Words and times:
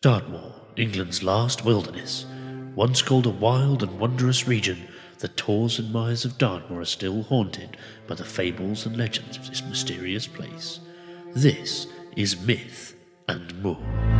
Dartmoor, 0.00 0.54
England's 0.76 1.24
last 1.24 1.64
wilderness. 1.64 2.24
Once 2.76 3.02
called 3.02 3.26
a 3.26 3.30
wild 3.30 3.82
and 3.82 3.98
wondrous 3.98 4.46
region, 4.46 4.86
the 5.18 5.26
tors 5.26 5.80
and 5.80 5.92
mires 5.92 6.24
of 6.24 6.38
Dartmoor 6.38 6.82
are 6.82 6.84
still 6.84 7.24
haunted 7.24 7.76
by 8.06 8.14
the 8.14 8.24
fables 8.24 8.86
and 8.86 8.96
legends 8.96 9.36
of 9.36 9.48
this 9.48 9.60
mysterious 9.64 10.28
place. 10.28 10.78
This 11.34 11.88
is 12.14 12.40
Myth 12.40 12.94
and 13.26 13.60
Moor. 13.60 14.17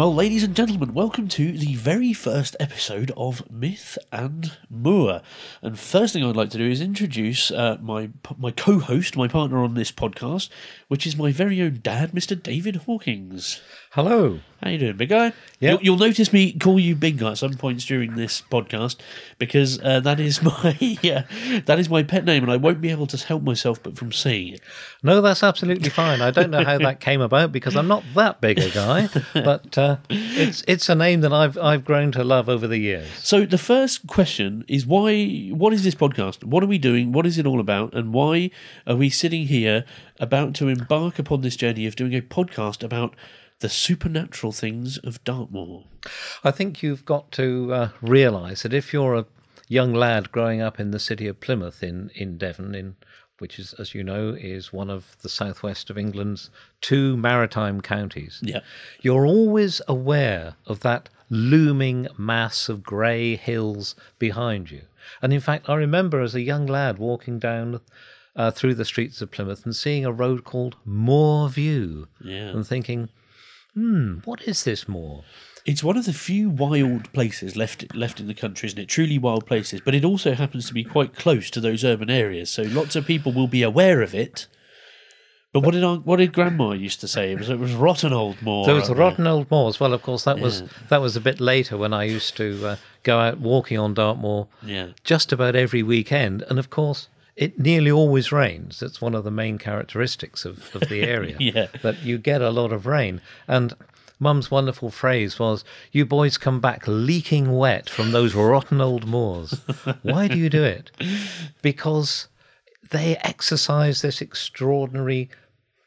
Well, 0.00 0.14
ladies 0.14 0.42
and 0.42 0.56
gentlemen, 0.56 0.94
welcome 0.94 1.28
to 1.28 1.52
the 1.52 1.74
very 1.74 2.14
first 2.14 2.56
episode 2.58 3.12
of 3.18 3.50
Myth 3.50 3.98
and 4.10 4.56
Moor. 4.70 5.20
And 5.60 5.78
first 5.78 6.14
thing 6.14 6.24
I'd 6.24 6.36
like 6.36 6.48
to 6.52 6.56
do 6.56 6.70
is 6.70 6.80
introduce 6.80 7.50
uh, 7.50 7.76
my 7.82 8.08
my 8.38 8.50
co-host, 8.50 9.18
my 9.18 9.28
partner 9.28 9.58
on 9.58 9.74
this 9.74 9.92
podcast, 9.92 10.48
which 10.88 11.06
is 11.06 11.18
my 11.18 11.32
very 11.32 11.60
own 11.60 11.80
dad, 11.82 12.12
Mr. 12.12 12.42
David 12.42 12.76
Hawkins. 12.76 13.60
Hello. 13.94 14.38
How 14.62 14.70
you 14.70 14.78
doing, 14.78 14.96
big 14.96 15.08
guy? 15.08 15.32
Yeah. 15.58 15.70
You'll, 15.72 15.82
you'll 15.82 15.96
notice 15.96 16.32
me 16.32 16.52
call 16.52 16.78
you 16.78 16.94
big 16.94 17.18
guy 17.18 17.32
at 17.32 17.38
some 17.38 17.54
points 17.54 17.84
during 17.84 18.14
this 18.14 18.40
podcast 18.40 19.00
because 19.36 19.80
uh, 19.80 19.98
that 19.98 20.20
is 20.20 20.40
my 20.44 20.76
yeah, 21.02 21.24
that 21.66 21.80
is 21.80 21.90
my 21.90 22.04
pet 22.04 22.24
name, 22.24 22.44
and 22.44 22.52
I 22.52 22.56
won't 22.56 22.80
be 22.80 22.92
able 22.92 23.08
to 23.08 23.16
help 23.16 23.42
myself 23.42 23.82
but 23.82 23.96
from 23.96 24.12
saying 24.12 24.54
it. 24.54 24.60
No, 25.02 25.20
that's 25.20 25.42
absolutely 25.42 25.88
fine. 25.90 26.20
I 26.20 26.30
don't 26.30 26.50
know 26.52 26.62
how 26.62 26.78
that 26.78 27.00
came 27.00 27.20
about 27.20 27.50
because 27.50 27.74
I'm 27.74 27.88
not 27.88 28.04
that 28.14 28.40
big 28.40 28.60
a 28.60 28.70
guy, 28.70 29.08
but 29.34 29.76
uh, 29.76 29.96
it's 30.08 30.62
it's 30.68 30.88
a 30.88 30.94
name 30.94 31.22
that 31.22 31.32
I've 31.32 31.58
I've 31.58 31.84
grown 31.84 32.12
to 32.12 32.22
love 32.22 32.48
over 32.48 32.68
the 32.68 32.78
years. 32.78 33.08
So 33.18 33.44
the 33.44 33.58
first 33.58 34.06
question 34.06 34.64
is 34.68 34.86
why? 34.86 35.48
What 35.48 35.72
is 35.72 35.82
this 35.82 35.96
podcast? 35.96 36.44
What 36.44 36.62
are 36.62 36.68
we 36.68 36.78
doing? 36.78 37.10
What 37.10 37.26
is 37.26 37.38
it 37.38 37.46
all 37.46 37.58
about? 37.58 37.92
And 37.94 38.14
why 38.14 38.52
are 38.86 38.94
we 38.94 39.10
sitting 39.10 39.48
here 39.48 39.84
about 40.20 40.54
to 40.56 40.68
embark 40.68 41.18
upon 41.18 41.40
this 41.40 41.56
journey 41.56 41.86
of 41.88 41.96
doing 41.96 42.14
a 42.14 42.20
podcast 42.20 42.84
about 42.84 43.16
the 43.60 43.68
supernatural 43.68 44.52
things 44.52 44.98
of 44.98 45.22
Dartmoor? 45.24 45.84
I 46.44 46.50
think 46.50 46.82
you've 46.82 47.04
got 47.04 47.30
to 47.32 47.72
uh, 47.72 47.88
realise 48.02 48.62
that 48.62 48.74
if 48.74 48.92
you're 48.92 49.14
a 49.14 49.26
young 49.68 49.94
lad 49.94 50.32
growing 50.32 50.60
up 50.60 50.80
in 50.80 50.90
the 50.90 50.98
city 50.98 51.26
of 51.28 51.40
Plymouth 51.40 51.82
in 51.82 52.10
in 52.14 52.36
Devon, 52.38 52.74
in 52.74 52.96
which 53.38 53.58
is, 53.58 53.72
as 53.74 53.94
you 53.94 54.04
know, 54.04 54.36
is 54.38 54.70
one 54.72 54.90
of 54.90 55.16
the 55.22 55.28
southwest 55.28 55.88
of 55.88 55.96
England's 55.96 56.50
two 56.82 57.16
maritime 57.16 57.80
counties. 57.80 58.38
Yeah. 58.42 58.60
You're 59.00 59.24
always 59.26 59.80
aware 59.88 60.56
of 60.66 60.80
that 60.80 61.08
looming 61.30 62.06
mass 62.18 62.68
of 62.68 62.82
grey 62.82 63.36
hills 63.36 63.94
behind 64.18 64.70
you. 64.70 64.82
And 65.22 65.32
in 65.32 65.40
fact, 65.40 65.70
I 65.70 65.74
remember 65.76 66.20
as 66.20 66.34
a 66.34 66.42
young 66.42 66.66
lad 66.66 66.98
walking 66.98 67.38
down 67.38 67.80
uh, 68.36 68.50
through 68.50 68.74
the 68.74 68.84
streets 68.84 69.22
of 69.22 69.30
Plymouth 69.30 69.64
and 69.64 69.74
seeing 69.74 70.04
a 70.04 70.12
road 70.12 70.44
called 70.44 70.76
Moor 70.84 71.48
View 71.48 72.08
Yeah. 72.22 72.48
and 72.50 72.66
thinking, 72.66 73.08
hmm, 73.74 74.18
what 74.24 74.42
is 74.42 74.64
this 74.64 74.88
moor? 74.88 75.24
It's 75.66 75.84
one 75.84 75.96
of 75.96 76.06
the 76.06 76.12
few 76.12 76.48
wild 76.48 77.12
places 77.12 77.54
left 77.56 77.94
left 77.94 78.18
in 78.18 78.26
the 78.26 78.34
country, 78.34 78.66
isn't 78.68 78.78
it? 78.78 78.88
Truly 78.88 79.18
wild 79.18 79.46
places, 79.46 79.80
but 79.84 79.94
it 79.94 80.04
also 80.04 80.34
happens 80.34 80.66
to 80.68 80.74
be 80.74 80.84
quite 80.84 81.14
close 81.14 81.50
to 81.50 81.60
those 81.60 81.84
urban 81.84 82.08
areas, 82.10 82.48
so 82.50 82.62
lots 82.62 82.96
of 82.96 83.06
people 83.06 83.32
will 83.32 83.46
be 83.48 83.62
aware 83.62 84.00
of 84.00 84.14
it. 84.14 84.46
But 85.52 85.60
what 85.60 85.72
did 85.72 85.84
what 86.04 86.16
did 86.16 86.32
Grandma 86.32 86.72
used 86.72 87.00
to 87.00 87.08
say? 87.08 87.32
It 87.32 87.38
was 87.38 87.50
it 87.50 87.58
was 87.58 87.74
rotten 87.74 88.12
old 88.12 88.40
moor. 88.40 88.70
It 88.70 88.72
was 88.72 88.88
up 88.88 88.96
rotten 88.96 89.26
old 89.26 89.50
moors. 89.50 89.80
Well, 89.80 89.92
of 89.92 90.02
course, 90.02 90.24
that 90.24 90.38
was 90.38 90.62
that 90.88 91.00
was 91.00 91.16
a 91.16 91.20
bit 91.20 91.40
later 91.40 91.76
when 91.76 91.92
I 91.92 92.04
used 92.04 92.36
to 92.36 92.66
uh, 92.66 92.76
go 93.02 93.18
out 93.18 93.38
walking 93.38 93.76
on 93.78 93.92
Dartmoor. 93.92 94.46
Yeah. 94.62 94.88
just 95.02 95.32
about 95.32 95.56
every 95.56 95.82
weekend, 95.82 96.42
and 96.48 96.58
of 96.58 96.70
course, 96.70 97.08
it 97.40 97.58
nearly 97.58 97.90
always 97.90 98.30
rains. 98.30 98.78
That's 98.80 99.00
one 99.00 99.14
of 99.14 99.24
the 99.24 99.30
main 99.30 99.56
characteristics 99.56 100.44
of, 100.44 100.72
of 100.74 100.88
the 100.90 101.02
area. 101.02 101.36
Yeah. 101.40 101.68
that 101.82 102.02
you 102.02 102.18
get 102.18 102.42
a 102.42 102.50
lot 102.50 102.70
of 102.70 102.84
rain. 102.84 103.22
And 103.48 103.74
Mum's 104.18 104.50
wonderful 104.50 104.90
phrase 104.90 105.38
was, 105.38 105.64
"You 105.90 106.04
boys 106.04 106.36
come 106.36 106.60
back 106.60 106.82
leaking 106.86 107.56
wet 107.56 107.88
from 107.88 108.12
those 108.12 108.34
rotten 108.34 108.82
old 108.82 109.06
moors. 109.06 109.52
Why 110.02 110.28
do 110.28 110.36
you 110.36 110.50
do 110.50 110.62
it? 110.62 110.90
Because 111.62 112.28
they 112.90 113.16
exercise 113.24 114.02
this 114.02 114.20
extraordinary 114.20 115.30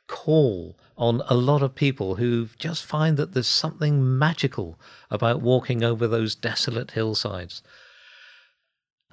call 0.08 0.76
on 0.98 1.22
a 1.28 1.36
lot 1.36 1.62
of 1.62 1.76
people 1.76 2.16
who 2.16 2.48
just 2.58 2.84
find 2.84 3.16
that 3.18 3.34
there's 3.34 3.48
something 3.48 4.18
magical 4.18 4.80
about 5.12 5.42
walking 5.42 5.84
over 5.84 6.08
those 6.08 6.34
desolate 6.34 6.92
hillsides. 6.92 7.62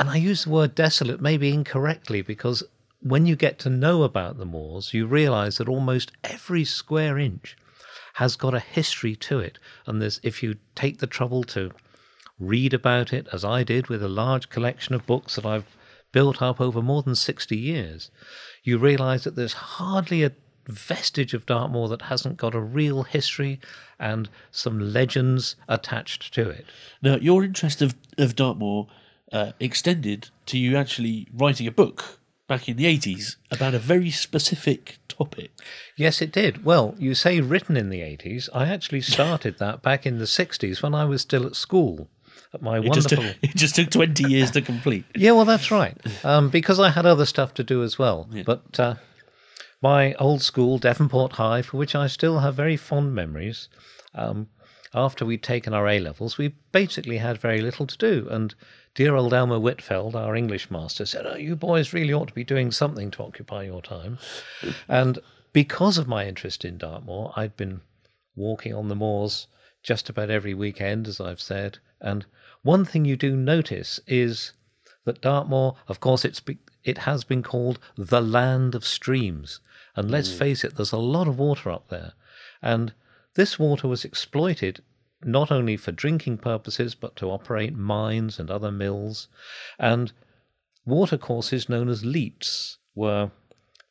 And 0.00 0.08
I 0.08 0.16
use 0.16 0.44
the 0.44 0.50
word 0.50 0.74
desolate 0.74 1.20
maybe 1.20 1.52
incorrectly 1.52 2.22
because 2.22 2.62
when 3.02 3.26
you 3.26 3.36
get 3.36 3.58
to 3.58 3.68
know 3.68 4.02
about 4.02 4.38
the 4.38 4.46
moors, 4.46 4.94
you 4.94 5.06
realize 5.06 5.58
that 5.58 5.68
almost 5.68 6.10
every 6.24 6.64
square 6.64 7.18
inch 7.18 7.54
has 8.14 8.34
got 8.34 8.54
a 8.54 8.60
history 8.60 9.14
to 9.16 9.40
it. 9.40 9.58
And 9.84 10.00
there's, 10.00 10.18
if 10.22 10.42
you 10.42 10.56
take 10.74 11.00
the 11.00 11.06
trouble 11.06 11.44
to 11.44 11.72
read 12.38 12.72
about 12.72 13.12
it, 13.12 13.28
as 13.30 13.44
I 13.44 13.62
did 13.62 13.88
with 13.88 14.02
a 14.02 14.08
large 14.08 14.48
collection 14.48 14.94
of 14.94 15.04
books 15.04 15.34
that 15.34 15.44
I've 15.44 15.76
built 16.12 16.40
up 16.40 16.62
over 16.62 16.80
more 16.80 17.02
than 17.02 17.14
60 17.14 17.54
years, 17.54 18.10
you 18.64 18.78
realize 18.78 19.24
that 19.24 19.36
there's 19.36 19.52
hardly 19.52 20.22
a 20.22 20.32
vestige 20.66 21.34
of 21.34 21.44
Dartmoor 21.44 21.90
that 21.90 22.02
hasn't 22.08 22.38
got 22.38 22.54
a 22.54 22.60
real 22.60 23.02
history 23.02 23.60
and 23.98 24.30
some 24.50 24.80
legends 24.94 25.56
attached 25.68 26.32
to 26.32 26.48
it. 26.48 26.64
Now, 27.02 27.16
your 27.16 27.44
interest 27.44 27.82
of, 27.82 27.94
of 28.16 28.34
Dartmoor 28.34 28.88
uh, 29.32 29.52
extended 29.60 30.30
to 30.46 30.58
you 30.58 30.76
actually 30.76 31.28
writing 31.32 31.66
a 31.66 31.70
book 31.72 32.18
back 32.48 32.68
in 32.68 32.76
the 32.76 32.84
80s 32.84 33.36
about 33.50 33.74
a 33.74 33.78
very 33.78 34.10
specific 34.10 34.98
topic. 35.08 35.52
Yes, 35.96 36.20
it 36.20 36.32
did. 36.32 36.64
Well, 36.64 36.94
you 36.98 37.14
say 37.14 37.40
written 37.40 37.76
in 37.76 37.90
the 37.90 38.00
80s. 38.00 38.48
I 38.52 38.66
actually 38.66 39.00
started 39.16 39.58
that 39.58 39.82
back 39.82 40.04
in 40.04 40.18
the 40.18 40.24
60s 40.24 40.82
when 40.82 40.94
I 40.94 41.04
was 41.04 41.22
still 41.22 41.46
at 41.46 41.54
school 41.54 42.08
at 42.52 42.60
my 42.60 42.78
It 42.78 42.92
just, 42.92 43.12
wonderful. 43.12 43.24
took, 43.40 43.50
it 43.50 43.56
just 43.56 43.76
took 43.76 43.90
20 43.90 44.24
years 44.24 44.50
to 44.52 44.62
complete. 44.62 45.04
Yeah, 45.14 45.32
well, 45.32 45.44
that's 45.44 45.70
right. 45.70 45.96
Um, 46.24 46.48
because 46.50 46.80
I 46.80 46.90
had 46.90 47.06
other 47.06 47.26
stuff 47.26 47.54
to 47.54 47.62
do 47.62 47.84
as 47.84 47.98
well. 47.98 48.28
But 48.44 48.80
uh, 48.80 48.94
my 49.80 50.14
old 50.14 50.42
school, 50.42 50.78
Devonport 50.78 51.32
High, 51.34 51.62
for 51.62 51.76
which 51.76 51.94
I 51.94 52.08
still 52.08 52.40
have 52.40 52.56
very 52.56 52.76
fond 52.76 53.14
memories, 53.14 53.68
um, 54.14 54.48
after 54.92 55.24
we'd 55.24 55.44
taken 55.44 55.72
our 55.72 55.86
A 55.86 56.00
levels, 56.00 56.36
we 56.38 56.48
basically 56.72 57.18
had 57.18 57.38
very 57.38 57.60
little 57.60 57.86
to 57.86 57.96
do. 57.96 58.26
And 58.28 58.54
dear 58.94 59.14
old 59.14 59.32
Elmer 59.32 59.58
Whitfeld, 59.58 60.16
our 60.16 60.34
English 60.34 60.70
master, 60.70 61.06
said, 61.06 61.26
oh, 61.26 61.36
You 61.36 61.56
boys 61.56 61.92
really 61.92 62.12
ought 62.12 62.28
to 62.28 62.34
be 62.34 62.44
doing 62.44 62.70
something 62.70 63.10
to 63.12 63.22
occupy 63.22 63.64
your 63.64 63.82
time. 63.82 64.18
and 64.88 65.18
because 65.52 65.98
of 65.98 66.08
my 66.08 66.26
interest 66.26 66.64
in 66.64 66.78
Dartmoor, 66.78 67.32
I'd 67.36 67.56
been 67.56 67.80
walking 68.36 68.74
on 68.74 68.88
the 68.88 68.96
moors 68.96 69.46
just 69.82 70.08
about 70.08 70.30
every 70.30 70.54
weekend, 70.54 71.08
as 71.08 71.20
I've 71.20 71.40
said. 71.40 71.78
And 72.00 72.26
one 72.62 72.84
thing 72.84 73.04
you 73.04 73.16
do 73.16 73.36
notice 73.36 74.00
is 74.06 74.52
that 75.04 75.20
Dartmoor, 75.20 75.76
of 75.88 76.00
course, 76.00 76.24
it's 76.24 76.40
be, 76.40 76.58
it 76.84 76.98
has 76.98 77.24
been 77.24 77.42
called 77.42 77.78
the 77.96 78.20
land 78.20 78.74
of 78.74 78.84
streams. 78.84 79.60
And 79.96 80.10
let's 80.10 80.30
mm. 80.32 80.38
face 80.38 80.64
it, 80.64 80.76
there's 80.76 80.92
a 80.92 80.98
lot 80.98 81.28
of 81.28 81.38
water 81.38 81.70
up 81.70 81.88
there. 81.88 82.12
And 82.62 82.92
this 83.34 83.58
water 83.58 83.88
was 83.88 84.04
exploited 84.04 84.82
not 85.24 85.50
only 85.50 85.76
for 85.76 85.92
drinking 85.92 86.38
purposes, 86.38 86.94
but 86.94 87.16
to 87.16 87.30
operate 87.30 87.74
mines 87.74 88.38
and 88.38 88.50
other 88.50 88.70
mills. 88.70 89.28
And 89.78 90.12
watercourses 90.86 91.68
known 91.68 91.88
as 91.88 92.04
leats 92.04 92.78
were 92.94 93.30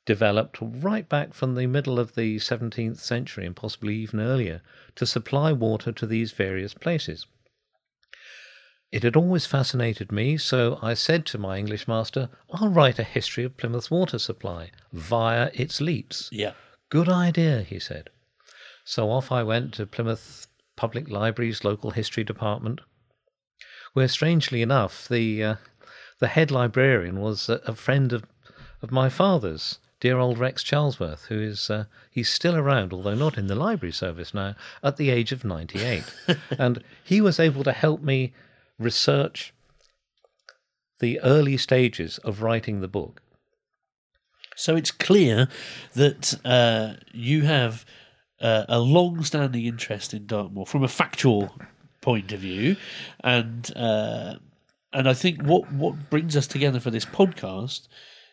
developed 0.05 0.57
right 0.61 1.07
back 1.07 1.33
from 1.33 1.53
the 1.53 1.67
middle 1.67 1.99
of 1.99 2.15
the 2.15 2.37
17th 2.37 2.97
century 2.97 3.45
and 3.45 3.55
possibly 3.55 3.95
even 3.95 4.19
earlier 4.19 4.61
to 4.95 5.05
supply 5.05 5.51
water 5.51 5.91
to 5.91 6.07
these 6.07 6.31
various 6.31 6.73
places. 6.73 7.27
It 8.91 9.03
had 9.03 9.15
always 9.15 9.45
fascinated 9.45 10.11
me, 10.11 10.37
so 10.37 10.79
I 10.81 10.95
said 10.95 11.27
to 11.27 11.37
my 11.37 11.59
English 11.59 11.87
master, 11.87 12.29
I'll 12.51 12.69
write 12.69 12.97
a 12.97 13.03
history 13.03 13.43
of 13.43 13.55
Plymouth's 13.55 13.91
water 13.91 14.17
supply 14.17 14.71
via 14.91 15.51
its 15.53 15.79
leats. 15.79 16.27
Yeah. 16.31 16.53
Good 16.89 17.07
idea, 17.07 17.61
he 17.61 17.77
said. 17.77 18.09
So 18.83 19.11
off 19.11 19.31
I 19.31 19.43
went 19.43 19.75
to 19.75 19.85
Plymouth 19.85 20.47
Public 20.79 21.09
Library's 21.09 21.65
local 21.65 21.91
history 21.91 22.23
department, 22.23 22.79
where 23.91 24.07
strangely 24.07 24.61
enough, 24.61 25.09
the 25.09 25.43
uh, 25.43 25.55
the 26.19 26.29
head 26.29 26.51
librarian 26.51 27.19
was 27.19 27.49
a, 27.49 27.55
a 27.65 27.75
friend 27.75 28.13
of, 28.13 28.23
of 28.81 28.89
my 28.89 29.09
father's, 29.09 29.79
dear 29.99 30.17
old 30.17 30.37
Rex 30.37 30.63
Charlesworth, 30.63 31.25
who 31.25 31.41
is 31.41 31.69
uh, 31.69 31.83
he's 32.09 32.29
still 32.29 32.55
around, 32.55 32.93
although 32.93 33.13
not 33.13 33.37
in 33.37 33.47
the 33.47 33.55
library 33.55 33.91
service 33.91 34.33
now, 34.33 34.55
at 34.81 34.95
the 34.95 35.09
age 35.09 35.33
of 35.33 35.43
ninety 35.43 35.83
eight, 35.83 36.05
and 36.57 36.81
he 37.03 37.19
was 37.19 37.41
able 37.41 37.65
to 37.65 37.73
help 37.73 38.01
me 38.01 38.31
research 38.77 39.53
the 41.01 41.19
early 41.19 41.57
stages 41.57 42.19
of 42.19 42.41
writing 42.41 42.79
the 42.79 42.87
book. 42.87 43.21
So 44.55 44.77
it's 44.77 44.91
clear 44.91 45.49
that 45.93 46.39
uh, 46.45 47.03
you 47.11 47.41
have 47.41 47.85
uh, 48.41 48.65
a 48.67 48.79
long-standing 48.79 49.65
interest 49.65 50.13
in 50.13 50.25
Dartmoor 50.25 50.65
from 50.65 50.83
a 50.83 50.87
factual 50.87 51.53
point 52.01 52.31
of 52.31 52.39
view, 52.39 52.77
and 53.23 53.71
uh, 53.75 54.35
and 54.93 55.09
I 55.09 55.13
think 55.13 55.41
what 55.43 55.71
what 55.71 56.09
brings 56.09 56.35
us 56.35 56.47
together 56.47 56.79
for 56.79 56.91
this 56.91 57.05
podcast 57.05 57.87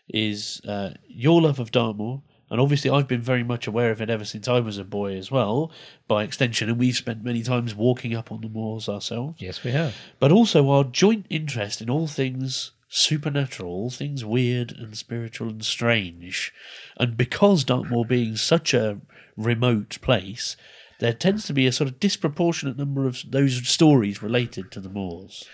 is 0.08 0.61
uh, 0.67 0.91
your 1.08 1.43
love 1.43 1.58
of 1.58 1.70
Dartmoor. 1.70 2.23
And 2.49 2.61
obviously, 2.61 2.91
I've 2.91 3.08
been 3.08 3.23
very 3.23 3.43
much 3.43 3.67
aware 3.67 3.91
of 3.91 4.00
it 4.00 4.08
ever 4.08 4.25
since 4.25 4.47
I 4.47 4.61
was 4.61 4.79
a 4.79 4.85
boy 4.85 5.17
as 5.17 5.32
well, 5.32 5.73
by 6.06 6.23
extension. 6.23 6.69
And 6.69 6.79
we've 6.79 6.94
spent 6.94 7.25
many 7.25 7.43
times 7.43 7.75
walking 7.75 8.14
up 8.14 8.31
on 8.31 8.41
the 8.41 8.49
moors 8.49 8.88
ourselves. 8.88 9.43
Yes, 9.43 9.64
we 9.64 9.73
have. 9.73 9.97
But 10.20 10.31
also 10.31 10.70
our 10.70 10.85
joint 10.85 11.26
interest 11.29 11.82
in 11.82 11.91
all 11.91 12.06
things 12.06 12.70
supernatural, 12.96 13.70
all 13.70 13.90
things 13.90 14.25
weird 14.25 14.72
and 14.72 14.96
spiritual 14.96 15.50
and 15.50 15.64
strange. 15.64 16.52
And 16.98 17.16
because 17.16 17.62
Dartmoor 17.62 18.04
being 18.08 18.37
such 18.37 18.72
a 18.72 19.00
remote 19.37 19.98
place, 20.00 20.56
there 20.98 21.12
tends 21.12 21.46
to 21.46 21.52
be 21.52 21.66
a 21.66 21.72
sort 21.72 21.90
of 21.90 22.00
disproportionate 22.00 22.78
number 22.78 23.06
of 23.06 23.22
those 23.28 23.69
stories 23.69 24.22
related 24.22 24.70
to 24.72 24.81
the 24.81 24.88
moors. 24.88 25.46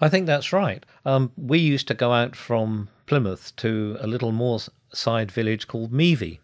I 0.00 0.08
think 0.08 0.26
that's 0.26 0.52
right. 0.52 0.84
Um, 1.04 1.30
we 1.36 1.58
used 1.58 1.86
to 1.88 1.94
go 1.94 2.12
out 2.12 2.34
from 2.34 2.88
Plymouth 3.06 3.54
to 3.56 3.96
a 4.00 4.08
little 4.08 4.32
moorside 4.32 5.30
village 5.30 5.68
called 5.68 5.92
Meavy. 5.92 6.40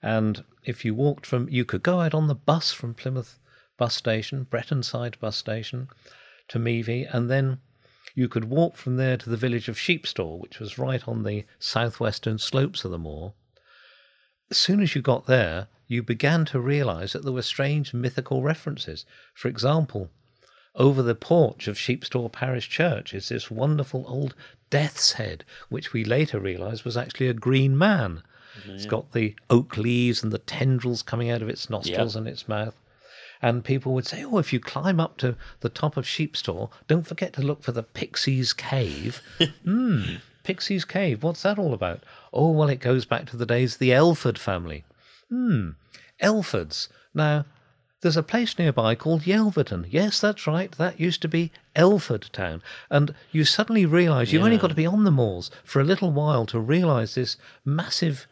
And 0.00 0.44
if 0.62 0.84
you 0.84 0.94
walked 0.94 1.26
from, 1.26 1.48
you 1.48 1.64
could 1.64 1.82
go 1.82 2.00
out 2.00 2.14
on 2.14 2.28
the 2.28 2.36
bus 2.36 2.72
from 2.72 2.94
Plymouth 2.94 3.40
bus 3.76 3.96
station, 3.96 4.46
Bretonside 4.48 5.18
bus 5.18 5.36
station, 5.36 5.88
to 6.46 6.60
Meavy, 6.60 7.12
and 7.12 7.28
then 7.28 7.58
you 8.14 8.28
could 8.28 8.44
walk 8.44 8.76
from 8.76 8.96
there 8.96 9.16
to 9.16 9.28
the 9.30 9.36
village 9.36 9.68
of 9.68 9.76
Sheepstor, 9.76 10.38
which 10.38 10.60
was 10.60 10.78
right 10.78 11.06
on 11.08 11.24
the 11.24 11.44
southwestern 11.58 12.38
slopes 12.38 12.84
of 12.84 12.90
the 12.90 12.98
moor. 12.98 13.34
As 14.50 14.58
soon 14.58 14.80
as 14.80 14.94
you 14.94 15.02
got 15.02 15.26
there, 15.26 15.68
you 15.86 16.02
began 16.02 16.44
to 16.46 16.60
realize 16.60 17.12
that 17.12 17.24
there 17.24 17.32
were 17.32 17.42
strange 17.42 17.92
mythical 17.92 18.42
references. 18.42 19.04
For 19.34 19.48
example, 19.48 20.10
over 20.74 21.02
the 21.02 21.14
porch 21.14 21.66
of 21.68 21.76
Sheepstor 21.76 22.30
Parish 22.30 22.68
Church 22.68 23.14
is 23.14 23.28
this 23.28 23.50
wonderful 23.50 24.04
old 24.06 24.34
death's 24.70 25.12
head, 25.12 25.44
which 25.68 25.92
we 25.92 26.04
later 26.04 26.38
realized 26.40 26.84
was 26.84 26.96
actually 26.96 27.28
a 27.28 27.34
green 27.34 27.76
man. 27.76 28.22
Mm-hmm. 28.60 28.70
It's 28.72 28.86
got 28.86 29.12
the 29.12 29.34
oak 29.50 29.76
leaves 29.76 30.22
and 30.22 30.32
the 30.32 30.38
tendrils 30.38 31.02
coming 31.02 31.30
out 31.30 31.42
of 31.42 31.48
its 31.48 31.68
nostrils 31.68 32.14
Yep. 32.14 32.20
and 32.20 32.28
its 32.28 32.48
mouth. 32.48 32.76
And 33.42 33.64
people 33.64 33.92
would 33.94 34.06
say, 34.06 34.24
Oh, 34.24 34.38
if 34.38 34.52
you 34.52 34.60
climb 34.60 35.00
up 35.00 35.16
to 35.18 35.36
the 35.60 35.68
top 35.68 35.96
of 35.96 36.06
Sheepstor, 36.06 36.70
don't 36.88 37.06
forget 37.06 37.32
to 37.34 37.42
look 37.42 37.62
for 37.62 37.72
the 37.72 37.82
Pixies 37.82 38.52
Cave. 38.52 39.22
Hmm, 39.64 40.16
Pixies 40.44 40.84
Cave, 40.84 41.22
what's 41.22 41.42
that 41.42 41.58
all 41.58 41.74
about? 41.74 42.02
Oh, 42.32 42.50
well, 42.50 42.68
it 42.68 42.80
goes 42.80 43.04
back 43.04 43.26
to 43.30 43.36
the 43.36 43.46
days 43.46 43.74
of 43.74 43.78
the 43.80 43.92
Elford 43.92 44.38
family. 44.38 44.84
Hmm, 45.30 45.70
Elfords. 46.22 46.88
Now, 47.14 47.44
there's 48.04 48.16
a 48.18 48.22
place 48.22 48.58
nearby 48.58 48.94
called 48.94 49.22
Yelverton. 49.22 49.86
Yes, 49.88 50.20
that's 50.20 50.46
right. 50.46 50.70
That 50.72 51.00
used 51.00 51.22
to 51.22 51.28
be 51.28 51.50
Elford 51.74 52.28
Town. 52.32 52.62
And 52.90 53.14
you 53.32 53.44
suddenly 53.44 53.86
realise 53.86 54.30
you've 54.30 54.44
only 54.44 54.58
got 54.58 54.68
to 54.68 54.74
be 54.74 54.84
on 54.84 55.04
the 55.04 55.10
moors 55.10 55.50
for 55.64 55.80
a 55.80 55.84
little 55.84 56.10
while 56.10 56.44
to 56.46 56.60
realise 56.60 57.14
this 57.14 57.38
massive 57.64 58.26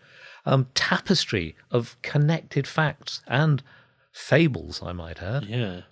um, 0.45 0.67
tapestry 0.75 1.57
of 1.71 1.97
connected 2.03 2.67
facts 2.67 3.23
and 3.27 3.63
fables, 4.13 4.83
I 4.83 4.93
might 4.93 5.23
add. 5.23 5.47
Yeah. 5.47 5.83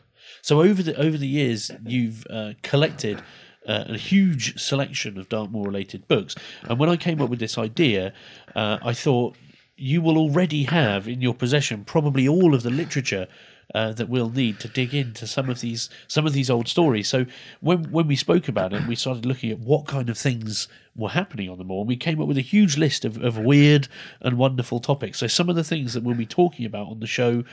So 0.43 0.63
over 0.63 0.83
the 0.83 0.97
over 0.97 1.17
the 1.17 1.27
years, 1.27 1.71
you've 1.85 2.27
uh, 2.31 2.53
collected 2.63 3.23
uh, 3.67 3.85
a 3.89 3.99
huge 3.99 4.59
selection 4.61 5.19
of 5.19 5.29
Dartmoor 5.29 5.65
related 5.65 6.07
books, 6.09 6.35
and 6.63 6.79
when 6.79 6.89
I 6.89 6.97
came 6.97 7.21
up 7.21 7.31
with 7.31 7.41
this 7.41 7.59
idea, 7.59 8.13
uh, 8.55 8.79
I 8.83 8.93
thought 8.93 9.37
you 9.77 10.03
will 10.03 10.19
already 10.19 10.65
have 10.65 11.09
in 11.09 11.21
your 11.21 11.35
possession 11.35 11.85
probably 11.85 12.29
all 12.29 12.55
of 12.55 12.63
the 12.63 12.71
literature. 12.71 13.27
Uh, 13.73 13.93
that 13.93 14.09
we'll 14.09 14.31
need 14.31 14.59
to 14.59 14.67
dig 14.67 14.93
into 14.93 15.29
some 15.29 15.49
of 15.49 15.61
these 15.61 15.89
some 16.09 16.27
of 16.27 16.33
these 16.33 16.51
old 16.51 16.67
stories. 16.67 17.09
So 17.09 17.27
when 17.61 17.85
when 17.93 18.09
we 18.09 18.17
spoke 18.17 18.49
about 18.49 18.73
it, 18.73 18.85
we 18.89 18.97
started 18.97 19.25
looking 19.25 19.53
at 19.53 19.61
what 19.61 19.87
kind 19.87 20.11
of 20.11 20.19
things 20.19 20.67
were 20.97 21.11
happening 21.11 21.49
on 21.49 21.59
the 21.59 21.65
moor. 21.65 21.81
And 21.81 21.89
we 21.89 21.97
came 21.97 22.21
up 22.21 22.29
with 22.29 22.39
a 22.39 22.43
huge 22.43 22.77
list 22.77 23.05
of, 23.05 23.23
of 23.23 23.39
weird 23.39 23.89
and 24.21 24.37
wonderful 24.37 24.81
topics. 24.81 25.19
So 25.19 25.27
some 25.27 25.49
of 25.49 25.57
the 25.57 25.65
things 25.65 25.95
that 25.95 26.03
we'll 26.03 26.17
be 26.17 26.27
talking 26.27 26.67
about 26.67 26.89
on 26.89 27.01
the 27.01 27.07
show, 27.07 27.45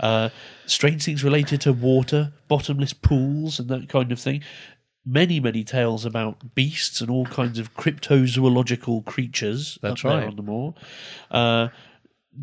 uh, 0.00 0.28
strange 0.66 1.04
things 1.04 1.24
related 1.24 1.60
to 1.62 1.72
water, 1.72 2.32
bottomless 2.48 2.92
pools, 2.92 3.58
and 3.58 3.68
that 3.68 3.88
kind 3.88 4.12
of 4.12 4.20
thing. 4.20 4.42
Many, 5.04 5.40
many 5.40 5.64
tales 5.64 6.04
about 6.04 6.54
beasts 6.54 7.00
and 7.00 7.10
all 7.10 7.26
kinds 7.26 7.58
of 7.58 7.74
cryptozoological 7.74 9.04
creatures. 9.04 9.78
That's 9.82 10.04
right. 10.04 10.22
on 10.22 10.36
the 10.36 10.42
moor. 10.42 10.74
Uh, 11.30 11.68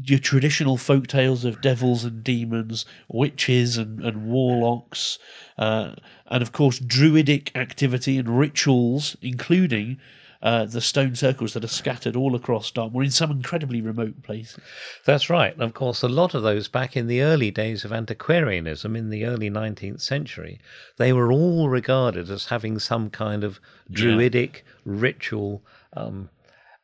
your 0.04 0.20
traditional 0.20 0.78
folk 0.78 1.08
tales 1.08 1.46
of 1.46 1.62
devils 1.62 2.04
and 2.04 2.24
demons, 2.24 2.86
witches 3.08 3.78
and, 3.78 4.04
and 4.04 4.26
warlocks, 4.26 5.18
uh, 5.58 5.94
and 6.28 6.42
of 6.42 6.52
course 6.52 6.80
druidic 6.80 7.56
activity 7.56 8.18
and 8.18 8.38
rituals, 8.38 9.18
including 9.22 10.00
uh, 10.42 10.66
the 10.66 10.80
stone 10.80 11.16
circles 11.16 11.54
that 11.54 11.66
are 11.66 11.68
scattered 11.68 12.16
all 12.16 12.34
across 12.34 12.72
Dartmoor 12.72 13.04
in 13.04 13.12
some 13.12 13.30
incredibly 13.32 13.82
remote 13.82 14.24
places. 14.24 14.60
That's 15.06 15.30
right. 15.30 15.54
And 15.54 15.64
of 15.64 15.74
course, 15.74 16.02
a 16.02 16.08
lot 16.08 16.34
of 16.34 16.44
those 16.44 16.70
back 16.70 16.96
in 16.96 17.08
the 17.08 17.22
early 17.22 17.52
days 17.52 17.84
of 17.84 17.92
antiquarianism 17.92 18.96
in 18.96 19.10
the 19.10 19.26
early 19.26 19.50
19th 19.50 20.00
century, 20.00 20.60
they 20.98 21.12
were 21.12 21.32
all 21.32 21.68
regarded 21.68 22.30
as 22.30 22.46
having 22.46 22.80
some 22.80 23.10
kind 23.10 23.44
of 23.44 23.60
druidic 23.92 24.64
ritual 24.86 25.62
um, 25.94 26.30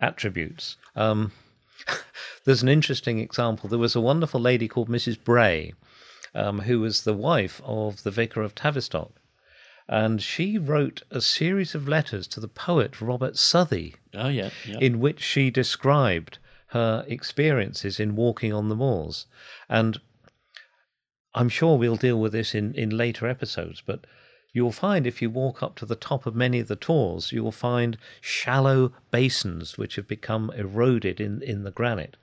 attributes. 0.01 0.75
Um, 0.95 1.31
there's 2.45 2.63
an 2.63 2.69
interesting 2.69 3.19
example. 3.19 3.69
There 3.69 3.79
was 3.79 3.95
a 3.95 4.01
wonderful 4.01 4.39
lady 4.39 4.67
called 4.67 4.89
Mrs. 4.89 5.21
Bray, 5.21 5.73
um, 6.33 6.61
who 6.61 6.79
was 6.79 7.03
the 7.03 7.13
wife 7.13 7.61
of 7.63 8.03
the 8.03 8.11
vicar 8.11 8.41
of 8.41 8.55
Tavistock. 8.55 9.11
And 9.87 10.21
she 10.21 10.57
wrote 10.57 11.03
a 11.11 11.21
series 11.21 11.75
of 11.75 11.87
letters 11.87 12.27
to 12.29 12.39
the 12.39 12.47
poet 12.47 13.01
Robert 13.01 13.37
Southey 13.37 13.95
Oh 14.15 14.29
yeah, 14.29 14.49
yeah. 14.65 14.79
in 14.79 14.99
which 14.99 15.21
she 15.21 15.51
described 15.51 16.39
her 16.69 17.05
experiences 17.07 17.99
in 17.99 18.15
walking 18.15 18.51
on 18.51 18.69
the 18.69 18.75
moors. 18.75 19.27
And 19.69 19.99
I'm 21.35 21.49
sure 21.49 21.77
we'll 21.77 21.97
deal 21.97 22.19
with 22.19 22.31
this 22.31 22.55
in, 22.55 22.73
in 22.73 22.89
later 22.89 23.27
episodes, 23.27 23.83
but 23.85 24.05
you'll 24.55 24.71
find 24.71 25.05
if 25.05 25.21
you 25.21 25.29
walk 25.29 25.61
up 25.61 25.75
to 25.75 25.85
the 25.85 25.95
top 25.95 26.25
of 26.25 26.33
many 26.35 26.59
of 26.59 26.67
the 26.67 26.75
tors, 26.75 27.31
you 27.31 27.43
will 27.43 27.51
find 27.51 27.97
shallow 28.21 28.91
basins 29.11 29.77
which 29.77 29.95
have 29.97 30.07
become 30.07 30.49
eroded 30.57 31.19
in, 31.19 31.41
in 31.43 31.63
the 31.63 31.71
granite. 31.71 32.17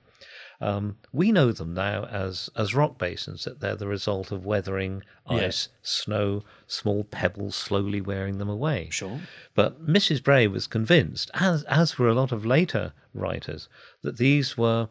Um, 0.61 0.97
we 1.11 1.31
know 1.31 1.51
them 1.51 1.73
now 1.73 2.05
as, 2.05 2.49
as 2.55 2.73
rock 2.73 2.97
basins, 2.97 3.43
that 3.43 3.59
they're 3.59 3.75
the 3.75 3.87
result 3.87 4.31
of 4.31 4.45
weathering, 4.45 5.03
ice, 5.27 5.39
Yes. 5.41 5.69
snow, 5.81 6.43
small 6.67 7.03
pebbles 7.03 7.55
slowly 7.55 7.99
wearing 7.99 8.37
them 8.37 8.49
away. 8.49 8.87
sure. 8.91 9.19
But 9.55 9.85
Mrs. 9.85 10.23
Bray 10.23 10.47
was 10.47 10.65
convinced, 10.67 11.29
as 11.33 11.63
as 11.63 11.99
were 11.99 12.07
a 12.07 12.13
lot 12.13 12.31
of 12.31 12.45
later 12.45 12.93
writers, 13.13 13.67
that 14.03 14.17
these 14.17 14.57
were 14.57 14.87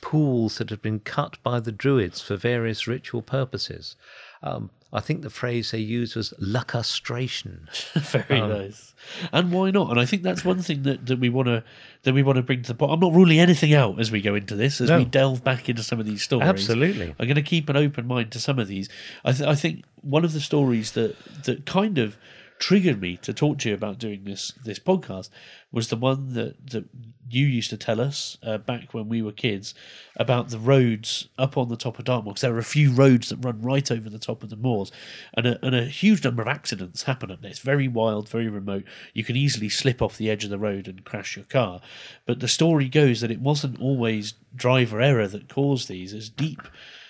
pools 0.00 0.58
that 0.58 0.70
had 0.70 0.80
been 0.82 1.00
cut 1.00 1.42
by 1.42 1.58
the 1.58 1.72
Druids 1.72 2.20
for 2.20 2.36
various 2.36 2.86
ritual 2.86 3.22
purposes. 3.22 3.96
Um, 4.42 4.70
I 4.92 5.00
think 5.00 5.20
the 5.22 5.28
phrase 5.30 5.70
they 5.70 5.78
used 5.78 6.16
was 6.16 6.32
lacustration. 6.40 7.68
Very 8.26 8.40
Um, 8.40 8.50
nice. 8.50 8.94
And 9.32 9.52
why 9.52 9.70
not? 9.70 9.90
And 9.90 10.00
I 10.00 10.04
think 10.06 10.22
that's 10.22 10.44
one 10.44 10.60
thing 10.62 10.82
that, 10.84 11.06
that 11.06 11.18
we 11.18 11.28
want 11.28 11.46
to 11.46 11.62
that 12.04 12.14
we 12.14 12.22
want 12.22 12.36
to 12.36 12.42
bring 12.42 12.62
to 12.62 12.68
the 12.68 12.74
pot. 12.74 12.90
I'm 12.90 13.00
not 13.00 13.12
ruling 13.12 13.38
anything 13.38 13.74
out 13.74 13.98
as 14.00 14.10
we 14.10 14.20
go 14.22 14.34
into 14.34 14.54
this, 14.54 14.80
as 14.80 14.88
No. 14.88 14.98
we 14.98 15.04
delve 15.04 15.42
back 15.44 15.68
into 15.68 15.82
some 15.82 16.00
of 16.00 16.06
these 16.06 16.22
stories. 16.22 16.48
Absolutely. 16.48 17.14
I'm 17.18 17.26
going 17.26 17.34
to 17.34 17.42
keep 17.42 17.68
an 17.68 17.76
open 17.76 18.06
mind 18.06 18.30
to 18.32 18.40
some 18.40 18.58
of 18.58 18.68
these. 18.68 18.88
I, 19.24 19.32
th- 19.32 19.48
I 19.48 19.54
think 19.54 19.84
one 20.02 20.24
of 20.24 20.32
the 20.32 20.40
stories 20.40 20.92
that 20.92 21.16
that 21.44 21.66
kind 21.66 21.98
of 21.98 22.16
triggered 22.58 23.00
me 23.00 23.16
to 23.18 23.32
talk 23.32 23.58
to 23.58 23.68
you 23.68 23.74
about 23.74 23.98
doing 23.98 24.24
this 24.24 24.52
this 24.64 24.78
podcast 24.78 25.30
was 25.70 25.88
the 25.88 25.96
one 25.96 26.32
that 26.34 26.70
that 26.70 26.84
you 27.30 27.46
used 27.46 27.70
to 27.70 27.76
tell 27.76 28.00
us 28.00 28.38
uh, 28.42 28.56
back 28.56 28.94
when 28.94 29.08
we 29.08 29.20
were 29.20 29.32
kids 29.32 29.74
about 30.16 30.48
the 30.48 30.58
roads 30.58 31.28
up 31.38 31.58
on 31.58 31.68
the 31.68 31.76
top 31.76 31.98
of 31.98 32.06
Dartmoor 32.06 32.32
because 32.32 32.40
there 32.40 32.54
are 32.54 32.58
a 32.58 32.64
few 32.64 32.90
roads 32.90 33.28
that 33.28 33.44
run 33.44 33.60
right 33.60 33.90
over 33.90 34.08
the 34.08 34.18
top 34.18 34.42
of 34.42 34.48
the 34.48 34.56
moors 34.56 34.90
and 35.34 35.46
a, 35.46 35.64
and 35.64 35.74
a 35.74 35.84
huge 35.84 36.24
number 36.24 36.40
of 36.40 36.48
accidents 36.48 37.02
happen 37.02 37.30
up 37.30 37.42
there. 37.42 37.50
It's 37.50 37.60
very 37.60 37.86
wild 37.86 38.28
very 38.28 38.48
remote. 38.48 38.84
You 39.12 39.24
can 39.24 39.36
easily 39.36 39.68
slip 39.68 40.00
off 40.00 40.16
the 40.16 40.30
edge 40.30 40.44
of 40.44 40.50
the 40.50 40.58
road 40.58 40.88
and 40.88 41.04
crash 41.04 41.36
your 41.36 41.44
car. 41.44 41.80
But 42.26 42.40
the 42.40 42.48
story 42.48 42.88
goes 42.88 43.20
that 43.20 43.30
it 43.30 43.40
wasn't 43.40 43.80
always 43.80 44.34
driver 44.54 45.00
error 45.00 45.28
that 45.28 45.48
caused 45.48 45.88
these. 45.88 46.14
As 46.14 46.28
deep 46.28 46.62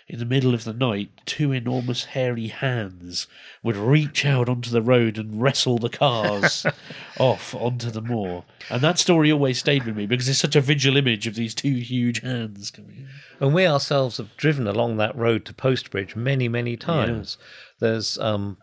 in 0.09 0.19
the 0.19 0.25
middle 0.25 0.55
of 0.55 0.65
the 0.65 0.73
night, 0.73 1.11
two 1.27 1.53
enormous 1.53 2.07
hairy 2.07 2.47
hands 2.47 3.27
would 3.63 3.77
reach 3.77 4.25
out 4.25 4.49
onto 4.49 4.71
the 4.71 4.81
road 4.81 5.19
and 5.19 5.43
wrestle 5.43 5.77
the 5.77 5.91
cars 5.91 6.65
off 7.19 7.55
onto 7.55 7.91
the 7.91 8.01
moor. 8.01 8.45
And 8.71 8.81
that 8.81 8.99
story 8.99 9.31
always 9.31 9.59
stayed 9.59 9.85
with 9.85 9.97
me 9.97 10.07
because 10.07 10.27
it's 10.27 10.39
such 10.39 10.57
a 10.57 10.63
visual 10.63 10.97
image 10.97 11.27
of 11.27 11.35
these 11.35 11.55
two 11.55 11.75
huge 11.75 12.23
hands 12.23 12.71
coming 12.71 12.97
in. 12.97 13.09
And 13.39 13.55
we 13.55 13.67
ourselves 13.67 14.17
have 14.17 14.35
driven 14.39 14.67
along 14.67 14.97
that 14.97 15.15
road 15.15 15.45
to 15.45 15.53
Postbridge 15.53 16.17
many, 16.17 16.49
many 16.49 16.77
times. 16.77 17.37
There's 17.79 18.17
um, 18.19 18.57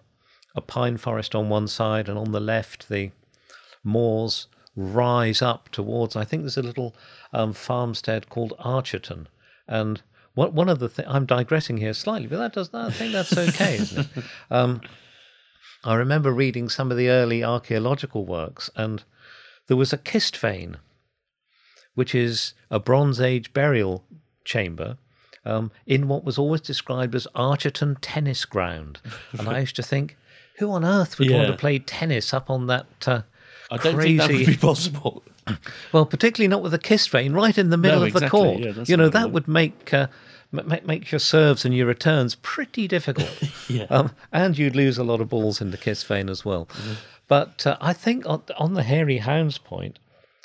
a 0.56 0.62
pine 0.62 0.98
forest 0.98 1.36
on 1.36 1.48
one 1.50 1.68
side, 1.68 2.10
and 2.10 2.18
on 2.18 2.32
the 2.32 2.40
left, 2.40 2.90
the 2.90 3.12
moors 3.84 4.48
rise 4.76 5.44
up 5.44 5.70
towards. 5.70 6.16
I 6.16 6.26
think 6.26 6.42
there's 6.42 6.58
a 6.58 6.64
little 6.64 6.96
um, 7.32 7.54
farmstead 7.54 8.30
called 8.30 8.54
Archerton, 8.60 9.28
and 9.68 10.02
what 10.36 10.54
one 10.54 10.70
of 10.70 10.80
the 10.80 10.90
th- 10.90 11.08
I'm 11.10 11.26
digressing 11.26 11.78
here 11.78 11.94
slightly, 11.94 12.28
but 12.28 12.38
that 12.38 12.54
does 12.54 12.70
I 12.74 12.92
think 12.92 13.14
that's 13.14 13.36
okay, 13.38 13.76
isn't 13.76 14.08
it? 14.16 14.24
Um, 14.52 14.82
I 15.84 15.96
remember 15.96 16.32
reading 16.32 16.68
some 16.70 16.92
of 16.92 16.98
the 16.98 17.10
early 17.10 17.44
archaeological 17.44 18.26
works, 18.26 18.70
and 18.76 19.04
there 19.68 19.78
was 19.78 19.94
a 19.94 19.98
kistvaen, 19.98 20.78
which 21.94 22.16
is 22.16 22.54
a 22.72 22.80
Bronze 22.80 23.22
Age 23.22 23.54
burial 23.54 24.04
chamber 24.44 24.98
um, 25.46 25.72
in 25.86 26.08
what 26.08 26.24
was 26.24 26.38
always 26.38 26.62
described 26.62 27.14
as 27.16 27.28
Archerton 27.36 27.98
Tennis 28.02 28.46
Ground. 28.46 29.00
And 29.38 29.48
I 29.48 29.60
used 29.60 29.76
to 29.76 29.84
think, 29.84 30.18
who 30.58 30.72
on 30.72 30.84
earth 30.84 31.20
would 31.20 31.30
want 31.30 31.48
to 31.48 31.58
play 31.58 31.80
tennis 31.80 32.34
up 32.34 32.50
on 32.50 32.68
that 32.68 32.88
uh, 33.08 33.22
I 33.70 33.78
don't 33.78 33.96
crazy? 33.96 34.18
think 34.18 34.30
that 34.30 34.38
would 34.38 34.46
be 34.48 34.58
possible. 34.58 35.24
Well, 35.92 36.06
particularly 36.06 36.48
not 36.48 36.62
with 36.64 36.74
a 36.74 36.80
kistvaen 36.80 37.34
right 37.36 37.58
in 37.58 37.70
the 37.70 37.78
middle 37.78 38.00
No, 38.00 38.06
of 38.08 38.14
the 38.14 38.18
exactly, 38.26 38.40
court. 38.40 38.60
yeah, 38.60 38.84
you 38.88 38.98
know 38.98 39.10
that 39.10 39.32
would 39.32 39.48
make 39.48 39.94
uh, 39.94 40.08
make 40.52 40.86
make 40.86 41.12
your 41.12 41.20
serves 41.20 41.66
and 41.66 41.76
your 41.76 41.88
returns 41.88 42.36
pretty 42.36 42.88
difficult. 42.88 43.42
Yeah. 43.68 43.88
um, 43.90 44.12
and 44.32 44.58
you'd 44.58 44.76
lose 44.76 44.98
a 45.00 45.04
lot 45.04 45.22
of 45.22 45.30
balls 45.30 45.60
in 45.60 45.72
the 45.72 45.78
kistvaen 45.78 46.30
as 46.30 46.46
well. 46.46 46.68
Mm-hmm. 46.68 46.94
But 47.28 47.66
uh, 47.66 47.78
I 47.82 47.94
think 47.94 48.26
on, 48.28 48.44
on 48.60 48.76
the 48.76 48.84
hairy 48.84 49.18
hounds 49.18 49.58
point, 49.58 49.98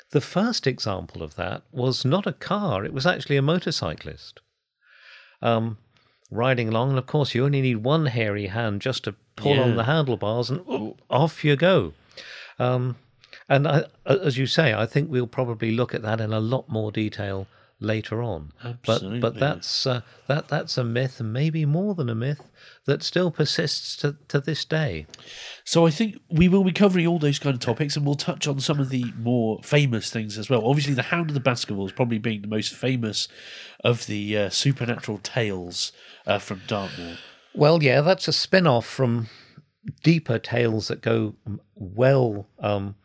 the 0.09 0.21
first 0.21 0.65
example 0.65 1.21
of 1.21 1.35
that 1.35 1.61
was 1.71 2.03
not 2.03 2.25
a 2.25 2.33
car; 2.33 2.83
it 2.83 2.93
was 2.93 3.05
actually 3.05 3.37
a 3.37 3.41
motorcyclist. 3.43 4.39
Um, 5.41 5.77
riding 6.31 6.69
along, 6.69 6.89
and 6.91 6.97
of 6.99 7.05
course, 7.05 7.35
you 7.35 7.45
only 7.45 7.61
need 7.61 7.77
one 7.77 8.07
hairy 8.07 8.47
hand 8.47 8.81
just 8.81 9.03
to 9.05 9.15
pull 9.35 9.59
on 9.59 9.75
the 9.75 9.83
handlebars, 9.85 10.49
and 10.49 10.61
oop, 10.69 10.99
off 11.09 11.43
you 11.43 11.55
go. 11.55 11.93
Um, 12.59 12.97
and 13.51 13.67
I, 13.67 13.83
as 14.05 14.37
you 14.37 14.47
say, 14.47 14.73
I 14.73 14.85
think 14.85 15.11
we'll 15.11 15.27
probably 15.27 15.71
look 15.71 15.93
at 15.93 16.01
that 16.03 16.21
in 16.21 16.31
a 16.31 16.39
lot 16.39 16.69
more 16.69 16.89
detail 16.89 17.47
later 17.81 18.21
on. 18.23 18.53
But 18.63 18.77
Absolutely. 18.93 19.19
but 19.19 19.39
that's 19.39 19.85
uh, 19.85 20.01
that 20.27 20.47
that's 20.47 20.77
a 20.77 20.85
myth, 20.85 21.19
maybe 21.19 21.65
more 21.65 21.93
than 21.93 22.09
a 22.09 22.15
myth, 22.15 22.49
that 22.85 23.03
still 23.03 23.29
persists 23.29 23.97
to, 23.97 24.15
to 24.29 24.39
this 24.39 24.63
day. 24.63 25.05
So 25.65 25.85
I 25.85 25.89
think 25.89 26.21
we 26.29 26.47
will 26.47 26.63
be 26.63 26.71
covering 26.71 27.05
all 27.05 27.19
those 27.19 27.39
kind 27.39 27.53
of 27.53 27.59
topics, 27.59 27.97
and 27.97 28.05
we'll 28.05 28.15
touch 28.15 28.47
on 28.47 28.61
some 28.61 28.79
of 28.79 28.87
the 28.87 29.11
more 29.17 29.59
famous 29.63 30.09
things 30.09 30.37
as 30.37 30.49
well. 30.49 30.65
Obviously, 30.65 30.93
the 30.93 31.01
Hound 31.03 31.29
of 31.29 31.33
the 31.33 31.41
Baskervilles 31.41 31.91
probably 31.91 32.19
being 32.19 32.41
the 32.41 32.47
most 32.47 32.73
famous 32.73 33.27
of 33.83 34.05
the 34.05 34.37
uh, 34.37 34.49
supernatural 34.49 35.17
tales 35.17 35.91
uh, 36.25 36.39
from 36.39 36.61
Dartmoor. 36.67 37.17
Well, 37.53 37.83
yeah, 37.83 37.99
that's 37.99 38.29
a 38.29 38.33
spin 38.33 38.65
off 38.65 38.85
from 38.85 39.27
deeper 40.03 40.39
tales 40.39 40.87
that 40.87 41.01
go 41.01 41.35
well 41.75 42.47
um, 42.59 42.95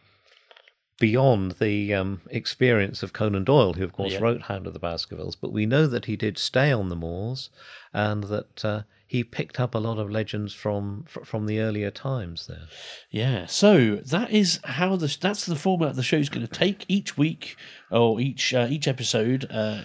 beyond 0.99 1.53
the 1.53 1.93
um, 1.95 2.21
experience 2.31 3.03
of 3.03 3.13
Conan 3.13 3.45
Doyle, 3.45 3.75
who, 3.75 3.85
of 3.85 3.93
course, 3.93 4.13
Yeah. 4.15 4.21
wrote 4.21 4.43
Hound 4.43 4.67
of 4.67 4.73
the 4.73 4.79
Baskervilles. 4.79 5.37
But 5.37 5.53
we 5.53 5.67
know 5.67 5.87
that 5.87 6.07
he 6.07 6.17
did 6.17 6.39
stay 6.39 6.73
on 6.73 6.89
the 6.89 6.97
moors 6.97 7.51
and 7.93 8.25
that 8.25 8.65
uh, 8.65 8.83
he 9.07 9.23
picked 9.23 9.61
up 9.61 9.75
a 9.75 9.79
lot 9.79 9.99
of 9.99 10.11
legends 10.11 10.53
from 10.55 11.05
from 11.07 11.47
the 11.47 11.61
earlier 11.61 11.91
times 11.91 12.47
there. 12.47 12.67
Yeah, 13.11 13.47
so 13.47 13.97
that 13.97 14.31
is 14.31 14.59
how 14.65 14.97
the 14.97 15.15
that's 15.21 15.45
the 15.47 15.55
format 15.57 15.95
the 15.97 16.03
show's 16.03 16.29
going 16.29 16.47
to 16.47 16.53
take 16.53 16.85
each 16.89 17.17
week 17.17 17.57
or 17.91 18.21
each 18.21 18.53
uh, 18.55 18.67
each 18.71 18.89
episode. 18.89 19.47
Uh, 19.51 19.83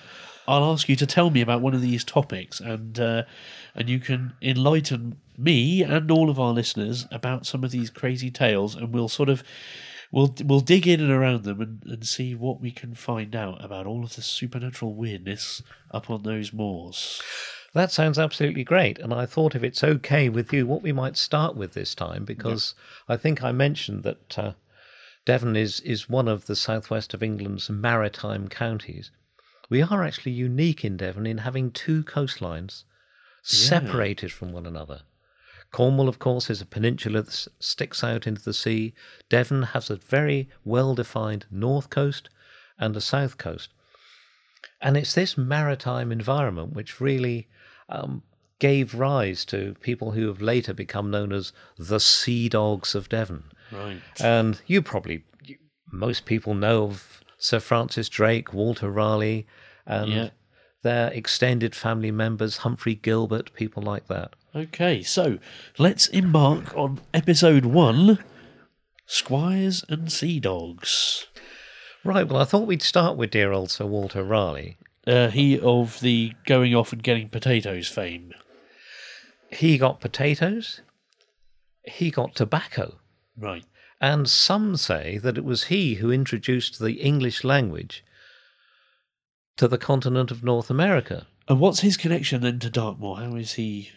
I'll 0.48 0.72
ask 0.74 0.90
you 0.90 0.96
to 0.96 1.06
tell 1.06 1.30
me 1.30 1.42
about 1.42 1.62
one 1.62 1.76
of 1.76 1.82
these 1.82 2.04
topics, 2.04 2.60
and 2.60 3.00
uh, 3.00 3.24
and 3.76 3.90
you 3.90 4.00
can 4.00 4.34
enlighten 4.42 5.18
me 5.38 5.84
and 5.84 6.10
all 6.10 6.30
of 6.30 6.40
our 6.40 6.52
listeners 6.54 7.06
about 7.12 7.46
some 7.46 7.64
of 7.64 7.72
these 7.72 7.90
crazy 7.90 8.32
tales, 8.32 8.76
and 8.76 8.92
we'll 8.94 9.08
sort 9.10 9.30
of 9.30 9.44
we'll 10.12 10.34
we'll 10.44 10.60
dig 10.60 10.88
in 10.88 11.00
and 11.00 11.12
around 11.12 11.44
them 11.44 11.62
and, 11.62 11.84
and 11.86 12.06
see 12.06 12.36
what 12.36 12.62
we 12.62 12.72
can 12.72 12.94
find 12.94 13.36
out 13.36 13.64
about 13.64 13.86
all 13.86 14.04
of 14.04 14.16
the 14.16 14.22
supernatural 14.22 14.94
weirdness 14.94 15.62
up 15.92 16.10
on 16.10 16.24
those 16.24 16.54
moors. 16.54 17.22
That 17.74 17.92
sounds 17.92 18.20
absolutely 18.20 18.66
great. 18.66 19.00
And 19.00 19.14
I 19.14 19.26
thought 19.26 19.56
if 19.56 19.64
it's 19.64 19.84
okay 19.84 20.28
with 20.28 20.52
you, 20.52 20.68
what 20.68 20.82
we 20.84 20.92
might 20.92 21.16
start 21.16 21.56
with 21.56 21.74
this 21.74 21.96
time, 21.96 22.26
because 22.26 22.76
I 23.08 23.16
think 23.16 23.42
I 23.42 23.54
mentioned 23.54 24.04
that 24.04 24.38
uh, 24.38 24.52
Devon 25.26 25.56
is, 25.56 25.80
is 25.82 26.10
one 26.10 26.28
of 26.28 26.48
the 26.48 26.56
southwest 26.56 27.14
of 27.14 27.24
England's 27.24 27.70
maritime 27.70 28.50
counties. 28.50 29.12
We 29.70 29.82
are 29.82 30.04
actually 30.04 30.34
unique 30.34 30.84
in 30.84 30.98
Devon 30.98 31.26
in 31.26 31.40
having 31.40 31.72
two 31.72 32.04
coastlines 32.04 32.84
separated 33.42 34.34
from 34.34 34.52
one 34.52 34.66
another. 34.66 35.04
Cornwall, 35.72 36.10
of 36.10 36.20
course, 36.20 36.50
is 36.50 36.62
a 36.62 36.66
peninsula 36.66 37.22
that 37.22 37.32
s- 37.32 37.48
sticks 37.60 38.04
out 38.04 38.28
into 38.28 38.42
the 38.42 38.54
sea. 38.54 38.94
Devon 39.30 39.64
has 39.64 39.90
a 39.90 39.96
very 39.96 40.50
well 40.66 40.96
defined 40.96 41.46
north 41.50 41.90
coast 41.90 42.30
and 42.78 42.96
a 42.96 43.02
south 43.02 43.38
coast. 43.38 43.70
And 44.82 44.98
it's 44.98 45.14
this 45.14 45.38
maritime 45.38 46.12
environment 46.12 46.74
which 46.74 47.00
really 47.00 47.48
um, 47.88 48.24
gave 48.60 48.96
rise 48.96 49.46
to 49.46 49.76
people 49.82 50.12
who 50.12 50.28
have 50.28 50.42
later 50.42 50.74
become 50.74 51.10
known 51.12 51.32
as 51.32 51.54
the 51.78 52.00
Sea 52.00 52.50
Dogs 52.50 52.94
of 52.96 53.08
Devon. 53.10 53.44
Right. 53.72 54.02
And 54.20 54.60
you 54.68 54.82
probably, 54.82 55.24
you, 55.46 55.58
most 55.92 56.26
people 56.26 56.54
know 56.54 56.84
of 56.84 57.24
Sir 57.38 57.60
Francis 57.60 58.10
Drake, 58.10 58.54
Walter 58.54 58.90
Raleigh, 58.90 59.48
and 59.86 60.12
Yeah. 60.12 60.30
their 60.84 61.08
extended 61.12 61.76
family 61.76 62.12
members, 62.12 62.58
Humphrey 62.58 62.96
Gilbert, 62.96 63.54
people 63.54 63.82
like 63.84 64.08
that. 64.08 64.36
Okay, 64.54 65.02
so 65.02 65.40
let's 65.78 66.08
embark 66.08 66.76
on 66.76 67.00
episode 67.14 67.64
one 67.64 68.20
Squires 69.06 69.86
and 69.88 70.12
Sea 70.12 70.42
Dogs. 70.42 71.28
Right, 72.04 72.28
well, 72.28 72.42
I 72.42 72.44
thought 72.44 72.68
we'd 72.68 72.82
start 72.82 73.16
with 73.16 73.32
dear 73.32 73.54
old 73.54 73.72
Sir 73.72 73.86
Walter 73.86 74.26
Raleigh. 74.26 74.78
Uh, 75.08 75.30
he 75.30 75.58
of 75.58 76.02
the 76.02 76.34
going 76.46 76.76
off 76.76 76.92
and 76.92 77.02
getting 77.02 77.30
potatoes 77.30 77.88
fame. 77.88 78.34
He 79.52 79.78
got 79.78 80.02
potatoes, 80.02 80.82
he 81.86 82.12
got 82.12 82.36
tobacco. 82.36 82.96
Right. 83.38 83.64
And 84.02 84.30
some 84.30 84.76
say 84.76 85.18
that 85.20 85.38
it 85.38 85.46
was 85.46 85.66
he 85.66 85.96
who 85.96 86.12
introduced 86.12 86.78
the 86.78 86.96
English 86.96 87.46
language 87.46 88.04
to 89.56 89.70
the 89.70 89.78
continent 89.78 90.30
of 90.30 90.44
North 90.44 90.70
America. 90.70 91.28
And 91.48 91.62
what's 91.62 91.80
his 91.80 91.96
connection 91.96 92.42
then 92.42 92.60
to 92.60 92.70
Dartmoor? 92.70 93.18
How 93.18 93.36
is 93.36 93.54
he? 93.54 93.92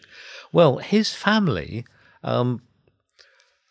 Well, 0.51 0.77
his 0.77 1.13
family 1.13 1.85
um, 2.23 2.61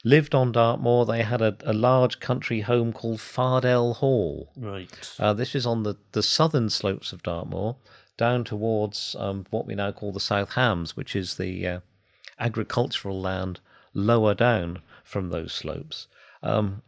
lived 0.04 0.34
on 0.34 0.52
Dartmoor. 0.52 1.06
They 1.06 1.22
had 1.22 1.40
a, 1.40 1.56
a 1.64 1.72
large 1.72 2.20
country 2.20 2.60
home 2.60 2.92
called 2.92 3.18
Fardel 3.18 3.96
Hall. 3.96 4.52
Right. 4.56 5.14
Uh, 5.18 5.32
this 5.32 5.54
is 5.54 5.66
on 5.66 5.82
the, 5.82 5.96
the 6.12 6.22
southern 6.22 6.70
slopes 6.70 7.12
of 7.12 7.22
Dartmoor, 7.22 7.76
down 8.16 8.44
towards 8.44 9.16
um, 9.18 9.46
what 9.50 9.66
we 9.66 9.74
now 9.74 9.92
call 9.92 10.12
the 10.12 10.20
South 10.20 10.52
Hams, 10.52 10.96
which 10.96 11.16
is 11.16 11.36
the 11.36 11.66
uh, 11.66 11.80
agricultural 12.38 13.20
land 13.20 13.60
lower 13.92 14.34
down 14.34 14.80
from 15.02 15.30
those 15.30 15.52
slopes. 15.52 16.06
Um, 16.42 16.82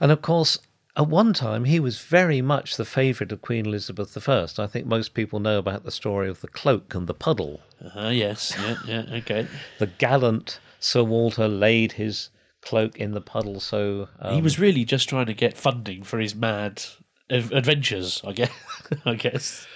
and 0.00 0.12
of 0.12 0.22
course, 0.22 0.58
at 0.98 1.06
one 1.06 1.32
time, 1.32 1.64
he 1.64 1.78
was 1.78 2.00
very 2.00 2.42
much 2.42 2.76
the 2.76 2.84
favourite 2.84 3.30
of 3.30 3.40
Queen 3.40 3.66
Elizabeth 3.66 4.16
I. 4.28 4.48
I 4.58 4.66
think 4.66 4.84
most 4.84 5.14
people 5.14 5.38
know 5.38 5.58
about 5.58 5.84
the 5.84 5.92
story 5.92 6.28
of 6.28 6.40
the 6.40 6.48
cloak 6.48 6.92
and 6.92 7.06
the 7.06 7.14
puddle. 7.14 7.60
Uh, 7.94 8.08
yes. 8.08 8.52
Yeah. 8.60 8.76
Yeah. 8.84 9.16
Okay. 9.18 9.46
The 9.78 9.86
gallant 9.86 10.58
Sir 10.80 11.04
Walter 11.04 11.46
laid 11.46 11.92
his 11.92 12.30
cloak 12.62 12.98
in 12.98 13.12
the 13.12 13.20
puddle, 13.20 13.60
so 13.60 14.08
um, 14.18 14.34
he 14.34 14.42
was 14.42 14.58
really 14.58 14.84
just 14.84 15.08
trying 15.08 15.26
to 15.26 15.34
get 15.34 15.56
funding 15.56 16.02
for 16.02 16.18
his 16.18 16.34
mad 16.34 16.82
adventures. 17.30 18.20
I 18.26 18.32
guess. 18.32 18.50
I 19.04 19.14
guess. 19.14 19.68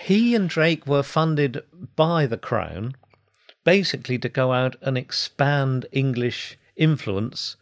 he 0.00 0.34
and 0.34 0.48
Drake 0.48 0.86
were 0.86 1.02
funded 1.02 1.62
by 1.94 2.24
the 2.24 2.38
Crown 2.38 2.94
basically 3.64 4.18
to 4.18 4.30
go 4.30 4.52
out 4.52 4.76
and 4.80 4.96
expand 4.96 5.84
English 5.92 6.56
influence 6.76 7.56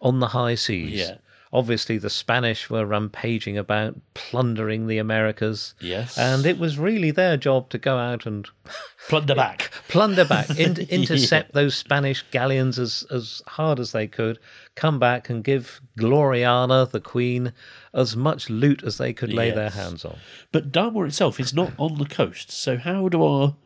on 0.00 0.20
the 0.20 0.28
high 0.28 0.54
seas. 0.54 0.92
Yeah. 1.00 1.16
Obviously, 1.52 1.98
the 1.98 2.10
Spanish 2.10 2.70
were 2.70 2.86
rampaging 2.86 3.58
about, 3.58 3.96
plundering 4.14 4.86
the 4.86 4.98
Americas. 4.98 5.74
Yes. 5.80 6.16
And 6.16 6.46
it 6.46 6.60
was 6.60 6.78
really 6.78 7.10
their 7.10 7.36
job 7.36 7.70
to 7.70 7.78
go 7.78 7.98
out 7.98 8.24
and 8.24 8.48
Plunder 9.08 9.34
back. 9.34 9.72
plunder 9.88 10.24
back, 10.24 10.48
in, 10.50 10.76
intercept 10.90 11.52
those 11.52 11.74
Spanish 11.74 12.22
galleons 12.30 12.78
as, 12.78 13.04
as 13.10 13.42
hard 13.48 13.80
as 13.80 13.90
they 13.90 14.06
could, 14.06 14.38
come 14.76 15.00
back 15.00 15.28
and 15.28 15.42
give 15.42 15.80
Gloriana, 15.98 16.88
the 16.88 17.00
Queen, 17.00 17.52
as 17.92 18.14
much 18.14 18.48
loot 18.48 18.84
as 18.84 18.98
they 18.98 19.12
could 19.12 19.32
lay 19.32 19.50
their 19.50 19.70
hands 19.70 20.04
on. 20.04 20.18
But 20.52 20.70
Dartmoor 20.70 21.06
itself 21.06 21.40
is 21.40 21.52
not 21.52 21.72
on 21.78 21.98
the 21.98 22.06
coast, 22.06 22.52
so 22.52 22.76
how 22.76 23.08
do 23.08 23.24
our 23.24 23.56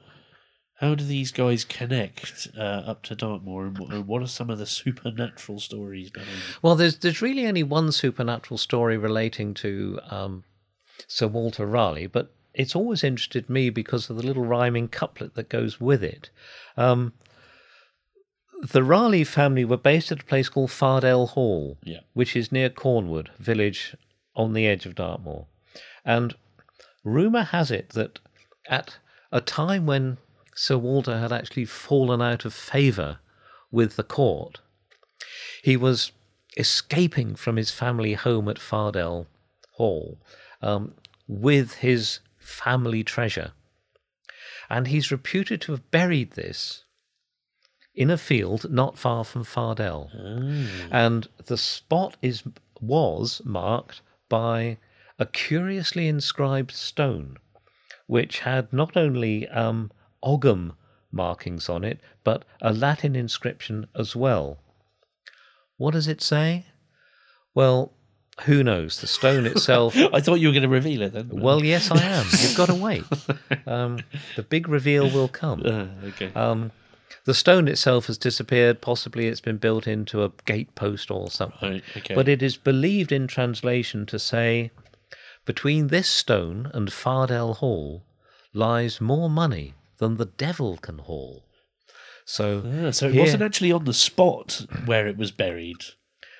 how 0.80 0.94
do 0.94 1.04
these 1.04 1.30
guys 1.30 1.64
connect 1.64 2.48
uh, 2.58 2.60
up 2.60 3.02
to 3.04 3.14
Dartmoor, 3.14 3.66
and 3.66 4.06
what, 4.06 4.22
are 4.22 4.26
some 4.26 4.50
of 4.50 4.58
the 4.58 4.66
supernatural 4.66 5.60
stories 5.60 6.10
behind 6.10 6.30
it? 6.30 6.62
Well, 6.62 6.74
there's 6.74 6.98
there's 6.98 7.22
really 7.22 7.46
only 7.46 7.62
one 7.62 7.92
supernatural 7.92 8.58
story 8.58 8.96
relating 8.96 9.54
to 9.54 10.00
um, 10.10 10.44
Sir 11.06 11.26
Walter 11.28 11.66
Raleigh, 11.66 12.06
but 12.08 12.32
it's 12.54 12.74
always 12.76 13.02
interested 13.04 13.48
me 13.48 13.70
because 13.70 14.10
of 14.10 14.16
the 14.16 14.22
little 14.26 14.44
rhyming 14.44 14.88
couplet 14.88 15.34
that 15.34 15.48
goes 15.48 15.80
with 15.80 16.02
it. 16.04 16.30
Um, 16.76 17.12
the 18.62 18.82
Raleigh 18.82 19.24
family 19.24 19.64
were 19.64 19.76
based 19.76 20.10
at 20.12 20.20
a 20.22 20.24
place 20.24 20.48
called 20.48 20.70
Fardel 20.70 21.30
Hall, 21.30 21.78
Yeah. 21.82 22.00
which 22.14 22.34
is 22.36 22.50
near 22.52 22.70
Cornwood 22.70 23.28
village 23.38 23.96
on 24.36 24.52
the 24.54 24.66
edge 24.66 24.86
of 24.86 24.94
Dartmoor. 24.94 25.46
And 26.04 26.34
rumour 27.04 27.42
has 27.44 27.70
it 27.70 27.90
that 27.90 28.20
at 28.68 28.98
a 29.32 29.40
time 29.40 29.84
when 29.86 30.18
Sir 30.54 30.78
Walter 30.78 31.18
had 31.18 31.32
actually 31.32 31.64
fallen 31.64 32.22
out 32.22 32.44
of 32.44 32.54
favour 32.54 33.18
with 33.70 33.96
the 33.96 34.04
court. 34.04 34.60
He 35.62 35.76
was 35.76 36.12
escaping 36.56 37.34
from 37.34 37.56
his 37.56 37.70
family 37.70 38.14
home 38.14 38.48
at 38.48 38.58
Fardel 38.58 39.26
Hall 39.72 40.18
um, 40.62 40.94
with 41.26 41.74
his 41.74 42.20
family 42.38 43.02
treasure. 43.02 43.52
And 44.70 44.86
he's 44.86 45.10
reputed 45.10 45.60
to 45.62 45.72
have 45.72 45.90
buried 45.90 46.32
this 46.32 46.84
in 47.94 48.10
a 48.10 48.18
field 48.18 48.70
not 48.70 48.98
far 48.98 49.24
from 49.24 49.44
Fardel. 49.44 50.10
And 50.90 51.28
the 51.46 51.58
spot 51.58 52.16
is 52.22 52.42
was 52.80 53.40
marked 53.44 54.02
by 54.28 54.78
a 55.18 55.26
curiously 55.26 56.08
inscribed 56.08 56.72
stone, 56.72 57.38
which 58.06 58.40
had 58.40 58.72
not 58.72 58.96
only 58.96 59.48
um, 59.48 59.90
Ogham 60.24 60.72
markings 61.12 61.68
on 61.68 61.84
it, 61.84 62.00
but 62.24 62.44
a 62.60 62.72
Latin 62.72 63.14
inscription 63.14 63.86
as 63.94 64.16
well. 64.16 64.58
What 65.76 65.92
does 65.92 66.08
it 66.08 66.22
say? 66.22 66.66
Well, 67.54 67.92
who 68.42 68.64
knows? 68.64 69.00
The 69.00 69.06
stone 69.06 69.46
itself. 69.46 69.96
I 70.12 70.20
thought 70.20 70.40
you 70.40 70.48
were 70.48 70.52
going 70.52 70.62
to 70.62 70.68
reveal 70.68 71.02
it 71.02 71.12
then. 71.12 71.28
well, 71.30 71.64
yes, 71.64 71.90
I 71.90 72.02
am. 72.02 72.26
You've 72.30 72.56
got 72.56 72.66
to 72.66 72.74
wait. 72.74 73.04
Um, 73.66 74.00
the 74.36 74.42
big 74.42 74.68
reveal 74.68 75.08
will 75.08 75.28
come. 75.28 75.62
Uh, 75.64 75.86
okay. 76.08 76.30
Um, 76.34 76.70
the 77.24 77.32
stone 77.32 77.66
itself 77.66 78.08
has 78.08 78.18
disappeared. 78.18 78.82
Possibly 78.82 79.26
it's 79.26 79.40
been 79.40 79.56
built 79.56 79.86
into 79.86 80.22
a 80.22 80.28
gatepost 80.28 81.10
or 81.10 81.30
something. 81.30 81.72
Right, 81.72 81.84
okay. 81.96 82.14
But 82.14 82.28
it 82.28 82.42
is 82.42 82.58
believed 82.58 83.10
in 83.10 83.26
translation 83.26 84.04
to 84.06 84.18
say, 84.18 84.70
between 85.46 85.86
this 85.86 86.08
stone 86.10 86.70
and 86.74 86.88
Fardel 86.90 87.56
Hall 87.56 88.04
lies 88.52 89.00
more 89.00 89.30
money 89.30 89.74
than 90.04 90.16
the 90.18 90.26
devil 90.26 90.76
can 90.76 90.98
haul. 90.98 91.44
So, 92.26 92.62
Ah, 92.64 92.90
so 92.90 93.06
it 93.08 93.12
here- 93.14 93.22
wasn't 93.22 93.42
actually 93.42 93.72
on 93.72 93.84
the 93.84 93.92
spot 93.94 94.66
where 94.86 95.06
it 95.08 95.16
was 95.16 95.30
buried. 95.30 95.82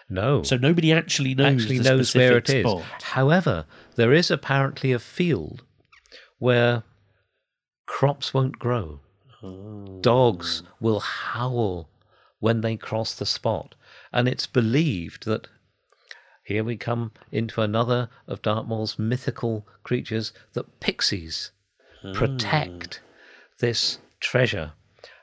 no, 0.09 0.43
So 0.43 0.57
nobody 0.57 0.93
actually 0.93 1.35
knows 1.35 1.63
actually 1.63 1.79
the 1.79 1.91
knows 1.91 2.15
where 2.15 2.37
it 2.37 2.47
specific 2.47 2.67
is. 3.01 3.03
However, 3.19 3.65
there 3.97 4.13
is 4.13 4.31
apparently 4.31 4.93
a 4.93 4.99
field 4.99 5.63
where 6.39 6.83
crops 7.87 8.33
won't 8.35 8.59
grow. 8.59 9.01
Oh. 9.43 9.99
Dogs 10.03 10.63
will 10.81 11.01
howl 11.01 11.89
when 12.39 12.61
they 12.61 12.77
cross 12.77 13.15
the 13.15 13.27
spot. 13.27 13.75
And 14.13 14.29
it's 14.29 14.47
believed 14.47 15.25
that 15.27 15.49
here 16.45 16.65
we 16.65 16.77
come 16.77 17.13
into 17.33 17.63
another 17.63 18.09
of 18.27 18.43
Dartmoor's 18.43 18.99
mythical 18.99 19.67
creatures 19.83 20.33
that 20.53 20.81
pixies 20.81 21.51
protect 22.13 23.01
this 23.59 23.99
treasure. 24.21 24.73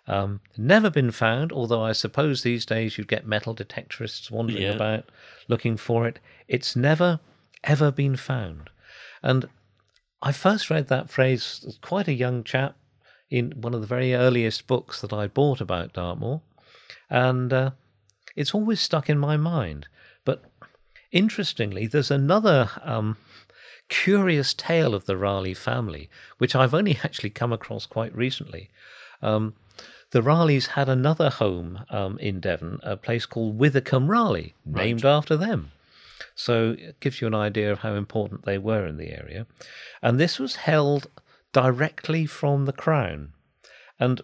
Um, 0.07 0.41
never 0.57 0.89
been 0.89 1.11
found, 1.11 1.51
although 1.51 1.83
I 1.83 1.91
suppose 1.91 2.41
these 2.43 2.65
days 2.65 2.97
you'd 2.97 3.07
get 3.07 3.25
metal 3.25 3.55
detectorists 3.55 4.31
wandering 4.31 4.63
Yeah. 4.63 4.73
about 4.73 5.05
looking 5.47 5.77
for 5.77 6.07
it. 6.07 6.19
It's 6.47 6.75
never, 6.75 7.19
ever 7.63 7.91
been 7.91 8.15
found. 8.15 8.69
And 9.21 9.47
I 10.21 10.31
first 10.31 10.69
read 10.69 10.87
that 10.87 11.09
phrase 11.09 11.63
as 11.67 11.77
quite 11.81 12.07
a 12.07 12.13
young 12.13 12.43
chap 12.43 12.75
in 13.29 13.51
one 13.61 13.73
of 13.73 13.81
the 13.81 13.87
very 13.87 14.13
earliest 14.13 14.67
books 14.67 15.01
that 15.01 15.13
I 15.13 15.27
bought 15.27 15.61
about 15.61 15.93
Dartmoor. 15.93 16.41
And 17.09 17.53
uh, 17.53 17.71
it's 18.35 18.53
always 18.53 18.81
stuck 18.81 19.09
in 19.09 19.17
my 19.17 19.37
mind. 19.37 19.87
But 20.25 20.43
interestingly, 21.11 21.87
there's 21.87 22.11
another 22.11 22.69
um, 22.83 23.17
curious 23.91 24.53
tale 24.53 24.95
of 24.95 25.05
the 25.05 25.17
Raleigh 25.17 25.53
family, 25.53 26.09
which 26.37 26.55
I've 26.55 26.73
only 26.73 26.97
actually 27.03 27.29
come 27.29 27.51
across 27.51 27.85
quite 27.85 28.15
recently. 28.15 28.69
Um, 29.21 29.53
the 30.11 30.21
Raleighs 30.21 30.67
had 30.67 30.89
another 30.89 31.29
home 31.29 31.83
um, 31.89 32.17
in 32.17 32.39
Devon, 32.39 32.79
a 32.83 32.97
place 32.97 33.25
called 33.25 33.59
Withycombe 33.59 34.07
Raleigh, 34.09 34.55
named 34.65 35.05
after 35.05 35.37
them. 35.37 35.71
So 36.35 36.75
it 36.77 36.99
gives 36.99 37.21
you 37.21 37.27
an 37.27 37.35
idea 37.35 37.71
of 37.71 37.79
how 37.79 37.93
important 37.95 38.45
they 38.45 38.57
were 38.57 38.87
in 38.87 38.97
the 38.97 39.11
area. 39.11 39.45
And 40.01 40.19
this 40.19 40.39
was 40.39 40.55
held 40.55 41.07
directly 41.51 42.25
from 42.25 42.65
the 42.65 42.73
crown. 42.73 43.33
And 43.99 44.21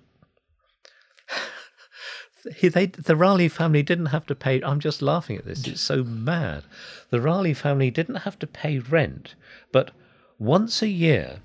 he, 2.55 2.67
they, 2.67 2.87
the 2.87 3.15
Raleigh 3.15 3.47
family 3.47 3.83
didn't 3.83 4.07
have 4.07 4.25
to 4.27 4.35
pay. 4.35 4.61
I'm 4.61 4.79
just 4.79 5.01
laughing 5.01 5.37
at 5.37 5.45
this. 5.45 5.65
It's 5.67 5.81
so 5.81 6.03
mad. 6.03 6.63
The 7.09 7.21
Raleigh 7.21 7.53
family 7.53 7.91
didn't 7.91 8.17
have 8.17 8.39
to 8.39 8.47
pay 8.47 8.79
rent, 8.79 9.35
but 9.71 9.91
once 10.39 10.81
a 10.81 10.87
year, 10.87 11.39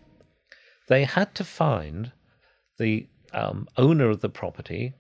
they 0.89 1.05
had 1.05 1.35
to 1.37 1.45
find 1.45 2.13
the 2.79 3.07
um, 3.33 3.69
owner 3.77 4.11
of 4.11 4.21
the 4.21 4.29
property 4.29 4.95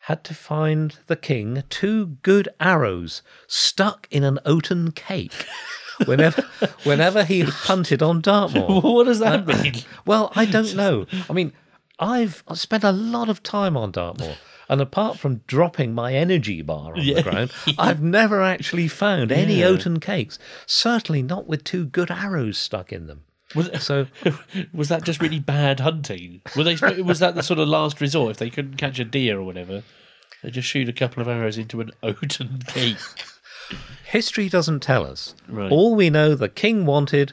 had 0.00 0.22
to 0.22 0.34
find 0.34 0.98
the 1.08 1.16
king 1.16 1.64
two 1.68 2.06
good 2.22 2.48
arrows 2.60 3.22
stuck 3.48 4.06
in 4.12 4.22
an 4.22 4.38
oaten 4.44 4.92
cake 4.92 5.44
whenever 6.04 6.42
whenever 6.84 7.24
he 7.24 7.40
hunted 7.40 8.02
on 8.02 8.20
Dartmoor. 8.20 8.80
what 8.82 9.04
does 9.04 9.18
that 9.18 9.46
mean? 9.46 9.74
Well, 10.04 10.32
I 10.36 10.44
don't 10.44 10.76
know. 10.76 11.06
I 11.28 11.32
mean, 11.32 11.52
I've 11.98 12.44
I've 12.46 12.60
spent 12.60 12.84
a 12.84 12.92
lot 12.92 13.28
of 13.28 13.42
time 13.42 13.76
on 13.76 13.90
Dartmoor, 13.90 14.36
and 14.68 14.80
apart 14.80 15.18
from 15.18 15.42
dropping 15.46 15.94
my 15.94 16.14
energy 16.14 16.62
bar 16.62 16.94
on 16.94 17.02
Yeah. 17.02 17.14
the 17.16 17.22
ground, 17.22 17.52
I've 17.78 18.02
never 18.02 18.42
actually 18.42 18.88
found 18.88 19.30
any 19.32 19.60
Yeah. 19.60 19.66
oaten 19.66 20.00
cakes. 20.00 20.38
Certainly 20.66 21.22
not 21.22 21.46
with 21.46 21.64
two 21.64 21.84
good 21.86 22.10
arrows 22.10 22.58
stuck 22.58 22.92
in 22.92 23.06
them. 23.06 23.22
Was, 23.54 23.70
So 23.82 24.06
was 24.72 24.88
that 24.88 25.04
just 25.04 25.20
really 25.22 25.38
bad 25.40 25.80
hunting? 25.80 26.40
Were 26.56 26.64
they? 26.64 26.74
Was 27.02 27.20
that 27.20 27.34
the 27.36 27.42
sort 27.42 27.60
of 27.60 27.68
last 27.68 28.00
resort 28.00 28.32
if 28.32 28.36
they 28.38 28.50
couldn't 28.50 28.76
catch 28.76 28.98
a 28.98 29.04
deer 29.04 29.38
or 29.38 29.44
whatever? 29.44 29.82
They 30.42 30.50
just 30.50 30.68
shoot 30.68 30.88
a 30.88 30.92
couple 30.92 31.22
of 31.22 31.28
arrows 31.28 31.56
into 31.56 31.80
an 31.80 31.92
oaten 32.02 32.58
cake. 32.66 32.96
history 34.04 34.48
doesn't 34.48 34.80
tell 34.80 35.04
us. 35.06 35.34
Right. 35.48 35.70
All 35.70 35.94
we 35.94 36.10
know, 36.10 36.34
the 36.34 36.48
king 36.48 36.86
wanted. 36.86 37.32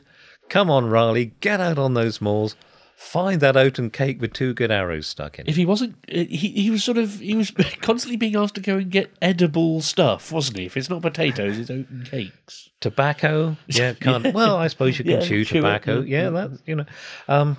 Come 0.49 0.69
on, 0.69 0.85
Raleigh, 0.89 1.31
get 1.39 1.59
out 1.59 1.77
on 1.77 1.93
those 1.93 2.21
moors. 2.21 2.55
Find 3.03 3.41
that 3.41 3.55
oaten 3.55 3.89
cake 3.91 4.19
with 4.19 4.33
two 4.33 4.53
good 4.55 4.71
arrows 4.71 5.05
stuck 5.07 5.37
in 5.37 5.45
it. 5.45 5.49
If 5.49 5.55
he 5.55 5.65
wasn't, 5.65 5.95
uh, 6.09 6.25
he 6.29 6.49
he 6.49 6.69
was 6.71 6.83
sort 6.83 6.97
of 6.97 7.19
he 7.19 7.35
was 7.35 7.51
constantly 7.81 8.17
being 8.17 8.35
asked 8.35 8.55
to 8.55 8.61
go 8.61 8.77
and 8.77 8.89
get 8.89 9.11
edible 9.21 9.81
stuff, 9.81 10.31
wasn't 10.31 10.57
he? 10.57 10.65
If 10.65 10.77
it's 10.77 10.89
not 10.89 11.01
potatoes, 11.03 11.59
it's 11.59 11.69
oaten 11.69 12.03
cakes. 12.09 12.69
tobacco 12.81 13.55
yeah 13.67 13.93
can't 13.93 14.33
well 14.33 14.57
i 14.57 14.67
suppose 14.67 14.97
you 14.99 15.05
can 15.05 15.13
Yeah, 15.21 15.27
chew 15.27 15.45
chew 15.45 15.59
it, 15.59 15.61
tobacco 15.61 16.01
yeah, 16.01 16.23
yeah 16.23 16.29
that's 16.31 16.61
you 16.65 16.75
know 16.75 16.85
um 17.29 17.57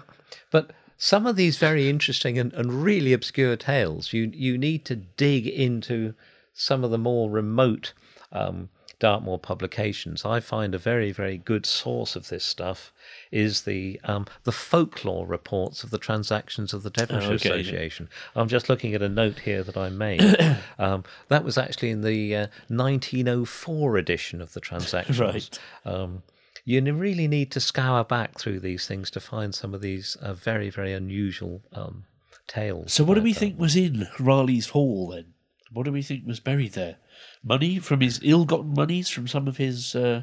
but 0.51 0.73
some 0.99 1.27
of 1.27 1.37
these 1.37 1.57
very 1.57 1.89
interesting 1.89 2.39
and, 2.39 2.53
and 2.53 2.83
really 2.85 3.13
obscure 3.15 3.57
tales 3.57 4.13
you 4.13 4.31
you 4.35 4.59
need 4.59 4.85
to 4.87 4.97
dig 4.97 5.47
into 5.47 6.15
some 6.53 6.85
of 6.85 6.91
the 6.91 6.99
more 6.99 7.31
remote 7.31 7.93
um 8.33 8.69
Dartmoor 9.05 9.39
publications. 9.39 10.25
I 10.25 10.41
find 10.41 10.75
a 10.75 10.79
very, 10.79 11.13
very 11.13 11.37
good 11.37 11.67
source 11.67 12.17
of 12.17 12.31
this 12.31 12.43
stuff 12.43 12.91
is 13.31 13.65
the 13.65 14.01
um, 14.05 14.25
the 14.45 14.51
folklore 14.51 15.27
reports 15.27 15.85
of 15.85 15.91
the 15.91 15.99
transactions 15.99 16.73
of 16.73 16.83
the 16.83 16.89
Devonshire 16.89 17.33
Oh, 17.33 17.35
okay. 17.35 17.51
Association. 17.51 18.09
I'm 18.35 18.49
just 18.49 18.71
looking 18.71 18.95
at 18.95 19.03
a 19.03 19.11
note 19.11 19.41
here 19.41 19.63
that 19.63 19.77
I 19.77 19.91
made. 19.91 20.23
um, 20.79 21.05
that 21.29 21.45
was 21.45 21.59
actually 21.59 21.91
in 21.91 22.01
the 22.01 22.35
uh, 22.35 22.47
1904 22.69 23.99
edition 23.99 24.41
of 24.41 24.55
the 24.55 24.61
transactions. 24.61 25.21
Right. 25.21 25.59
Um, 25.85 26.23
you 26.65 26.81
really 26.95 27.29
need 27.29 27.51
to 27.51 27.61
scour 27.61 28.05
back 28.05 28.39
through 28.39 28.61
these 28.61 28.87
things 28.87 29.11
to 29.11 29.21
find 29.21 29.55
some 29.55 29.75
of 29.75 29.83
these 29.83 30.17
uh, 30.17 30.33
very, 30.33 30.71
very 30.71 30.95
unusual 30.95 31.61
um, 31.75 32.05
tales. 32.47 32.95
So, 32.95 33.05
what 33.05 33.17
do 33.17 33.23
we 33.23 33.35
think 33.35 33.59
was 33.59 33.77
in 33.77 34.09
Raleigh's 34.19 34.69
hall 34.69 35.09
then? 35.09 35.34
What 35.75 35.85
do 35.85 35.93
we 35.93 36.03
think 36.03 36.27
was 36.27 36.41
buried 36.41 36.73
there? 36.73 36.97
Money 37.43 37.79
from 37.79 38.01
his 38.01 38.21
ill-gotten 38.23 38.73
monies 38.75 39.09
from 39.11 39.29
some 39.29 39.47
of 39.47 39.57
his 39.59 39.95
uh, 39.95 40.23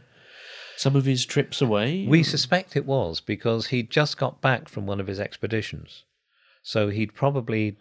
some 0.78 0.96
of 0.96 1.06
his 1.06 1.26
trips 1.26 1.62
away. 1.62 2.08
We 2.08 2.24
suspect 2.24 2.76
it 2.76 2.86
was 2.86 3.20
because 3.20 3.68
he'd 3.68 3.92
just 3.92 4.18
got 4.18 4.42
back 4.42 4.68
from 4.68 4.88
one 4.88 5.00
of 5.00 5.08
his 5.08 5.20
expeditions. 5.20 6.04
So 6.64 6.90
he'd 6.90 7.14
probably 7.14 7.78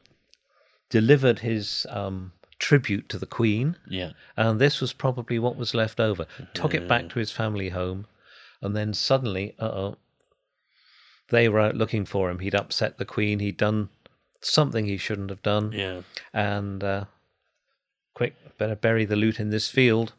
delivered 0.91 1.39
his 1.39 1.87
um, 1.89 2.33
tribute 2.59 3.09
to 3.09 3.19
the 3.19 3.27
Queen, 3.27 3.77
yeah. 3.89 4.11
and 4.37 4.61
this 4.61 4.81
was 4.81 4.93
probably 4.93 5.39
what 5.39 5.57
was 5.57 5.75
left 5.75 6.01
over. 6.01 6.27
Took 6.53 6.75
it 6.75 6.89
back 6.89 7.09
to 7.11 7.19
his 7.19 7.31
family 7.31 7.71
home, 7.71 8.07
and 8.61 8.77
then 8.77 8.93
suddenly, 8.93 9.55
uh 9.59 9.65
oh, 9.67 9.97
they 11.31 11.49
were 11.49 11.61
out 11.61 11.77
looking 11.77 12.05
for 12.05 12.31
him. 12.31 12.41
He'd 12.41 12.55
upset 12.55 12.99
the 12.99 13.05
Queen. 13.05 13.39
He'd 13.39 13.57
done 13.57 13.89
something 14.43 14.87
he 14.87 14.97
shouldn't 14.97 15.31
have 15.31 15.43
done, 15.43 15.73
Yeah. 15.73 16.03
and 16.35 16.83
uh, 16.83 17.05
quick, 18.14 18.35
better 18.59 18.77
bury 18.77 19.05
the 19.05 19.16
loot 19.16 19.40
in 19.40 19.51
this 19.51 19.68
field. 19.68 20.12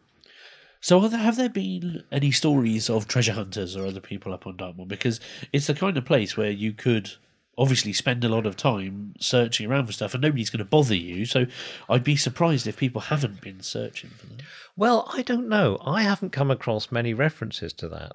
So, 0.79 0.99
are 1.01 1.09
there, 1.09 1.19
have 1.19 1.37
there 1.37 1.49
been 1.49 2.03
any 2.11 2.31
stories 2.31 2.89
of 2.89 3.07
treasure 3.07 3.33
hunters 3.33 3.75
or 3.75 3.85
other 3.85 3.99
people 3.99 4.33
up 4.33 4.47
on 4.47 4.57
Dartmoor? 4.57 4.87
Because 4.87 5.19
it's 5.53 5.67
the 5.67 5.75
kind 5.75 5.97
of 5.97 6.05
place 6.05 6.35
where 6.35 6.49
you 6.49 6.73
could 6.73 7.11
obviously 7.57 7.93
spend 7.93 8.23
a 8.23 8.29
lot 8.29 8.47
of 8.47 8.57
time 8.57 9.13
searching 9.19 9.69
around 9.69 9.85
for 9.85 9.91
stuff, 9.91 10.15
and 10.15 10.23
nobody's 10.23 10.49
going 10.49 10.57
to 10.59 10.65
bother 10.65 10.95
you. 10.95 11.25
So, 11.25 11.45
I'd 11.87 12.03
be 12.03 12.15
surprised 12.15 12.65
if 12.65 12.77
people 12.77 13.01
haven't 13.01 13.41
been 13.41 13.61
searching 13.61 14.09
for 14.11 14.25
them. 14.25 14.37
Well, 14.75 15.07
I 15.13 15.21
don't 15.21 15.47
know. 15.47 15.77
I 15.85 16.01
haven't 16.01 16.31
come 16.31 16.49
across 16.49 16.91
many 16.91 17.13
references 17.13 17.73
to 17.73 17.87
that. 17.89 18.13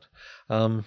Um, 0.50 0.86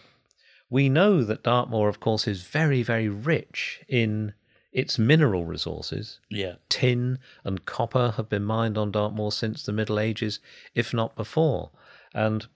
We 0.69 0.89
know 0.89 1.23
that 1.23 1.43
Dartmoor, 1.43 1.87
of 1.89 1.99
course, 1.99 2.27
is 2.27 2.43
very, 2.43 2.83
very 2.83 3.07
rich 3.07 3.81
in 3.87 4.33
its 4.71 4.99
mineral 4.99 5.45
resources. 5.45 6.19
Yeah. 6.29 6.55
Tin 6.69 7.19
and 7.43 7.65
copper 7.65 8.13
have 8.17 8.29
been 8.29 8.43
mined 8.43 8.77
on 8.77 8.91
Dartmoor 8.91 9.31
since 9.31 9.63
the 9.63 9.71
Middle 9.71 9.99
Ages, 9.99 10.39
if 10.75 10.93
not 10.93 11.15
before. 11.15 11.71
And 12.13 12.47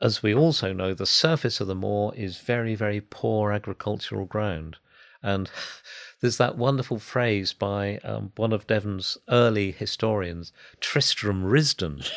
as 0.00 0.22
we 0.22 0.34
also 0.34 0.72
know, 0.72 0.94
the 0.94 1.06
surface 1.06 1.60
of 1.60 1.68
the 1.68 1.74
moor 1.74 2.12
is 2.16 2.38
very, 2.38 2.74
very 2.74 3.00
poor 3.00 3.52
agricultural 3.52 4.26
ground. 4.26 4.78
And 5.22 5.48
there's 6.20 6.38
that 6.38 6.58
wonderful 6.58 6.98
phrase 6.98 7.52
by 7.52 7.98
um, 7.98 8.32
one 8.36 8.52
of 8.52 8.66
Devon's 8.66 9.16
early 9.28 9.70
historians, 9.70 10.52
Tristram 10.80 11.44
Risdon. 11.44 12.10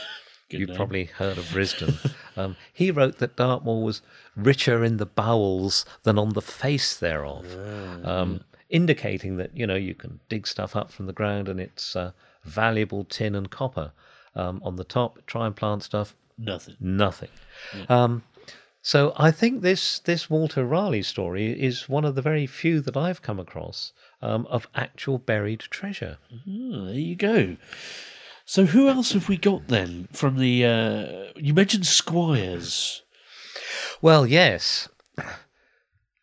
You've 0.50 0.70
name. 0.70 0.78
probably 0.78 1.06
heard 1.06 1.38
of 1.38 1.46
Risdon. 1.46 2.14
um, 2.38 2.56
he 2.72 2.92
wrote 2.92 3.18
that 3.18 3.36
Dartmoor 3.36 3.84
was 3.84 4.02
richer 4.36 4.84
in 4.84 4.98
the 4.98 5.06
bowels 5.06 5.86
than 6.04 6.18
on 6.20 6.30
the 6.34 6.42
face 6.42 6.96
thereof, 6.98 7.46
um, 8.06 8.42
indicating 8.70 9.38
that 9.38 9.56
you 9.58 9.66
know 9.66 9.76
you 9.76 9.96
can 9.96 10.20
dig 10.30 10.46
stuff 10.48 10.76
up 10.76 10.92
from 10.92 11.08
the 11.08 11.14
ground 11.14 11.50
and 11.50 11.60
it's 11.60 11.96
uh, 11.96 12.12
valuable 12.44 13.04
tin 13.06 13.36
and 13.36 13.50
copper. 13.50 13.92
Um, 14.38 14.62
on 14.66 14.76
the 14.76 14.84
top, 14.84 15.26
try 15.28 15.46
and 15.48 15.56
plant 15.56 15.82
stuff, 15.84 16.14
Nothing. 16.38 16.76
nothing. 16.82 17.30
Um, 17.88 18.24
so 18.82 19.14
I 19.18 19.32
think 19.32 19.62
this 19.62 20.00
this 20.00 20.30
Walter 20.30 20.66
Raleigh 20.66 21.02
story 21.04 21.60
is 21.60 21.88
one 21.90 22.04
of 22.06 22.16
the 22.16 22.22
very 22.22 22.46
few 22.46 22.82
that 22.82 22.98
I've 22.98 23.22
come 23.22 23.40
across 23.40 23.94
um, 24.22 24.46
of 24.48 24.68
actual 24.76 25.18
buried 25.18 25.62
treasure. 25.62 26.18
Ah, 26.34 26.86
there 26.86 26.94
you 26.96 27.16
go. 27.16 27.56
So 28.46 28.68
who 28.68 28.88
else 28.88 29.14
have 29.14 29.28
we 29.28 29.38
got 29.38 29.68
then 29.68 30.08
from 30.14 30.38
the? 30.38 30.66
Uh, 30.66 31.32
you 31.36 31.54
mentioned 31.54 31.88
squires. 31.88 33.02
Well, 34.02 34.28
yes. 34.28 34.88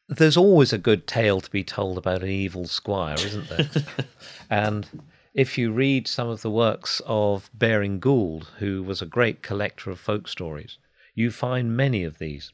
There's 0.08 0.36
always 0.36 0.72
a 0.72 0.78
good 0.78 1.06
tale 1.06 1.40
to 1.40 1.50
be 1.50 1.64
told 1.64 1.98
about 1.98 2.22
an 2.22 2.28
evil 2.28 2.66
squire, 2.66 3.16
isn't 3.16 3.48
there? 3.48 3.68
and 4.50 5.02
if 5.34 5.56
you 5.56 5.72
read 5.72 6.06
some 6.06 6.28
of 6.28 6.42
the 6.42 6.50
works 6.50 7.00
of 7.06 7.50
Baring 7.54 7.98
Gould, 7.98 8.50
who 8.58 8.82
was 8.82 9.00
a 9.00 9.06
great 9.06 9.42
collector 9.42 9.90
of 9.90 9.98
folk 9.98 10.28
stories, 10.28 10.78
you 11.14 11.30
find 11.30 11.76
many 11.76 12.04
of 12.04 12.18
these. 12.18 12.52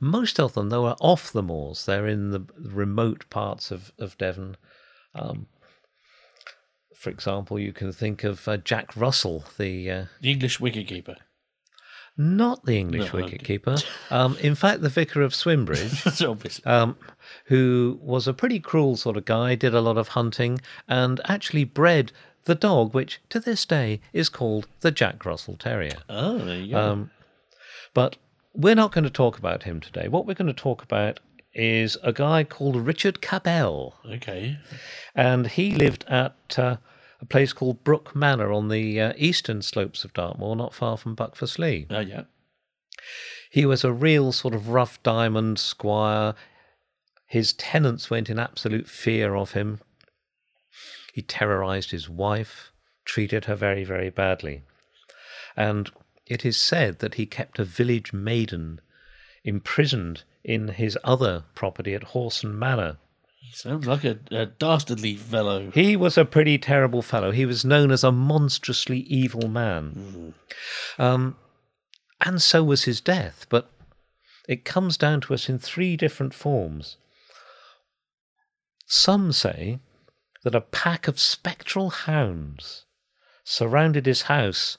Most 0.00 0.38
of 0.38 0.54
them, 0.54 0.68
though, 0.68 0.86
are 0.86 0.96
off 1.00 1.32
the 1.32 1.42
moors. 1.42 1.84
They're 1.84 2.06
in 2.06 2.30
the 2.30 2.46
remote 2.56 3.28
parts 3.30 3.70
of, 3.72 3.92
of 3.98 4.16
Devon. 4.16 4.56
Um, 5.14 5.48
for 6.98 7.10
example, 7.10 7.58
you 7.58 7.72
can 7.72 7.92
think 7.92 8.24
of 8.24 8.48
uh, 8.48 8.56
Jack 8.56 8.96
Russell, 8.96 9.44
the 9.56 9.90
uh, 9.90 10.04
The 10.20 10.32
English 10.32 10.58
wicketkeeper. 10.58 11.16
not 12.16 12.64
the 12.64 12.76
English 12.78 13.12
No, 13.12 13.20
wicketkeeper. 13.20 13.84
Um, 14.10 14.36
in 14.40 14.54
fact, 14.54 14.80
the 14.80 14.88
vicar 14.88 15.22
of 15.22 15.32
Swimbridge, 15.32 16.02
That's 16.42 16.66
um, 16.66 16.96
who 17.44 17.98
was 18.02 18.26
a 18.26 18.32
pretty 18.34 18.58
cruel 18.58 18.96
sort 18.96 19.16
of 19.16 19.24
guy, 19.24 19.54
did 19.54 19.74
a 19.74 19.80
lot 19.80 19.96
of 19.98 20.08
hunting, 20.08 20.60
and 20.88 21.20
actually 21.26 21.64
bred 21.64 22.10
the 22.44 22.54
dog, 22.54 22.94
which 22.94 23.20
to 23.28 23.38
this 23.38 23.64
day 23.66 24.00
is 24.12 24.28
called 24.28 24.66
the 24.80 24.90
Jack 24.90 25.24
Russell 25.24 25.56
Terrier. 25.56 25.98
Oh, 26.08 26.38
there 26.38 26.56
you 26.58 26.72
go. 26.72 26.80
Um, 26.80 27.10
but 27.94 28.16
we're 28.54 28.74
not 28.74 28.92
going 28.92 29.04
to 29.04 29.10
talk 29.10 29.38
about 29.38 29.62
him 29.64 29.78
today. 29.80 30.08
What 30.08 30.26
we're 30.26 30.34
going 30.34 30.54
to 30.54 30.62
talk 30.62 30.82
about 30.82 31.20
is 31.58 31.98
a 32.02 32.12
guy 32.12 32.44
called 32.44 32.76
Richard 32.76 33.20
Cabell, 33.20 33.94
okay. 34.06 34.58
and 35.14 35.48
he 35.48 35.74
lived 35.74 36.04
at 36.08 36.36
uh, 36.56 36.76
a 37.20 37.26
place 37.26 37.52
called 37.52 37.82
Brook 37.82 38.14
Manor 38.14 38.52
on 38.52 38.68
the 38.68 39.00
uh, 39.00 39.12
eastern 39.16 39.62
slopes 39.62 40.04
of 40.04 40.14
Dartmoor, 40.14 40.54
not 40.54 40.72
far 40.72 40.96
from 40.96 41.16
Buckfastleigh. 41.16 41.86
Oh, 41.90 41.98
yeah. 41.98 42.24
He 43.50 43.66
was 43.66 43.82
a 43.82 43.92
real 43.92 44.30
sort 44.30 44.54
of 44.54 44.68
rough 44.68 45.02
diamond 45.02 45.58
squire. 45.58 46.34
His 47.26 47.52
tenants 47.52 48.08
went 48.08 48.30
in 48.30 48.38
absolute 48.38 48.88
fear 48.88 49.34
of 49.34 49.52
him. 49.52 49.80
He 51.12 51.22
terrorized 51.22 51.90
his 51.90 52.08
wife, 52.08 52.70
treated 53.04 53.46
her 53.46 53.56
very, 53.56 53.82
very 53.82 54.10
badly. 54.10 54.62
And 55.56 55.90
it 56.26 56.44
is 56.44 56.56
said 56.56 57.00
that 57.00 57.14
he 57.14 57.26
kept 57.26 57.58
a 57.58 57.64
village 57.64 58.12
maiden 58.12 58.80
imprisoned 59.42 60.22
in 60.48 60.68
his 60.68 60.96
other 61.04 61.44
property 61.54 61.94
at 61.94 62.02
Horson 62.02 62.58
Manor. 62.58 62.96
He 63.38 63.52
sounds 63.52 63.86
like 63.86 64.02
a, 64.02 64.18
a 64.30 64.46
dastardly 64.46 65.14
fellow. 65.14 65.70
He 65.72 65.94
was 65.94 66.16
a 66.16 66.24
pretty 66.24 66.56
terrible 66.56 67.02
fellow. 67.02 67.32
He 67.32 67.44
was 67.44 67.66
known 67.66 67.90
as 67.90 68.02
a 68.02 68.10
monstrously 68.10 69.00
evil 69.00 69.46
man. 69.48 70.34
Um, 70.98 71.36
and 72.24 72.40
so 72.40 72.64
was 72.64 72.84
his 72.84 73.02
death, 73.02 73.44
but 73.50 73.70
it 74.48 74.64
comes 74.64 74.96
down 74.96 75.20
to 75.22 75.34
us 75.34 75.50
in 75.50 75.58
three 75.58 75.98
different 75.98 76.32
forms. 76.32 76.96
Some 78.86 79.32
say 79.32 79.80
that 80.44 80.54
a 80.54 80.62
pack 80.62 81.08
of 81.08 81.20
spectral 81.20 81.90
hounds 81.90 82.86
surrounded 83.44 84.06
his 84.06 84.22
house, 84.22 84.78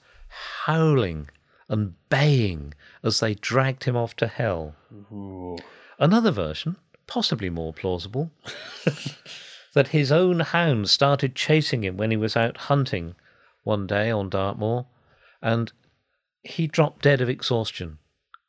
howling 0.65 1.29
and 1.69 1.93
baying 2.09 2.73
as 3.03 3.19
they 3.19 3.35
dragged 3.35 3.85
him 3.85 3.95
off 3.95 4.15
to 4.17 4.27
hell. 4.27 4.75
Ooh. 5.11 5.57
Another 5.99 6.31
version, 6.31 6.77
possibly 7.07 7.49
more 7.49 7.71
plausible, 7.71 8.31
that 9.73 9.89
his 9.89 10.11
own 10.11 10.39
hounds 10.39 10.91
started 10.91 11.35
chasing 11.35 11.83
him 11.83 11.95
when 11.95 12.11
he 12.11 12.17
was 12.17 12.35
out 12.35 12.57
hunting 12.57 13.15
one 13.63 13.85
day 13.85 14.09
on 14.09 14.29
Dartmoor, 14.29 14.87
and 15.41 15.71
he 16.41 16.67
dropped 16.67 17.03
dead 17.03 17.21
of 17.21 17.29
exhaustion, 17.29 17.99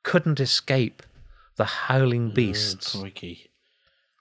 couldn't 0.02 0.40
escape 0.40 1.02
the 1.56 1.64
howling 1.64 2.30
oh, 2.30 2.34
beasts. 2.34 2.96
Oh, 2.96 3.00
crikey. 3.00 3.50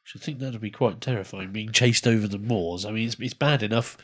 Should 0.03 0.21
think 0.21 0.39
that'd 0.39 0.59
be 0.59 0.71
quite 0.71 1.01
terrifying, 1.01 1.51
being 1.51 1.71
chased 1.71 2.07
over 2.07 2.27
the 2.27 2.39
moors. 2.39 2.83
I 2.83 2.91
mean, 2.91 3.07
it's, 3.07 3.15
it's 3.19 3.35
bad 3.35 3.61
enough 3.61 3.95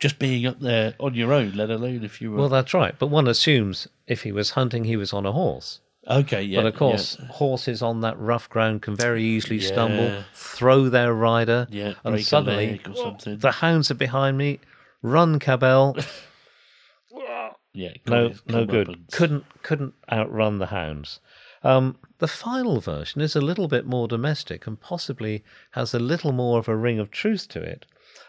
just 0.00 0.18
being 0.18 0.46
up 0.46 0.58
there 0.60 0.94
on 0.98 1.14
your 1.14 1.32
own, 1.32 1.52
let 1.52 1.70
alone 1.70 2.02
if 2.02 2.20
you 2.20 2.32
were. 2.32 2.38
Well, 2.38 2.48
that's 2.48 2.74
right, 2.74 2.94
but 2.98 3.06
one 3.08 3.28
assumes 3.28 3.86
if 4.06 4.22
he 4.22 4.32
was 4.32 4.50
hunting, 4.50 4.84
he 4.84 4.96
was 4.96 5.12
on 5.12 5.26
a 5.26 5.32
horse. 5.32 5.80
okay, 6.08 6.42
yeah. 6.42 6.60
but 6.62 6.66
of 6.66 6.74
course, 6.74 7.16
horses 7.30 7.82
on 7.82 8.00
that 8.00 8.18
rough 8.18 8.48
ground 8.48 8.82
can 8.82 8.96
very 8.96 9.22
easily 9.22 9.58
Yeah. 9.58 9.68
stumble, 9.68 10.24
throw 10.34 10.88
their 10.88 11.12
rider, 11.14 11.66
Yeah, 11.70 11.88
yeah 11.88 11.94
and 12.02 12.24
suddenly 12.24 12.80
the 12.84 13.52
hounds 13.60 13.90
are 13.90 13.94
behind 13.94 14.38
me. 14.38 14.58
Run, 15.02 15.38
Cabell! 15.38 15.96
yeah, 17.72 17.92
no, 18.06 18.32
no 18.46 18.64
good. 18.64 18.88
comeuppance. 18.88 19.12
Couldn't 19.12 19.62
couldn't 19.62 19.94
outrun 20.10 20.58
the 20.58 20.66
hounds. 20.66 21.20
Um, 21.62 21.96
the 22.18 22.28
final 22.28 22.80
version 22.80 23.20
is 23.20 23.36
a 23.36 23.40
little 23.40 23.68
bit 23.68 23.84
more 23.86 24.08
domestic 24.08 24.66
and 24.66 24.80
possibly 24.80 25.44
has 25.72 25.92
a 25.92 25.98
little 25.98 26.32
more 26.32 26.58
of 26.58 26.68
a 26.68 26.76
ring 26.76 26.98
of 26.98 27.10
truth 27.10 27.48
to 27.48 27.60
it. 27.62 27.84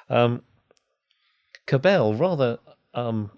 Um, 0.10 0.44
Cabell 1.72 2.14
rather 2.14 2.60
um, 2.94 3.32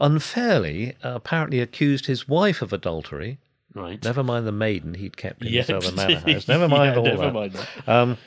unfairly 0.00 0.96
uh, 1.04 1.12
apparently 1.14 1.60
accused 1.60 2.06
his 2.06 2.26
wife 2.28 2.60
of 2.60 2.72
adultery. 2.72 3.38
Right. 3.72 4.02
Never 4.02 4.24
mind 4.24 4.48
the 4.48 4.52
maiden 4.52 4.94
he'd 4.94 5.16
kept 5.16 5.42
in 5.42 5.52
yeah. 5.52 5.62
his 5.62 5.70
other 5.70 5.92
manor 5.96 6.18
house. 6.18 6.48
Never 6.48 6.66
mind 6.66 6.94
Yeah, 6.94 6.98
all 6.98 7.04
never 7.04 7.22
that. 7.26 7.32
mind 7.32 7.52
that. 7.52 7.88
Um, 7.88 8.18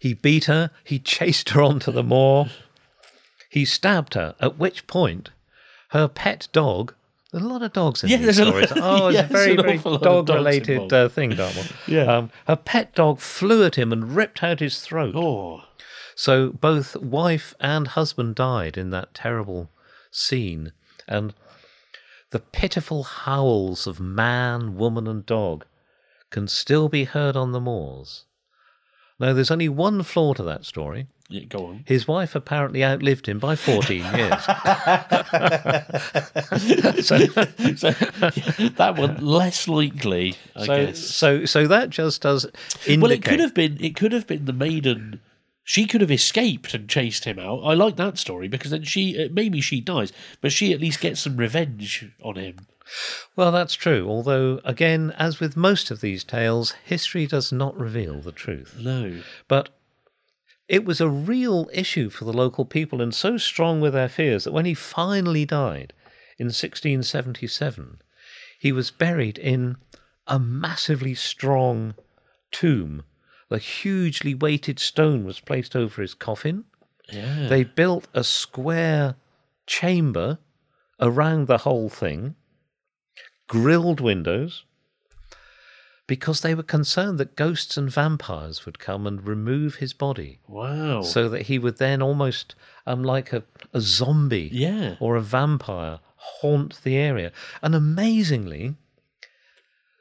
he 0.00 0.14
beat 0.14 0.46
her. 0.46 0.72
He 0.82 0.98
chased 0.98 1.50
her 1.50 1.62
onto 1.70 1.92
the 1.92 2.02
moor. 2.02 2.46
He 3.50 3.64
stabbed 3.64 4.14
her. 4.14 4.34
At 4.40 4.58
which 4.58 4.88
point, 4.88 5.30
her 5.90 6.08
pet 6.08 6.48
dog. 6.52 6.92
There's 7.30 7.44
a 7.44 7.48
lot 7.48 7.62
of 7.62 7.72
dogs 7.72 8.02
in 8.02 8.10
Yeah, 8.10 8.16
these 8.16 8.36
stories. 8.36 8.72
Oh, 8.74 9.08
it's 9.08 9.14
yeah, 9.16 9.24
a 9.26 9.28
very, 9.28 9.54
very 9.56 9.78
awful 9.78 9.92
lot 9.92 9.98
of 9.98 10.02
dogs 10.02 10.26
dog-related 10.26 10.92
uh, 10.92 11.08
thing, 11.08 11.30
Dartmoor. 11.30 11.64
Yeah. 11.86 12.02
Um, 12.16 12.30
her 12.48 12.56
pet 12.56 12.96
dog 12.96 13.20
flew 13.20 13.64
at 13.64 13.76
him 13.76 13.92
and 13.92 14.16
ripped 14.16 14.42
out 14.42 14.58
his 14.58 14.80
throat. 14.80 15.14
Oh, 15.16 15.62
So 16.16 16.50
both 16.50 16.96
wife 16.96 17.54
and 17.60 17.88
husband 17.88 18.34
died 18.36 18.76
in 18.76 18.90
that 18.90 19.14
terrible 19.14 19.70
scene, 20.10 20.72
and 21.08 21.34
the 22.30 22.40
pitiful 22.40 23.02
howls 23.04 23.86
of 23.86 24.00
man, 24.00 24.76
woman, 24.76 25.06
and 25.06 25.24
dog 25.26 25.66
can 26.30 26.48
still 26.48 26.88
be 26.88 27.04
heard 27.04 27.36
on 27.36 27.52
the 27.52 27.60
moors. 27.60 28.24
Now, 29.20 29.32
there's 29.32 29.50
only 29.50 29.68
one 29.68 30.02
flaw 30.02 30.34
to 30.34 30.42
that 30.42 30.64
story. 30.64 31.06
yeah, 31.28 31.44
go 31.44 31.66
on. 31.66 31.84
His 31.86 32.08
wife 32.08 32.34
apparently 32.34 32.84
outlived 32.84 33.28
him 33.28 33.38
by 33.38 33.54
14 33.54 33.98
years. 34.16 34.44
so, 37.06 37.18
so 37.76 37.88
yeah, 37.88 38.68
that 38.76 38.94
one 38.98 39.24
less 39.24 39.68
likely, 39.68 40.34
I 40.56 40.66
so, 40.66 40.86
guess. 40.86 40.98
so, 40.98 41.44
so 41.44 41.66
that 41.68 41.90
just 41.90 42.22
does 42.22 42.46
indicate. 42.86 43.00
Well, 43.02 43.10
it 43.12 43.24
could 43.24 43.40
have 43.40 43.54
been. 43.54 43.78
It 43.80 43.94
could 43.94 44.10
have 44.12 44.26
been 44.26 44.46
the 44.46 44.52
maiden. 44.52 45.20
She 45.64 45.86
could 45.86 46.02
have 46.02 46.10
escaped 46.10 46.74
and 46.74 46.88
chased 46.88 47.24
him 47.24 47.38
out. 47.38 47.62
I 47.64 47.72
like 47.72 47.96
that 47.96 48.18
story 48.18 48.48
because 48.48 48.70
then 48.70 48.84
she 48.84 49.24
uh, 49.24 49.28
maybe 49.32 49.60
she 49.60 49.80
dies, 49.80 50.12
but 50.40 50.52
she 50.52 50.72
at 50.72 50.80
least 50.80 51.00
gets 51.00 51.20
some 51.22 51.38
revenge 51.38 52.12
on 52.22 52.36
him. 52.36 52.56
Well, 53.34 53.50
that's 53.50 53.74
true. 53.74 54.06
Although, 54.06 54.60
again, 54.62 55.14
as 55.18 55.40
with 55.40 55.56
most 55.56 55.90
of 55.90 56.02
these 56.02 56.22
tales, 56.22 56.72
history 56.84 57.26
does 57.26 57.50
not 57.50 57.78
reveal 57.78 58.20
the 58.20 58.30
truth. 58.30 58.76
No, 58.78 59.22
But 59.48 59.70
it 60.68 60.84
was 60.84 61.00
a 61.00 61.08
real 61.08 61.68
issue 61.72 62.10
for 62.10 62.24
the 62.24 62.32
local 62.32 62.64
people 62.64 63.00
and 63.02 63.14
so 63.14 63.36
strong 63.36 63.80
were 63.80 63.90
their 63.90 64.08
fears 64.08 64.44
that 64.44 64.52
when 64.52 64.64
he 64.64 64.74
finally 64.74 65.44
died 65.44 65.92
in 66.38 66.46
1677, 66.46 68.00
he 68.58 68.72
was 68.72 68.90
buried 68.90 69.38
in 69.38 69.76
a 70.26 70.38
massively 70.38 71.14
strong 71.14 71.94
tomb. 72.50 73.04
A 73.50 73.58
hugely 73.58 74.34
weighted 74.34 74.78
stone 74.78 75.24
was 75.24 75.40
placed 75.40 75.76
over 75.76 76.02
his 76.02 76.14
coffin. 76.14 76.64
Yeah. 77.12 77.48
They 77.48 77.64
built 77.64 78.08
a 78.14 78.24
square 78.24 79.16
chamber 79.66 80.38
around 81.00 81.46
the 81.46 81.58
whole 81.58 81.88
thing, 81.88 82.34
grilled 83.46 84.00
windows, 84.00 84.64
because 86.06 86.40
they 86.40 86.54
were 86.54 86.62
concerned 86.62 87.18
that 87.18 87.36
ghosts 87.36 87.76
and 87.76 87.90
vampires 87.90 88.66
would 88.66 88.78
come 88.78 89.06
and 89.06 89.26
remove 89.26 89.76
his 89.76 89.92
body 89.92 90.38
wow. 90.46 91.02
so 91.02 91.28
that 91.28 91.42
he 91.42 91.58
would 91.58 91.78
then 91.78 92.02
almost, 92.02 92.54
um, 92.86 93.02
like 93.02 93.32
a, 93.32 93.42
a 93.72 93.80
zombie 93.80 94.50
yeah. 94.52 94.96
or 95.00 95.16
a 95.16 95.22
vampire, 95.22 96.00
haunt 96.16 96.82
the 96.84 96.96
area. 96.96 97.32
And 97.62 97.74
amazingly, 97.74 98.74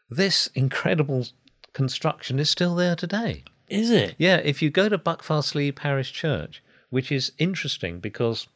this 0.10 0.48
incredible 0.48 1.26
construction 1.74 2.40
is 2.40 2.50
still 2.50 2.76
there 2.76 2.96
today. 2.96 3.44
Is 3.68 3.90
it? 3.90 4.16
Yeah, 4.18 4.38
if 4.38 4.62
you 4.62 4.70
go 4.70 4.90
to 4.90 4.98
Buckfastleigh 4.98 5.76
Parish 5.76 6.12
Church, 6.12 6.62
which 6.90 7.12
is 7.12 7.32
interesting 7.40 8.00
because 8.00 8.48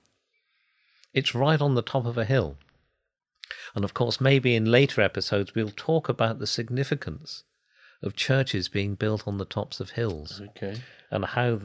it's 1.13 1.33
right 1.33 1.59
on 1.59 1.75
the 1.75 1.81
top 1.81 2.05
of 2.05 2.17
a 2.17 2.25
hill. 2.25 2.57
And 3.73 3.83
of 3.83 3.93
course, 3.93 4.21
maybe 4.21 4.55
in 4.55 4.65
later 4.65 5.01
episodes, 5.01 5.55
we'll 5.55 5.71
talk 5.75 6.09
about 6.09 6.39
the 6.39 6.47
significance 6.47 7.43
of 8.03 8.15
churches 8.15 8.67
being 8.67 8.95
built 8.95 9.27
on 9.27 9.37
the 9.37 9.45
tops 9.45 9.79
of 9.79 9.91
hills 9.91 10.41
Okay. 10.49 10.81
and 11.09 11.25
how 11.25 11.61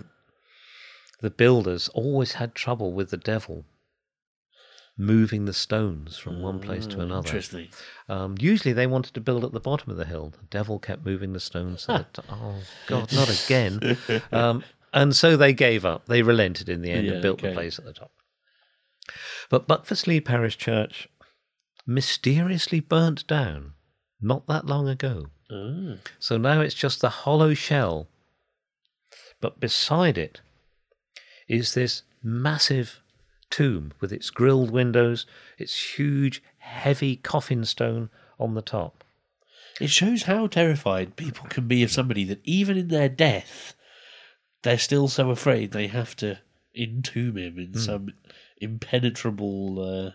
the 1.20 1.30
builders 1.30 1.88
always 1.88 2.34
had 2.34 2.54
trouble 2.54 2.92
with 2.92 3.10
the 3.10 3.16
devil 3.16 3.66
moving 5.02 5.44
the 5.46 5.52
stones 5.52 6.16
from 6.16 6.40
one 6.40 6.60
place 6.60 6.86
to 6.86 6.96
Mm, 6.96 7.02
another. 7.02 7.26
Interesting. 7.28 7.68
Um, 8.08 8.36
usually 8.38 8.72
they 8.72 8.86
wanted 8.86 9.14
to 9.14 9.20
build 9.20 9.44
at 9.44 9.52
the 9.52 9.60
bottom 9.60 9.90
of 9.90 9.96
the 9.96 10.04
hill. 10.04 10.30
The 10.30 10.46
devil 10.50 10.78
kept 10.78 11.04
moving 11.04 11.32
the 11.32 11.40
stones. 11.40 11.82
So 11.82 11.92
that, 11.94 12.18
oh, 12.30 12.62
God, 12.86 13.12
not 13.12 13.28
again. 13.44 13.98
Um, 14.30 14.62
and 14.92 15.14
so 15.16 15.36
they 15.36 15.52
gave 15.52 15.84
up. 15.84 16.06
They 16.06 16.22
relented 16.22 16.68
in 16.68 16.82
the 16.82 16.90
end 16.90 17.06
Yeah, 17.06 17.12
and 17.14 17.22
built 17.22 17.40
okay. 17.40 17.48
the 17.48 17.54
place 17.54 17.78
at 17.78 17.84
the 17.84 17.92
top. 17.92 18.12
But 19.50 19.66
Buckfastleigh 19.66 20.24
Parish 20.24 20.56
Church 20.56 21.08
mysteriously 21.86 22.80
burnt 22.80 23.26
down 23.26 23.72
not 24.20 24.46
that 24.46 24.66
long 24.66 24.88
ago. 24.88 25.26
Ah. 25.50 25.96
So 26.18 26.36
now 26.38 26.60
it's 26.60 26.74
just 26.74 27.00
the 27.00 27.08
hollow 27.10 27.54
shell. 27.54 28.08
But 29.40 29.58
beside 29.58 30.16
it 30.16 30.40
is 31.48 31.74
this 31.74 32.02
massive 32.22 33.01
tomb 33.52 33.92
with 34.00 34.12
its 34.12 34.30
grilled 34.30 34.72
windows, 34.72 35.26
its 35.58 35.96
huge, 35.96 36.42
heavy 36.58 37.14
coffin 37.14 37.64
stone 37.64 38.10
on 38.40 38.54
the 38.54 38.62
top. 38.62 39.04
It 39.80 39.90
shows 39.90 40.24
how 40.24 40.48
terrified 40.48 41.16
people 41.16 41.46
can 41.48 41.68
be 41.68 41.82
of 41.82 41.92
somebody 41.92 42.24
that 42.24 42.40
even 42.44 42.76
in 42.76 42.88
their 42.88 43.08
death, 43.08 43.74
they're 44.62 44.78
still 44.78 45.06
so 45.06 45.30
afraid 45.30 45.70
they 45.70 45.86
have 45.86 46.16
to 46.16 46.38
entomb 46.74 47.36
him 47.36 47.58
in 47.58 47.74
some 47.74 48.12
impenetrable 48.58 49.80
uh, 49.80 50.10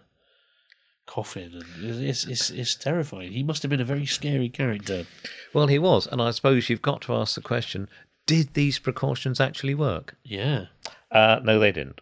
coffin. 1.06 1.63
And 1.80 2.02
it's, 2.02 2.26
it's, 2.26 2.50
it's 2.50 2.76
terrifying. 2.76 3.32
He 3.32 3.43
must 3.43 3.62
have 3.63 3.69
been 3.69 3.82
a 3.82 3.86
very 3.86 4.06
scary 4.06 4.50
character. 4.50 5.06
Well, 5.54 5.67
he 5.67 5.80
was, 5.80 6.08
and 6.08 6.21
I 6.21 6.32
suppose 6.32 6.69
you've 6.69 6.82
got 6.82 7.02
to 7.04 7.15
ask 7.15 7.36
the 7.36 7.41
question 7.41 7.88
did 8.26 8.56
these 8.56 8.78
precautions 8.78 9.39
actually 9.39 9.73
work? 9.73 10.17
Yeah. 10.21 10.65
Uh, 11.10 11.39
no, 11.43 11.60
they 11.60 11.71
didn't. 11.71 12.02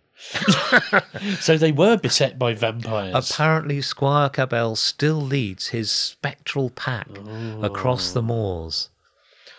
So 1.39 1.57
they 1.57 1.71
were 1.71 1.97
beset 1.97 2.39
by 2.39 2.53
vampires. 2.53 3.31
Apparently, 3.31 3.81
Squire 3.81 4.29
Cabell 4.29 4.75
still 4.75 5.21
leads 5.21 5.67
his 5.67 5.91
spectral 5.91 6.69
pack 6.69 7.07
across 7.61 8.11
the 8.11 8.21
moors 8.21 8.89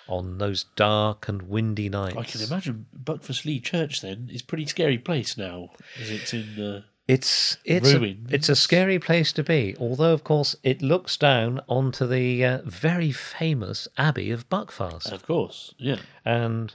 on 0.08 0.38
those 0.38 0.64
dark 0.76 1.28
and 1.28 1.42
windy 1.42 1.88
nights. 1.88 2.16
I 2.16 2.22
can 2.24 2.40
imagine 2.42 2.86
Buckfastleigh 2.96 3.62
Church 3.62 4.00
then 4.00 4.30
is 4.32 4.42
a 4.42 4.44
pretty 4.44 4.66
scary 4.66 4.98
place 4.98 5.36
now, 5.36 5.70
as 6.00 6.10
it's 6.10 6.32
in. 6.32 6.60
Uh, 6.60 6.82
It's 7.08 7.56
it's 7.64 7.92
a, 7.92 8.16
it's 8.30 8.48
a 8.48 8.56
scary 8.56 8.98
place 8.98 9.32
to 9.32 9.44
be. 9.44 9.76
Although, 9.78 10.12
of 10.12 10.24
course, 10.24 10.56
it 10.62 10.82
looks 10.82 11.16
down 11.16 11.60
onto 11.68 12.06
the 12.06 12.44
uh, 12.44 12.58
very 12.64 13.12
famous 13.12 13.86
Abbey 13.96 14.30
of 14.32 14.48
Buckfast, 14.48 15.12
of 15.12 15.24
course, 15.26 15.74
yeah. 15.78 15.98
and 16.24 16.74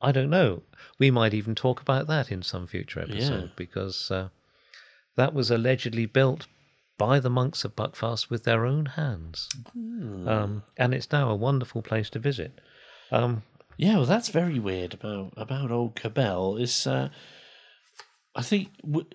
I 0.00 0.12
don't 0.12 0.30
know. 0.30 0.62
We 0.98 1.10
might 1.10 1.34
even 1.34 1.54
talk 1.54 1.80
about 1.80 2.06
that 2.06 2.30
in 2.30 2.42
some 2.42 2.66
future 2.66 3.00
episode 3.00 3.42
Yeah. 3.44 3.52
because 3.56 4.10
uh, 4.10 4.28
that 5.16 5.34
was 5.34 5.50
allegedly 5.50 6.06
built 6.06 6.46
by 6.98 7.18
the 7.20 7.30
monks 7.30 7.64
of 7.64 7.74
Buckfast 7.74 8.30
with 8.30 8.44
their 8.44 8.64
own 8.64 8.86
hands, 8.86 9.48
Hmm. 9.72 10.28
um, 10.28 10.62
and 10.76 10.94
it's 10.94 11.10
now 11.10 11.30
a 11.30 11.34
wonderful 11.36 11.82
place 11.82 12.10
to 12.10 12.18
visit. 12.18 12.60
Um, 13.10 13.42
Yeah, 13.76 13.96
well, 13.96 14.06
that's 14.06 14.28
very 14.28 14.58
weird 14.58 14.94
about 14.94 15.32
about 15.36 15.70
old 15.72 15.94
Cabell. 15.96 16.56
Is 16.56 16.86
uh, 16.86 17.08
I 18.36 18.42
think 18.42 18.68
w- 18.82 19.08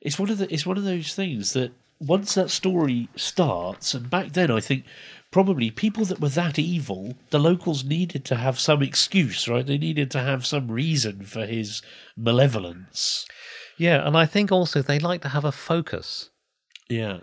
it's 0.00 0.18
one 0.18 0.28
of 0.30 0.38
the 0.38 0.52
it's 0.52 0.66
one 0.66 0.76
of 0.76 0.84
those 0.84 1.14
things 1.14 1.52
that 1.52 1.72
once 2.02 2.34
that 2.34 2.50
story 2.50 3.08
starts, 3.16 3.94
and 3.94 4.10
back 4.10 4.32
then 4.32 4.50
I 4.50 4.60
think 4.60 4.84
probably 5.30 5.70
people 5.70 6.04
that 6.04 6.20
were 6.20 6.28
that 6.28 6.58
evil, 6.58 7.14
the 7.30 7.38
locals 7.38 7.84
needed 7.84 8.24
to 8.26 8.36
have 8.36 8.58
some 8.58 8.82
excuse, 8.82 9.48
right? 9.48 9.66
They 9.66 9.78
needed 9.78 10.10
to 10.12 10.20
have 10.20 10.44
some 10.44 10.70
reason 10.70 11.24
for 11.24 11.46
his 11.46 11.82
malevolence. 12.16 13.26
yeah, 13.78 14.06
and 14.06 14.16
I 14.16 14.26
think 14.26 14.52
also 14.52 14.82
they 14.82 14.98
like 14.98 15.22
to 15.22 15.30
have 15.30 15.44
a 15.44 15.52
focus. 15.52 16.30
Yeah, 16.88 17.20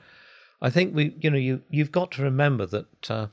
I 0.61 0.69
think 0.69 0.95
we, 0.95 1.15
you 1.19 1.29
know, 1.29 1.37
you 1.37 1.61
you've 1.69 1.91
got 1.91 2.11
to 2.11 2.23
remember 2.23 2.65
that 2.65 3.11
uh, 3.11 3.27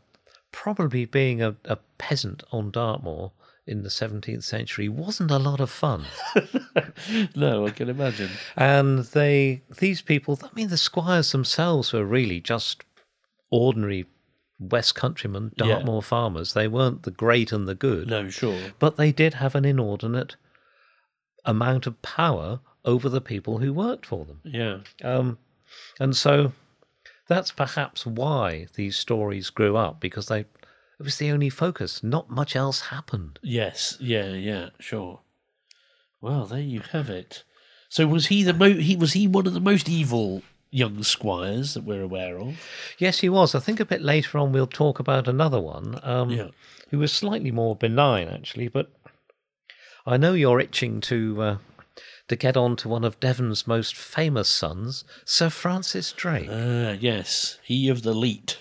probably 0.53 1.05
being 1.05 1.43
a, 1.43 1.57
a 1.65 1.77
peasant 1.99 2.43
on 2.53 2.71
Dartmoor 2.71 3.33
in 3.67 3.83
the 3.83 3.89
17th 3.89 4.45
century 4.45 4.89
wasn't 4.89 5.31
a 5.31 5.39
lot 5.39 5.61
of 5.61 5.69
fun. 5.71 6.05
no, 7.35 7.67
I 7.67 7.71
can 7.71 7.89
imagine. 7.89 8.31
and 8.57 9.01
they, 9.07 9.63
these 9.79 10.03
people, 10.03 10.39
I 10.43 10.49
mean, 10.55 10.69
the 10.69 10.77
squires 10.77 11.33
themselves 11.33 11.93
were 11.93 12.05
really 12.05 12.41
just 12.41 12.85
ordinary 13.51 14.07
West 14.59 14.95
countrymen, 14.95 15.53
Yeah. 15.57 15.67
Dartmoor 15.67 16.03
farmers. 16.03 16.55
They 16.55 16.69
weren't 16.69 17.03
the 17.03 17.11
great 17.11 17.53
and 17.53 17.67
the 17.69 17.75
good, 17.75 18.09
No, 18.09 18.29
sure. 18.31 18.59
but 18.79 18.97
they 18.97 19.13
did 19.13 19.35
have 19.35 19.55
an 19.55 19.65
inordinate 19.65 20.37
amount 21.45 21.87
of 21.87 22.01
power 22.03 22.61
over 22.85 23.09
the 23.09 23.21
people 23.21 23.59
who 23.59 23.73
worked 23.73 24.07
for 24.07 24.25
them. 24.25 24.41
Yeah, 24.45 24.79
Um, 25.03 25.39
and 26.01 26.17
so 26.17 26.53
that's 27.29 27.51
perhaps 27.53 28.07
why 28.07 28.69
these 28.77 28.97
stories 28.97 29.51
grew 29.51 29.77
up 29.77 30.01
because 30.01 30.27
they 30.29 30.45
it 30.99 31.03
was 31.03 31.19
the 31.19 31.31
only 31.31 31.51
focus. 31.51 32.03
Not 32.03 32.31
much 32.31 32.57
else 32.57 32.81
happened. 32.89 33.39
Yes, 33.43 33.97
yeah, 34.01 34.33
yeah, 34.33 34.71
sure. 34.79 35.21
Well, 36.21 36.47
there 36.47 36.61
you 36.61 36.81
have 36.93 37.11
it. 37.11 37.45
So 37.89 38.07
was 38.07 38.27
he 38.27 38.43
the 38.43 38.55
mo- 38.55 38.75
he 38.75 38.97
was 38.97 39.13
he 39.13 39.27
one 39.29 39.47
of 39.47 39.55
the 39.55 39.61
most 39.61 39.89
evil 39.89 40.43
young 40.71 41.03
squires 41.05 41.75
that 41.75 41.85
we're 41.85 42.03
aware 42.03 42.39
of? 42.39 42.59
Yes, 42.99 43.21
he 43.21 43.29
was. 43.29 43.55
I 43.55 43.61
think 43.61 43.79
a 43.81 43.85
bit 43.85 44.03
later 44.03 44.39
on 44.39 44.53
we'll 44.53 44.67
talk 44.67 44.99
about 44.99 45.29
another 45.29 45.61
one 45.61 46.01
um, 46.03 46.31
Yeah. 46.31 46.49
who 46.91 46.99
was 46.99 47.13
slightly 47.13 47.51
more 47.53 47.77
benign, 47.77 48.29
actually. 48.29 48.69
But 48.69 48.91
I 50.07 50.17
know 50.17 50.33
you're 50.35 50.61
itching 50.61 51.01
to 51.03 51.43
uh, 51.43 51.59
to 52.29 52.37
get 52.37 52.57
on 52.57 52.75
to 52.77 52.89
one 52.89 53.05
of 53.05 53.21
Devon's 53.21 53.67
most 53.67 53.95
famous 53.95 54.49
sons, 54.49 55.05
Sir 55.25 55.49
Francis 55.51 56.13
Drake. 56.13 56.49
Ah, 56.51 56.93
yes, 56.99 57.59
he 57.63 57.89
of 57.89 58.03
the 58.03 58.15
Leat 58.15 58.59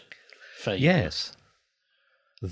fame. 0.58 0.80
yes. 0.82 1.35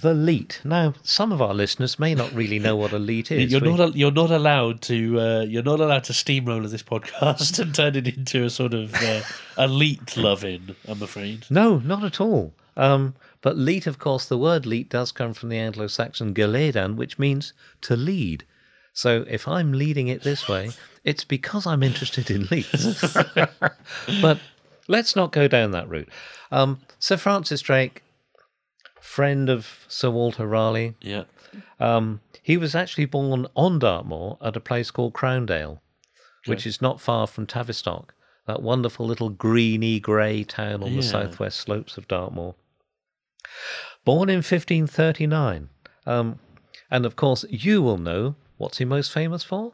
The 0.02 0.14
Leat. 0.14 0.62
Now, 0.64 0.94
some 1.04 1.32
of 1.32 1.42
our 1.42 1.54
listeners 1.54 2.00
may 2.00 2.16
not 2.16 2.32
really 2.34 2.60
know 2.60 2.76
what 2.76 2.92
a 2.94 3.00
Leat 3.00 3.32
is. 3.32 3.52
You're 3.52 3.62
We- 3.62 3.76
not 3.76 3.96
you're 3.96 4.12
not 4.12 4.32
allowed 4.32 4.82
to 4.84 5.20
uh, 5.20 5.42
you're 5.42 5.64
not 5.64 5.80
allowed 5.80 6.04
to 6.06 6.14
steamroller 6.14 6.68
this 6.68 6.84
podcast 6.84 7.60
and 7.62 7.74
turn 7.76 7.96
it 7.96 8.08
into 8.08 8.44
a 8.44 8.50
sort 8.50 8.74
of 8.74 8.94
uh, 8.96 9.22
elite 9.58 10.18
loving. 10.18 10.76
I'm 10.88 11.02
afraid. 11.02 11.46
No, 11.50 11.78
not 11.80 12.04
at 12.04 12.20
all. 12.22 12.54
Um, 12.76 13.16
but 13.42 13.58
leat, 13.58 13.86
of 13.88 14.00
course, 14.00 14.26
the 14.26 14.38
word 14.38 14.66
leat 14.66 14.90
does 14.90 15.12
come 15.12 15.34
from 15.34 15.50
the 15.50 15.58
Anglo 15.58 15.88
Saxon 15.88 16.34
geledan, 16.34 16.96
which 16.96 17.20
means 17.20 17.54
to 17.82 17.96
lead. 17.96 18.46
So 18.94 19.26
if 19.28 19.48
I'm 19.48 19.74
leading 19.74 20.08
it 20.08 20.24
this 20.24 20.48
way, 20.48 20.72
it's 21.04 21.24
because 21.24 21.66
I'm 21.68 21.84
interested 21.84 22.32
in 22.32 22.46
leats. 22.52 23.16
but 24.22 24.40
let's 24.88 25.16
not 25.16 25.32
go 25.32 25.48
down 25.48 25.72
that 25.72 25.90
route. 25.90 26.10
Um, 26.52 26.80
Sir 27.00 27.18
Francis 27.18 27.62
Drake, 27.62 28.04
friend 29.14 29.48
of 29.50 29.86
Sir 29.88 30.10
Walter 30.10 30.48
Raleigh, 30.48 30.96
Yeah. 31.02 31.26
um, 31.80 32.22
he 32.42 32.58
was 32.58 32.74
actually 32.74 33.06
born 33.06 33.46
on 33.56 33.78
Dartmoor 33.80 34.38
at 34.42 34.56
a 34.56 34.60
place 34.60 34.90
called 34.90 35.14
Crowndale, 35.14 35.80
which 36.48 36.66
is 36.66 36.82
not 36.82 37.00
far 37.00 37.28
from 37.28 37.46
Tavistock, 37.46 38.16
that 38.48 38.62
wonderful 38.64 39.06
little 39.06 39.30
greeny 39.30 40.00
grey 40.00 40.44
town 40.44 40.82
on 40.84 40.96
the 40.96 41.04
southwest 41.04 41.60
slopes 41.60 41.96
of 41.98 42.08
Dartmoor. 42.08 42.56
Born 44.04 44.30
in 44.30 44.38
1539. 44.38 45.70
Um, 46.06 46.40
and 46.90 47.06
of 47.06 47.16
course, 47.16 47.46
you 47.50 47.82
will 47.84 47.98
know 48.00 48.36
what's 48.58 48.80
he 48.80 48.86
most 48.86 49.12
famous 49.12 49.44
for? 49.44 49.74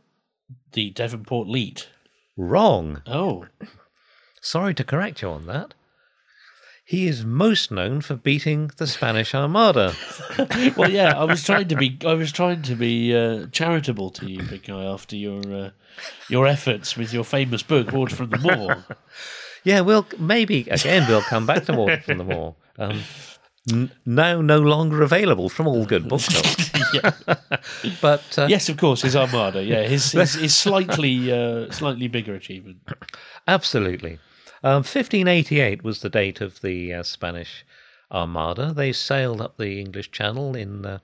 The 0.74 0.90
Devonport 0.92 1.48
Leat. 1.48 1.88
Wrong. 2.38 3.02
Oh, 3.08 3.46
Sorry 4.42 4.74
to 4.76 4.84
correct 4.84 5.22
you 5.22 5.30
on 5.30 5.48
that. 5.48 5.74
He 6.90 7.06
is 7.06 7.24
most 7.24 7.70
known 7.70 8.02
for 8.02 8.16
beating 8.16 8.72
the 8.78 8.88
Spanish 8.88 9.36
Armada. 9.36 9.94
well, 10.76 10.90
yeah, 10.90 11.16
I 11.16 11.24
was 11.24 11.44
trying 11.44 11.68
to 11.68 11.76
be, 11.76 12.00
I 12.04 12.16
was 12.16 12.32
trying 12.32 12.64
to 12.64 12.74
be 12.74 13.16
uh, 13.16 13.46
charitable 13.52 14.10
to 14.10 14.26
you, 14.28 14.42
big 14.42 14.64
guy, 14.64 14.86
after 14.86 15.16
your 15.16 15.42
uh, 15.54 15.70
your 16.30 16.48
efforts 16.48 16.98
with 16.98 17.14
your 17.14 17.24
famous 17.24 17.62
book, 17.62 17.92
Water 17.92 18.16
from 18.16 18.32
the 18.32 18.40
Moor. 18.40 18.86
Yeah, 19.64 19.82
we'll 19.82 20.08
maybe 20.18 20.62
again 20.72 21.06
we'll 21.08 21.22
come 21.22 21.46
back 21.46 21.66
to 21.66 21.74
Water 21.74 22.02
from 22.02 22.18
the 22.18 22.24
Moor. 22.24 22.56
Um, 22.80 23.02
n- 23.72 23.92
now 24.06 24.42
no 24.42 24.58
longer 24.60 25.04
available 25.04 25.50
from 25.50 25.68
all 25.68 25.86
good 25.86 26.08
bookshops. 26.08 26.72
yeah. 26.94 27.12
But 28.02 28.40
uh, 28.40 28.48
Yes, 28.50 28.70
of 28.70 28.78
course, 28.78 29.04
his 29.04 29.16
Armada. 29.16 29.62
Yeah, 29.64 29.84
his 29.84 30.14
his, 30.14 30.34
his 30.34 30.58
slightly 30.58 31.32
uh, 31.32 31.70
slightly 31.72 32.08
bigger 32.08 32.34
achievement. 32.34 32.78
Absolutely. 33.48 34.18
Um, 34.64 34.78
1588 34.78 35.84
was 35.84 36.02
the 36.02 36.10
date 36.10 36.42
of 36.42 36.62
the 36.62 36.94
uh, 36.94 37.04
Spanish 37.04 37.66
Armada. 38.12 38.74
They 38.74 38.92
sailed 38.92 39.42
up 39.42 39.58
the 39.58 39.80
English 39.80 40.12
Channel 40.12 40.56
in 40.56 40.86
uh, 40.86 41.00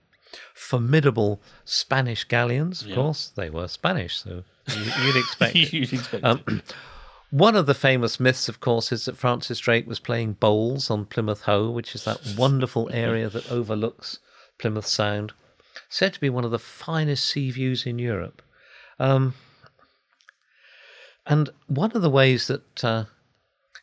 formidable 0.54 1.41
Spanish 1.63 2.26
galleons, 2.26 2.84
of 2.84 2.94
course. 2.94 3.32
They 3.36 3.50
were 3.50 3.68
Spanish, 3.68 4.18
so 4.18 4.44
you, 4.68 4.91
you'd 5.04 5.15
expect. 5.15 5.56
You'd 5.74 5.94
expect 5.94 6.24
Um. 6.24 6.62
One 7.32 7.56
of 7.56 7.65
the 7.65 7.74
famous 7.74 8.18
myths, 8.18 8.48
of 8.48 8.62
course, 8.62 8.94
is 8.94 9.06
that 9.06 9.18
Francis 9.18 9.60
Drake 9.60 9.88
was 9.88 10.00
playing 10.00 10.34
bowls 10.34 10.89
on 10.89 11.06
Plymouth 11.06 11.41
Hoe, 11.41 11.70
which 11.70 11.94
is 11.94 12.06
that 12.06 12.22
wonderful 12.38 12.89
area 12.94 13.30
that 13.30 13.52
overlooks 13.52 14.20
Plymouth 14.58 14.86
Sound. 14.86 15.34
Said 15.89 16.13
to 16.13 16.22
be 16.22 16.30
one 16.30 16.46
of 16.46 16.52
the 16.52 16.60
finest 16.60 17.26
sea 17.26 17.52
views 17.52 17.86
in 17.86 18.00
Europe. 18.00 18.41
Um, 19.00 19.34
and 21.26 21.50
one 21.68 21.91
of 21.94 22.02
the 22.02 22.10
ways 22.10 22.48
that 22.48 22.86
uh, 22.86 23.06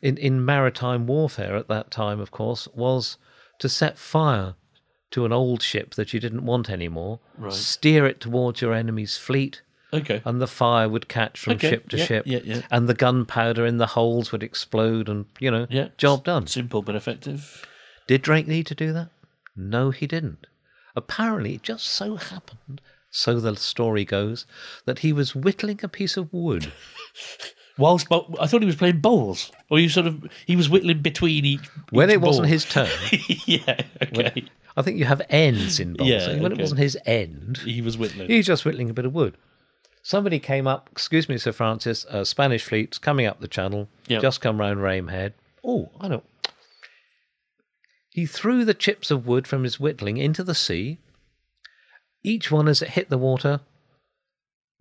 in, 0.03 0.17
in 0.17 0.43
maritime 0.45 1.07
warfare 1.07 1.55
at 1.55 1.67
that 1.69 1.89
time, 1.89 2.19
of 2.19 2.29
course, 2.29 2.67
was 2.75 3.17
to 3.59 3.67
set 3.69 3.97
fire 3.97 4.53
to 5.11 5.25
an 5.25 5.31
old 5.31 5.61
ship 5.63 5.95
that 5.95 6.13
you 6.13 6.19
didn't 6.19 6.45
want 6.45 6.69
anymore, 6.69 7.19
Right. 7.37 7.53
steer 7.53 8.05
it 8.05 8.19
towards 8.19 8.61
your 8.61 8.73
enemy's 8.73 9.15
fleet, 9.17 9.61
Okay. 9.93 10.21
and 10.25 10.41
the 10.41 10.47
fire 10.47 10.89
would 10.89 11.07
catch 11.07 11.39
from 11.39 11.53
Okay, 11.53 11.69
ship 11.69 11.89
to 11.89 11.97
yeah, 11.97 12.05
ship, 12.05 12.23
yeah, 12.27 12.39
yeah. 12.43 12.61
and 12.69 12.89
the 12.89 12.93
gunpowder 12.93 13.65
in 13.65 13.77
the 13.77 13.87
holes 13.87 14.31
would 14.31 14.43
explode, 14.43 15.07
and 15.07 15.25
you 15.39 15.49
know, 15.49 15.67
Yeah. 15.69 15.89
job 15.97 16.25
done. 16.25 16.47
Simple 16.47 16.81
but 16.81 16.95
effective. 16.95 17.65
Did 18.07 18.21
Drake 18.23 18.47
need 18.47 18.65
to 18.67 18.75
do 18.75 18.91
that? 18.93 19.09
No, 19.55 19.91
he 19.91 20.05
didn't. 20.07 20.47
Apparently, 20.95 21.55
it 21.55 21.63
just 21.63 21.85
so 21.85 22.17
happened, 22.17 22.81
so 23.09 23.39
the 23.39 23.55
story 23.55 24.03
goes, 24.03 24.45
that 24.85 24.99
he 24.99 25.13
was 25.13 25.33
whittling 25.35 25.79
a 25.83 25.87
piece 25.87 26.17
of 26.17 26.33
wood. 26.33 26.73
Whilst 27.77 28.07
I 28.11 28.45
thought 28.47 28.61
he 28.61 28.67
was 28.67 28.75
playing 28.75 28.99
bowls, 28.99 29.51
or 29.69 29.79
you 29.79 29.89
sort 29.89 30.05
of 30.05 30.23
he 30.45 30.55
was 30.55 30.69
whittling 30.69 31.01
between 31.01 31.43
each. 31.45 31.67
When 31.89 32.09
each 32.09 32.13
it 32.15 32.21
wasn't 32.21 32.47
his 32.47 32.65
turn, 32.65 32.89
yeah. 33.45 33.81
Okay. 34.01 34.45
I 34.77 34.81
think 34.83 34.97
you 34.99 35.05
have 35.05 35.21
ends 35.29 35.79
in 35.79 35.93
bowls. 35.93 36.09
Yeah, 36.09 36.39
when 36.39 36.51
it 36.51 36.59
wasn't 36.59 36.79
his 36.79 36.97
end, 37.05 37.57
He 37.65 37.81
was 37.81 37.97
whittling. 37.97 38.27
He 38.29 38.37
was 38.37 38.45
just 38.45 38.63
whittling 38.65 38.89
a 38.89 38.93
bit 38.93 39.05
of 39.05 39.13
wood. 39.13 39.37
Somebody 40.03 40.37
came 40.39 40.67
up, 40.67 40.89
excuse 40.91 41.29
me, 41.29 41.37
Sir 41.37 41.51
Francis, 41.51 42.05
a 42.09 42.25
Spanish 42.25 42.63
fleet's 42.63 42.97
coming 42.97 43.25
up 43.25 43.39
the 43.39 43.47
channel, 43.47 43.87
Yep. 44.07 44.21
just 44.21 44.41
come 44.41 44.59
round 44.59 44.81
Rame 44.83 45.07
Head. 45.07 45.33
Oh, 45.63 45.89
I 45.99 46.07
know. 46.09 46.23
He 48.09 48.25
threw 48.25 48.65
the 48.65 48.73
chips 48.73 49.09
of 49.11 49.25
wood 49.25 49.47
from 49.47 49.63
his 49.63 49.79
whittling 49.79 50.17
into 50.17 50.43
the 50.43 50.53
sea. 50.55 50.99
Each 52.23 52.51
one, 52.51 52.67
as 52.67 52.81
it 52.81 52.89
hit 52.89 53.09
the 53.09 53.17
water, 53.17 53.61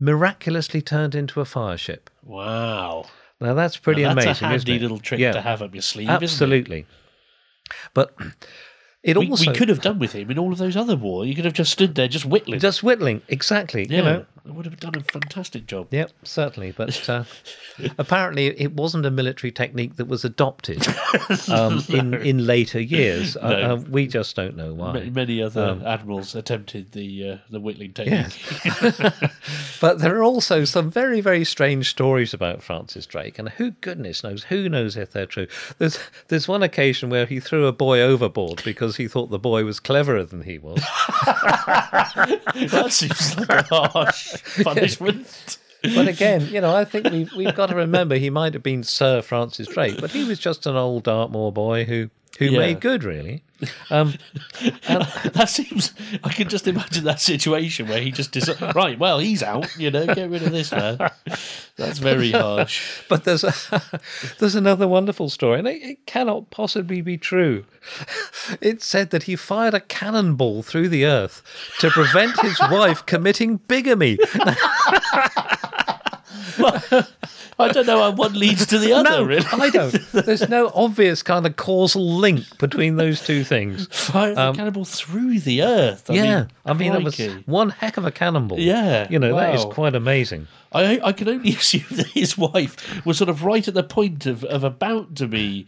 miraculously 0.03 0.83
turned 0.83 1.15
into 1.15 1.41
a 1.41 1.45
fire 1.45 1.79
ship. 1.79 2.11
Wow. 2.25 3.07
Now 3.41 3.55
that's 3.55 3.77
pretty 3.77 4.03
Now, 4.03 4.15
that's 4.15 4.41
amazing, 4.41 4.45
a 4.47 4.51
handy 4.51 4.79
little 4.79 4.99
trick 4.99 5.21
Yeah, 5.21 5.33
to 5.33 5.41
have 5.41 5.63
up 5.63 5.75
your 5.75 5.83
sleeve. 5.83 6.09
Isn't 6.09 6.23
absolutely. 6.23 6.87
But 7.95 8.15
it 9.03 9.17
it? 9.17 9.19
We, 9.19 9.31
also 9.31 9.51
we 9.51 9.57
could 9.57 9.69
have 9.69 9.81
done 9.81 9.99
with 9.99 10.13
him 10.13 10.31
in 10.31 10.39
all 10.39 10.53
of 10.53 10.59
those 10.59 10.77
other 10.77 10.97
wars. 10.97 11.29
You 11.29 11.35
could 11.35 11.45
have 11.45 11.55
just 11.55 11.73
stood 11.73 11.95
there, 11.95 12.09
just 12.09 12.25
whittling. 12.25 12.61
just 12.61 12.83
whittling 12.83 13.23
exactly. 13.29 13.87
yeah, 13.89 13.97
You 13.97 14.03
know, 14.03 14.27
it 14.45 14.53
would 14.55 14.65
have 14.67 14.81
done 14.81 14.95
a 14.97 15.01
fantastic 15.01 15.67
job. 15.67 15.89
Yep, 15.91 16.11
certainly. 16.25 16.73
But 16.73 17.09
uh, 17.09 17.25
apparently, 17.99 18.47
it 18.49 18.73
wasn't 18.73 19.07
a 19.07 19.11
military 19.11 19.53
technique 19.53 19.97
that 19.97 20.07
was 20.07 20.25
adopted 20.25 20.85
um, 21.49 21.83
in 21.89 22.15
in 22.15 22.47
later 22.47 22.81
years. 22.81 23.37
Uh, 23.43 23.49
No. 23.51 23.73
uh, 23.73 23.77
we 23.89 24.07
just 24.07 24.35
don't 24.37 24.57
know 24.57 24.73
why. 24.75 25.11
Many 25.11 25.43
other 25.43 25.65
Um, 25.65 25.87
admirals 25.87 26.35
attempted 26.35 26.93
the 26.93 27.31
uh, 27.31 27.37
the 27.51 27.61
whittling 27.61 27.93
technique. 27.93 28.41
But 29.81 29.99
there 29.99 30.17
are 30.17 30.23
also 30.23 30.65
some 30.65 30.91
very 30.91 31.21
very 31.21 31.45
strange 31.45 31.91
stories 31.91 32.33
about 32.35 32.63
Francis 32.63 33.07
Drake, 33.07 33.39
and 33.39 33.49
who 33.51 33.73
goodness 33.73 34.23
knows 34.23 34.45
who 34.45 34.69
knows 34.69 34.97
if 34.97 35.13
they're 35.13 35.27
true. 35.27 35.47
There's 35.79 35.99
there's 36.29 36.47
one 36.49 36.63
occasion 36.63 37.11
where 37.11 37.27
he 37.27 37.41
threw 37.41 37.67
a 37.67 37.73
boy 37.73 38.01
overboard 38.01 38.63
because 38.65 38.97
he 38.97 39.09
thought 39.09 39.31
the 39.31 39.39
boy 39.39 39.65
was 39.65 39.81
cleverer 39.81 40.25
than 40.25 40.43
he 40.43 40.59
was. 40.59 40.83
That 41.43 42.87
seems 42.91 43.37
like 43.39 43.71
a 43.71 43.89
harsh 43.89 44.43
punishment. 44.65 45.59
But 45.83 46.07
again, 46.09 46.47
you 46.47 46.61
know, 46.61 46.75
I 46.75 46.85
think 46.85 47.11
we've 47.11 47.33
we've 47.33 47.55
got 47.55 47.67
to 47.71 47.75
remember 47.75 48.15
he 48.17 48.31
might 48.31 48.55
have 48.55 48.63
been 48.63 48.85
Sir 48.85 49.21
Francis 49.23 49.67
Drake, 49.69 50.01
but 50.01 50.11
he 50.13 50.25
was 50.25 50.39
just 50.39 50.67
an 50.67 50.77
old 50.77 51.05
Dartmoor 51.05 51.53
boy 51.53 51.85
who 51.85 52.11
who 52.39 52.47
Yeah. 52.47 52.59
made 52.61 52.81
good, 52.81 53.05
really. 53.05 53.43
Um, 53.91 54.15
that 54.89 55.47
seems. 55.49 55.93
I 56.25 56.33
can 56.33 56.49
just 56.49 56.67
imagine 56.67 57.05
that 57.05 57.21
situation 57.21 57.89
where 57.89 58.01
he 58.01 58.11
just 58.11 58.33
decides, 58.33 58.75
right. 58.75 58.99
Well, 58.99 59.19
he's 59.19 59.43
out. 59.43 59.77
You 59.77 59.91
know, 59.91 60.07
get 60.07 60.31
rid 60.31 60.43
of 60.43 60.51
this 60.53 60.73
man. 60.73 60.99
That's 61.77 61.99
very 61.99 62.31
harsh. 62.33 63.03
But 63.09 63.25
there's 63.25 63.45
a, 63.45 63.55
there's 64.39 64.55
another 64.55 64.87
wonderful 64.87 65.31
story, 65.31 65.59
and 65.61 65.69
it, 65.69 65.83
it 65.83 66.07
cannot 66.07 66.51
possibly 66.51 67.01
be 67.01 67.17
true. 67.19 67.65
It 68.61 68.83
said 68.83 69.11
that 69.11 69.25
he 69.25 69.37
fired 69.37 69.73
a 69.75 69.81
cannonball 69.81 70.63
through 70.63 70.89
the 70.89 71.05
earth 71.07 71.43
to 71.81 71.91
prevent 71.91 72.41
his 72.41 72.59
wife 72.71 73.07
committing 73.07 73.59
bigamy. 73.69 74.19
I 77.59 77.69
don't 77.73 77.87
know 77.87 78.01
how 78.03 78.11
one 78.13 78.33
leads 78.35 78.67
to 78.67 78.79
the 78.79 78.93
other. 78.93 79.09
No, 79.11 79.23
really. 79.23 79.47
I 79.53 79.71
don't. 79.71 79.93
There's 80.13 80.49
no 80.49 80.71
obvious 80.75 81.23
kind 81.23 81.47
of 81.47 81.57
causal 81.57 82.15
link 82.17 82.45
between 82.59 82.97
those 82.97 83.25
two 83.25 83.45
things. 83.45 83.87
Fire 83.91 84.35
the 84.35 84.53
cannibal 84.53 84.85
through 84.85 85.41
the 85.41 85.63
earth. 85.63 86.11
I 86.11 86.15
Um, 86.15 86.17
yeah, 86.25 86.39
mean, 86.41 86.49
I 86.67 86.73
mean, 86.75 86.93
it 86.95 87.05
was 87.05 87.19
one 87.47 87.71
heck 87.71 87.97
of 87.97 88.05
a 88.05 88.11
cannonball. 88.11 88.59
Yeah, 88.59 89.07
you 89.11 89.19
know 89.19 89.35
that 89.37 89.55
is 89.55 89.65
quite 89.67 89.95
amazing. 89.95 90.49
I 90.75 91.01
I 91.03 91.13
can 91.13 91.29
only 91.29 91.51
assume 91.57 91.85
that 91.97 92.09
his 92.09 92.37
wife 92.39 93.05
was 93.07 93.19
sort 93.19 93.31
of 93.31 93.45
right 93.45 93.67
at 93.67 93.75
the 93.75 93.83
point 93.85 94.27
of, 94.27 94.45
of 94.45 94.65
about 94.65 95.15
to 95.17 95.27
be 95.27 95.67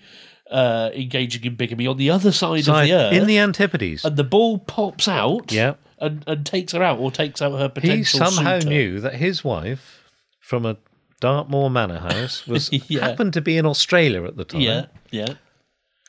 uh, 0.50 0.90
engaging 0.94 1.44
in 1.44 1.54
bigamy 1.56 1.86
on 1.86 1.96
the 1.96 2.10
other 2.10 2.32
side, 2.32 2.64
Side- 2.64 2.82
of 2.82 2.88
the 2.88 2.94
earth, 2.94 3.12
in 3.14 3.26
the 3.26 3.38
Antipodes, 3.38 4.04
and 4.04 4.16
the 4.16 4.24
ball 4.24 4.58
pops 4.58 5.08
out. 5.08 5.50
Yeah. 5.52 5.74
And, 5.98 6.22
and 6.26 6.44
takes 6.44 6.72
her 6.72 6.82
out 6.82 6.98
or 6.98 7.10
takes 7.10 7.40
out 7.40 7.56
her 7.58 7.68
potential 7.68 7.96
he 7.96 8.04
somehow 8.04 8.58
suitor. 8.58 8.68
knew 8.68 9.00
that 9.00 9.14
his 9.14 9.42
wife 9.44 10.02
from 10.40 10.66
a 10.66 10.76
Dartmoor 11.20 11.70
manor 11.70 12.00
house 12.00 12.46
was 12.48 12.70
Yeah. 12.90 13.08
happened 13.08 13.32
to 13.34 13.40
be 13.40 13.56
in 13.56 13.64
Australia 13.64 14.24
at 14.24 14.36
the 14.36 14.44
time. 14.44 14.60
Yeah, 14.60 14.86
yeah, 15.10 15.34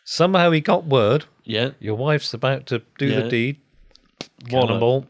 Somehow 0.04 0.52
he 0.52 0.60
got 0.60 0.86
word 0.86 1.26
yeah. 1.46 1.70
your 1.80 1.96
wife's 1.96 2.34
about 2.34 2.66
to 2.66 2.82
do 2.98 3.06
Yeah. 3.08 3.20
the 3.22 3.30
deed. 3.30 3.58
Cannonball. 4.50 5.06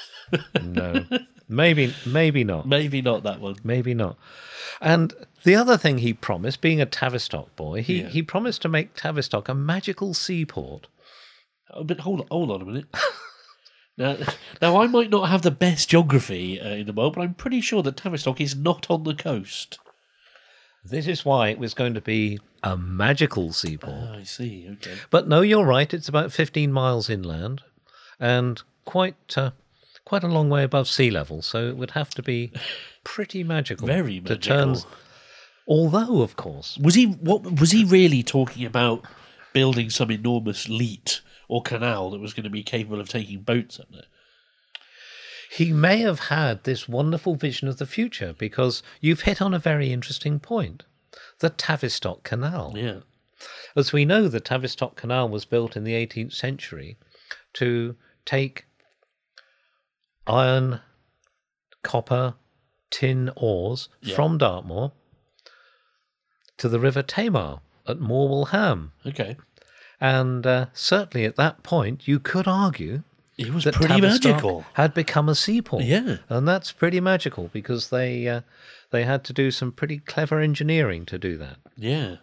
no, 0.62 1.04
maybe, 1.50 1.94
maybe 2.06 2.44
not. 2.44 2.66
Maybe 2.66 3.02
not 3.02 3.22
that 3.24 3.40
one. 3.40 3.56
Maybe 3.62 3.92
not. 3.92 4.16
And 4.80 5.12
the 5.44 5.56
other 5.56 5.76
thing 5.76 5.98
he 5.98 6.12
promised, 6.14 6.60
being 6.60 6.80
a 6.80 6.86
Tavistock 6.86 7.54
boy, 7.56 7.82
he, 7.82 8.02
Yeah. 8.02 8.08
he 8.08 8.22
promised 8.22 8.62
to 8.62 8.68
make 8.68 8.94
Tavistock 8.94 9.48
a 9.48 9.54
magical 9.54 10.14
seaport. 10.14 10.86
Oh, 11.72 11.84
but 11.84 12.00
hold 12.00 12.20
on, 12.22 12.26
hold 12.30 12.50
on 12.50 12.62
a 12.62 12.64
minute. 12.64 12.86
now, 13.98 14.16
now 14.62 14.80
I 14.80 14.86
might 14.86 15.10
not 15.10 15.28
have 15.28 15.42
the 15.42 15.50
best 15.50 15.88
geography 15.90 16.60
uh, 16.60 16.68
in 16.68 16.86
the 16.86 16.92
world, 16.92 17.14
but 17.14 17.22
I'm 17.22 17.34
pretty 17.34 17.60
sure 17.60 17.82
that 17.82 17.96
Tavistock 17.98 18.40
is 18.40 18.56
not 18.56 18.90
on 18.90 19.04
the 19.04 19.14
coast. 19.14 19.78
This 20.84 21.06
is 21.06 21.24
why 21.26 21.48
it 21.48 21.58
was 21.58 21.74
going 21.74 21.92
to 21.94 22.00
be 22.00 22.38
a 22.62 22.76
magical 22.76 23.52
seaport. 23.52 23.92
Oh, 23.94 24.14
I 24.18 24.22
see. 24.22 24.66
Okay. 24.72 24.94
But 25.10 25.28
no, 25.28 25.42
you're 25.42 25.66
right. 25.66 25.92
It's 25.92 26.08
about 26.08 26.32
15 26.32 26.72
miles 26.72 27.10
inland 27.10 27.62
and 28.18 28.62
quite 28.86 29.36
uh, 29.36 29.50
quite 30.10 30.24
a 30.24 30.28
long 30.28 30.48
way 30.50 30.62
above 30.64 30.88
sea 30.88 31.10
level. 31.10 31.40
So 31.42 31.68
it 31.68 31.76
would 31.76 31.92
have 31.92 32.10
to 32.18 32.22
be 32.22 32.52
pretty 33.04 33.44
magical. 33.44 33.86
Very 33.86 34.20
to 34.20 34.30
magical. 34.34 34.74
turn. 34.74 34.76
Although, 35.68 36.20
of 36.22 36.34
course, 36.36 36.78
Was 36.82 36.94
he 36.96 37.04
what 37.06 37.60
was 37.60 37.70
he 37.70 37.84
really 37.84 38.22
talking 38.22 38.64
about 38.66 39.04
building 39.52 39.88
some 39.90 40.10
enormous 40.10 40.68
leat 40.68 41.20
or 41.48 41.62
canal 41.62 42.10
that 42.10 42.20
was 42.20 42.32
going 42.34 42.44
to 42.44 42.50
be 42.50 42.62
capable 42.64 43.00
of 43.00 43.08
taking 43.08 43.40
boats 43.42 43.78
up 43.80 43.86
there? 43.92 44.08
he 45.58 45.72
may 45.72 45.98
have 45.98 46.20
had 46.38 46.62
this 46.62 46.88
wonderful 46.88 47.34
vision 47.34 47.66
of 47.66 47.76
the 47.78 47.86
future 47.86 48.32
because 48.38 48.84
you've 49.00 49.22
hit 49.22 49.42
on 49.42 49.52
a 49.52 49.58
very 49.58 49.92
interesting 49.92 50.38
point. 50.38 50.84
The 51.40 51.50
Tavistock 51.50 52.22
Canal. 52.22 52.74
Yeah. 52.76 53.00
As 53.74 53.92
we 53.92 54.04
know, 54.04 54.28
the 54.28 54.38
Tavistock 54.38 54.94
Canal 54.94 55.28
was 55.28 55.44
built 55.44 55.76
in 55.76 55.82
the 55.82 55.94
18th 55.94 56.32
century 56.34 56.96
to 57.54 57.96
take 58.24 58.66
iron, 60.30 60.80
copper, 61.82 62.34
tin 62.90 63.30
ores 63.36 63.88
Yeah. 64.00 64.14
from 64.14 64.38
Dartmoor 64.38 64.92
to 66.58 66.68
the 66.68 66.80
River 66.80 67.02
Tamar 67.02 67.60
at 67.86 67.98
Morwellham. 67.98 68.90
Okay. 69.06 69.36
And 70.00 70.46
uh, 70.46 70.66
certainly 70.72 71.26
at 71.26 71.36
that 71.36 71.62
point, 71.62 72.08
you 72.08 72.18
could 72.18 72.46
argue 72.48 73.02
It 73.36 73.52
was 73.52 73.64
pretty 73.64 73.86
Tavistock 74.00 74.32
magical. 74.32 74.64
had 74.74 74.94
become 74.94 75.28
a 75.28 75.34
seaport. 75.34 75.84
Yeah. 75.84 76.18
and 76.28 76.46
that's 76.48 76.72
pretty 76.72 77.00
magical 77.00 77.48
because 77.52 77.90
they 77.90 78.26
uh, 78.28 78.40
they 78.90 79.04
had 79.04 79.24
to 79.24 79.32
do 79.32 79.50
some 79.50 79.72
pretty 79.72 79.98
clever 79.98 80.40
engineering 80.40 81.06
to 81.06 81.18
do 81.18 81.36
that. 81.38 81.56
Yeah. 81.76 82.16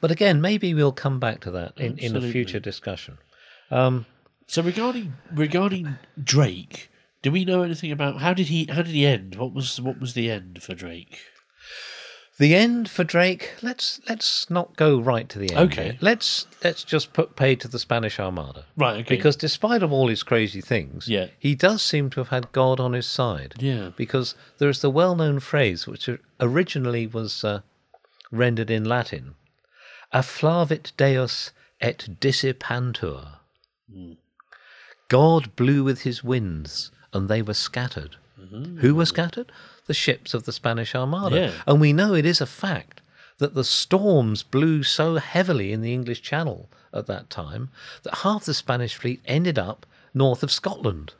But 0.00 0.10
again, 0.10 0.40
maybe 0.40 0.74
we'll 0.74 0.92
come 0.92 1.18
back 1.18 1.40
to 1.40 1.50
that 1.52 1.72
in, 1.78 1.98
in 1.98 2.16
a 2.16 2.20
future 2.20 2.60
discussion. 2.60 3.18
So 4.46 4.62
regarding 4.62 5.14
regarding 5.32 5.96
Drake, 6.22 6.90
do 7.24 7.32
we 7.32 7.44
know 7.46 7.62
anything 7.62 7.90
about 7.90 8.18
how 8.20 8.34
did 8.34 8.48
he 8.48 8.66
how 8.66 8.82
did 8.82 8.94
he 8.94 9.06
end? 9.06 9.34
What 9.36 9.54
was 9.54 9.80
what 9.80 9.98
was 9.98 10.12
the 10.12 10.30
end 10.30 10.62
for 10.62 10.74
Drake? 10.74 11.18
The 12.38 12.54
end 12.54 12.90
for 12.90 13.02
Drake. 13.02 13.52
Let's 13.62 14.00
let's 14.08 14.50
not 14.50 14.76
go 14.76 14.98
right 15.00 15.26
to 15.30 15.38
the 15.38 15.50
end. 15.54 15.72
Okay. 15.72 15.86
yet. 15.86 16.02
Let's 16.02 16.46
let's 16.62 16.84
just 16.84 17.14
put 17.14 17.34
pay 17.34 17.54
to 17.56 17.66
the 17.66 17.78
Spanish 17.78 18.20
Armada. 18.20 18.66
Right. 18.76 18.96
Okay. 19.00 19.16
Because 19.16 19.36
despite 19.36 19.82
of 19.82 19.90
all 19.90 20.08
his 20.08 20.22
crazy 20.22 20.60
things, 20.60 21.08
Yeah. 21.08 21.28
he 21.38 21.54
does 21.54 21.80
seem 21.80 22.10
to 22.10 22.20
have 22.20 22.28
had 22.28 22.52
God 22.52 22.78
on 22.78 22.92
his 22.92 23.06
side. 23.06 23.54
Yeah. 23.58 23.90
Because 23.96 24.34
there's 24.58 24.80
the 24.82 24.90
well-known 24.90 25.40
phrase 25.40 25.86
which 25.86 26.10
originally 26.40 27.06
was 27.06 27.42
uh, 27.42 27.60
rendered 28.30 28.70
in 28.70 28.84
Latin, 28.84 29.36
"Afflavit 30.12 30.92
Deus 30.98 31.52
et 31.80 32.06
dissipantur." 32.20 33.38
Hmm. 33.90 34.12
God 35.08 35.54
blew 35.54 35.84
with 35.84 36.02
his 36.02 36.24
winds, 36.24 36.90
and 37.14 37.28
they 37.28 37.40
were 37.42 37.54
scattered. 37.54 38.16
Who 38.80 38.94
were 38.94 39.06
scattered? 39.06 39.50
The 39.86 39.94
ships 39.94 40.34
of 40.34 40.44
the 40.44 40.52
Spanish 40.52 40.94
Armada. 40.94 41.36
Yeah. 41.36 41.52
And 41.66 41.80
we 41.80 41.92
know 41.94 42.12
it 42.14 42.26
is 42.26 42.40
a 42.40 42.46
fact 42.46 43.00
that 43.38 43.54
the 43.54 43.64
storms 43.64 44.42
blew 44.42 44.82
so 44.82 45.16
heavily 45.16 45.72
in 45.72 45.80
the 45.80 45.92
English 45.94 46.20
Channel 46.22 46.68
at 46.92 47.06
that 47.06 47.30
time 47.30 47.70
that 48.02 48.18
half 48.18 48.44
the 48.44 48.54
Spanish 48.54 48.94
fleet 48.94 49.20
ended 49.26 49.58
up 49.58 49.86
north 50.12 50.42
of 50.42 50.52
Scotland. 50.52 51.14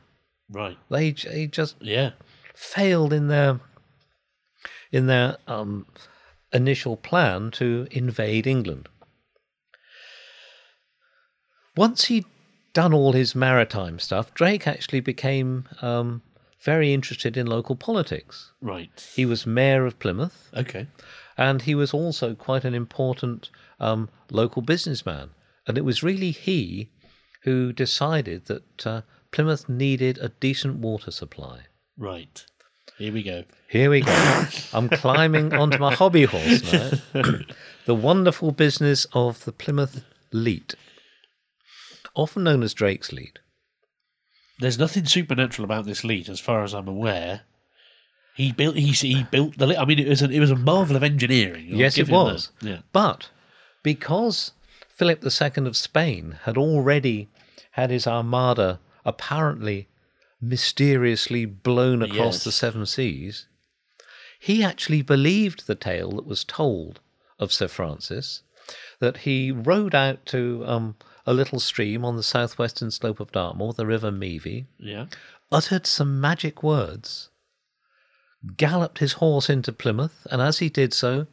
right. 0.49 0.77
They, 0.89 1.11
they 1.11 1.47
just 1.47 1.75
Yeah. 1.81 2.11
failed 2.53 3.11
in 3.11 3.27
their 3.27 3.59
in 4.91 5.07
their 5.07 5.37
um, 5.47 5.87
initial 6.53 6.95
plan 6.95 7.51
to 7.51 7.87
invade 7.91 8.47
England. 8.47 8.87
Once 11.75 12.05
he'd 12.05 12.25
done 12.75 12.93
all 12.93 13.13
his 13.13 13.33
maritime 13.33 13.97
stuff, 13.97 14.33
Drake 14.35 14.67
actually 14.67 14.99
became 14.99 15.67
um, 15.81 16.21
very 16.61 16.93
interested 16.93 17.37
in 17.37 17.47
local 17.47 17.75
politics. 17.75 18.51
Right. 18.61 19.09
He 19.15 19.25
was 19.25 19.47
mayor 19.47 19.85
of 19.87 19.97
Plymouth, 19.97 20.49
Okay. 20.55 20.87
and 21.37 21.63
he 21.63 21.73
was 21.73 21.93
also 21.93 22.35
quite 22.35 22.65
an 22.65 22.75
important 22.75 23.49
um, 23.79 24.09
local 24.29 24.61
businessman. 24.61 25.29
And 25.67 25.77
it 25.77 25.85
was 25.85 26.03
really 26.03 26.31
he 26.31 26.91
who 27.43 27.71
decided 27.73 28.45
that 28.45 28.85
uh, 28.85 29.01
Plymouth 29.31 29.67
needed 29.69 30.17
a 30.19 30.29
decent 30.29 30.77
water 30.79 31.11
supply. 31.11 31.61
Right. 31.97 32.45
Here 32.97 33.13
we 33.13 33.23
go. 33.23 33.43
Here 33.69 33.89
we 33.89 34.01
go. 34.01 34.45
I'm 34.73 34.89
climbing 34.89 35.53
onto 35.53 35.77
my 35.77 35.93
hobby 35.93 36.23
horse 36.25 36.61
now. 36.71 36.91
the 37.85 37.95
wonderful 37.95 38.51
business 38.51 39.05
of 39.13 39.43
the 39.45 39.51
Plymouth 39.51 40.03
Leat, 40.31 40.75
often 42.15 42.43
known 42.43 42.63
as 42.63 42.73
Drake's 42.73 43.11
leat. 43.13 43.39
There's 44.59 44.79
nothing 44.79 45.05
supernatural 45.05 45.65
about 45.65 45.85
this 45.85 46.03
leat, 46.03 46.29
as 46.29 46.39
far 46.39 46.63
as 46.63 46.73
I'm 46.73 46.87
aware. 46.87 47.41
He 48.35 48.51
built. 48.51 48.75
He 48.75 48.91
he 48.91 49.23
built 49.23 49.57
the. 49.57 49.67
le- 49.67 49.77
I 49.77 49.85
mean, 49.85 49.99
it 49.99 50.07
was 50.07 50.21
a, 50.21 50.29
it 50.29 50.39
was 50.39 50.51
a 50.51 50.55
marvel 50.55 50.95
of 50.95 51.03
engineering. 51.03 51.69
I'll 51.71 51.77
yes, 51.79 51.97
it 51.97 52.09
was. 52.09 52.51
Yeah. 52.61 52.79
But 52.91 53.29
because 53.83 54.51
Philip 54.89 55.23
II 55.23 55.65
of 55.67 55.77
Spain 55.77 56.39
had 56.43 56.57
already 56.57 57.29
had 57.71 57.89
his 57.91 58.07
armada 58.07 58.79
apparently 59.05 59.87
mysteriously 60.41 61.45
blown 61.45 62.01
across 62.01 62.35
Yes. 62.35 62.43
the 62.43 62.51
seven 62.51 62.85
seas, 62.85 63.47
he 64.39 64.63
actually 64.63 65.01
believed 65.01 65.67
the 65.67 65.75
tale 65.75 66.11
that 66.11 66.25
was 66.25 66.43
told 66.43 66.99
of 67.39 67.51
Sir 67.51 67.67
Francis 67.67 68.41
that 68.99 69.17
he 69.17 69.51
rode 69.51 69.93
out 69.95 70.25
to 70.27 70.63
um, 70.65 70.95
a 71.25 71.33
little 71.33 71.59
stream 71.59 72.05
on 72.05 72.15
the 72.15 72.23
southwestern 72.23 72.91
slope 72.91 73.19
of 73.19 73.31
Dartmoor, 73.31 73.73
the 73.73 73.85
River 73.85 74.11
Meavy, 74.11 74.65
Yeah. 74.77 75.07
uttered 75.51 75.87
some 75.87 76.19
magic 76.21 76.61
words, 76.63 77.29
galloped 78.57 78.99
his 78.99 79.13
horse 79.13 79.49
into 79.49 79.71
Plymouth, 79.73 80.27
and 80.31 80.41
as 80.41 80.59
he 80.59 80.69
did 80.69 80.93
so, 80.93 81.27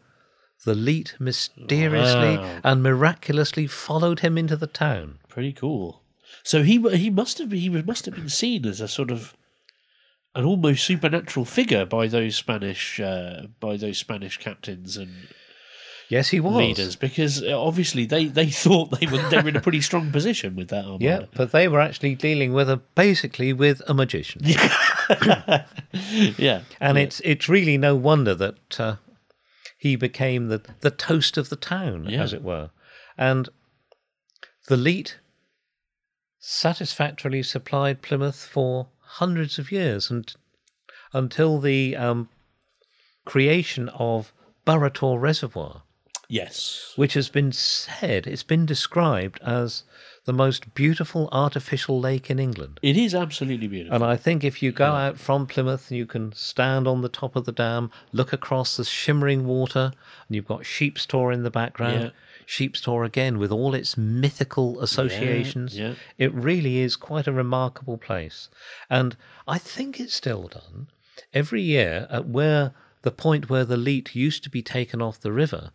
the 0.64 0.74
leat 0.74 1.14
mysteriously 1.18 2.38
Wow. 2.38 2.60
and 2.64 2.82
miraculously 2.82 3.66
followed 3.66 4.20
him 4.20 4.38
into 4.38 4.56
the 4.56 4.66
town. 4.66 5.18
Pretty 5.28 5.52
cool. 5.52 6.02
So 6.44 6.62
he 6.62 6.78
he 6.96 7.10
must 7.10 7.38
have 7.38 7.52
he 7.52 7.68
must 7.68 8.06
have 8.06 8.14
been 8.14 8.28
seen 8.28 8.64
as 8.66 8.80
a 8.80 8.88
sort 8.88 9.10
of 9.10 9.34
an 10.34 10.44
almost 10.44 10.84
supernatural 10.84 11.44
figure 11.44 11.84
by 11.84 12.06
those 12.06 12.36
Spanish 12.36 12.98
uh, 13.00 13.48
by 13.60 13.76
those 13.76 13.98
Spanish 13.98 14.38
captains 14.38 14.96
and 14.96 15.28
Yes, 16.12 16.28
he 16.28 16.40
was. 16.40 16.54
leaders 16.56 16.94
because 16.94 17.42
uh, 17.42 17.58
obviously 17.58 18.04
they, 18.04 18.26
they 18.26 18.50
thought 18.64 18.90
they 19.00 19.06
were 19.06 19.22
they 19.30 19.40
were 19.40 19.48
in 19.48 19.56
a 19.56 19.60
pretty 19.62 19.80
strong 19.80 20.12
position 20.12 20.54
with 20.56 20.68
that 20.68 20.84
armada. 20.84 21.04
Yeah, 21.04 21.20
but 21.34 21.52
they 21.52 21.68
were 21.68 21.80
actually 21.80 22.14
dealing 22.14 22.52
with 22.52 22.68
a 22.68 22.76
basically 22.94 23.52
with 23.54 23.80
a 23.88 23.94
magician, 23.94 24.42
yeah, 26.38 26.60
and 26.80 26.98
it's 26.98 27.20
it's 27.24 27.48
really 27.48 27.78
no 27.78 27.96
wonder 27.96 28.34
that 28.34 28.80
uh, 28.80 28.96
he 29.78 29.96
became 29.96 30.48
the 30.48 30.60
the 30.80 30.90
toast 30.90 31.38
of 31.38 31.48
the 31.48 31.56
town, 31.56 32.06
Yeah. 32.10 32.22
as 32.22 32.32
it 32.34 32.42
were, 32.42 32.70
and 33.16 33.48
the 34.68 34.76
leat 34.76 35.18
satisfactorily 36.38 37.42
supplied 37.42 38.02
Plymouth 38.02 38.44
for 38.44 38.88
hundreds 39.18 39.58
of 39.58 39.72
years, 39.72 40.10
and 40.10 40.34
until 41.14 41.58
the 41.60 41.96
um, 41.96 42.28
creation 43.24 43.88
of 43.90 44.32
Burrator 44.66 45.20
Reservoir, 45.20 45.82
yes, 46.32 46.92
which 46.96 47.14
has 47.14 47.28
been 47.28 47.52
said, 47.52 48.26
it's 48.26 48.42
been 48.42 48.66
described 48.66 49.38
as 49.42 49.84
the 50.24 50.32
most 50.32 50.74
beautiful 50.74 51.28
artificial 51.32 52.00
lake 52.00 52.30
in 52.30 52.38
England. 52.38 52.78
it 52.82 52.96
is 52.96 53.14
absolutely 53.14 53.66
beautiful. 53.66 53.94
And 53.94 54.04
I 54.04 54.16
think 54.16 54.44
if 54.44 54.62
you 54.62 54.70
go 54.72 54.92
out 54.92 55.18
from 55.18 55.46
Plymouth, 55.46 55.90
you 55.90 56.06
can 56.06 56.32
stand 56.32 56.86
on 56.86 57.02
the 57.02 57.08
top 57.08 57.34
of 57.34 57.44
the 57.44 57.52
dam, 57.52 57.90
look 58.12 58.32
across 58.32 58.76
the 58.76 58.84
shimmering 58.84 59.46
water, 59.46 59.92
and 60.28 60.36
you've 60.36 60.46
got 60.46 60.62
Sheepstor 60.62 61.34
in 61.34 61.42
the 61.42 61.50
background. 61.50 62.02
Yeah. 62.02 62.10
Sheepstor 62.46 63.04
again, 63.04 63.38
with 63.38 63.50
all 63.50 63.74
its 63.74 63.96
mythical 63.96 64.80
associations. 64.80 65.78
yeah. 65.78 65.94
It 66.18 66.32
really 66.34 66.78
is 66.78 66.96
quite 66.96 67.26
a 67.26 67.32
remarkable 67.32 67.98
place. 67.98 68.48
And 68.88 69.16
I 69.46 69.58
think 69.58 69.98
it's 69.98 70.14
still 70.14 70.48
done 70.48 70.88
every 71.34 71.62
year 71.62 72.06
at 72.10 72.28
where 72.28 72.72
the 73.02 73.10
point 73.10 73.50
where 73.50 73.64
the 73.64 73.76
leat 73.76 74.14
used 74.14 74.44
to 74.44 74.50
be 74.50 74.62
taken 74.62 75.02
off 75.02 75.20
the 75.20 75.32
river. 75.32 75.70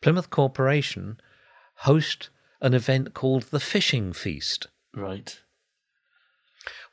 Plymouth 0.00 0.30
Corporation 0.30 1.18
host 1.78 2.28
an 2.60 2.74
event 2.74 3.14
called 3.14 3.44
the 3.44 3.60
Fishing 3.60 4.12
Feast. 4.12 4.68
right. 4.94 5.40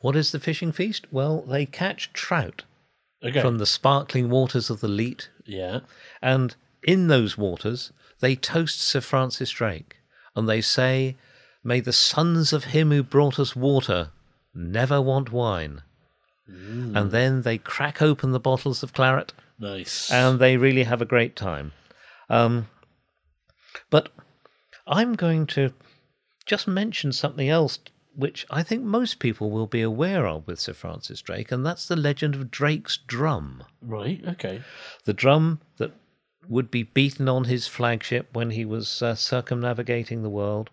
What 0.01 0.15
is 0.15 0.31
the 0.31 0.39
fishing 0.39 0.71
feast? 0.71 1.05
Well, 1.13 1.43
they 1.43 1.65
catch 1.65 2.11
trout 2.11 2.63
Okay. 3.23 3.39
from 3.39 3.57
the 3.59 3.65
sparkling 3.67 4.29
waters 4.29 4.69
of 4.71 4.81
the 4.81 4.87
Leat, 4.87 5.29
yeah. 5.45 5.81
and 6.21 6.55
in 6.83 7.07
those 7.07 7.37
waters 7.37 7.93
they 8.19 8.35
toast 8.35 8.81
Sir 8.81 8.99
Francis 8.99 9.51
Drake, 9.51 9.97
and 10.35 10.49
they 10.49 10.59
say, 10.59 11.15
May 11.63 11.79
the 11.79 11.93
sons 11.93 12.51
of 12.51 12.65
him 12.65 12.89
who 12.91 13.03
brought 13.03 13.37
us 13.39 13.55
water 13.55 14.09
never 14.55 14.99
want 14.99 15.31
wine. 15.31 15.83
And 16.47 17.11
then 17.11 17.43
they 17.43 17.57
crack 17.59 18.01
open 18.01 18.31
the 18.31 18.39
bottles 18.39 18.81
of 18.83 18.91
claret, 18.93 19.31
Nice. 19.59 20.11
and 20.11 20.39
they 20.39 20.57
really 20.57 20.83
have 20.83 21.01
a 21.01 21.05
great 21.05 21.35
time. 21.37 21.71
Um, 22.29 22.67
but 23.89 24.09
I'm 24.87 25.13
going 25.13 25.47
to 25.47 25.73
just 26.45 26.67
mention 26.67 27.11
something 27.11 27.49
else 27.49 27.79
which 28.15 28.45
I 28.49 28.61
think 28.61 28.83
most 28.83 29.19
people 29.19 29.51
will 29.51 29.67
be 29.67 29.81
aware 29.81 30.27
of 30.27 30.45
with 30.45 30.59
Sir 30.59 30.73
Francis 30.73 31.21
Drake, 31.21 31.51
and 31.51 31.65
that's 31.65 31.87
the 31.87 31.95
legend 31.95 32.35
of 32.35 32.51
Drake's 32.51 32.97
drum. 32.97 33.63
right. 33.81 34.21
Okay. 34.27 34.61
The 35.05 35.13
drum 35.13 35.61
that 35.77 35.93
would 36.49 36.69
be 36.69 36.83
beaten 36.83 37.29
on 37.29 37.45
his 37.45 37.67
flagship 37.67 38.29
when 38.33 38.51
he 38.51 38.65
was 38.65 39.01
uh, 39.01 39.15
circumnavigating 39.15 40.23
the 40.23 40.29
world. 40.29 40.69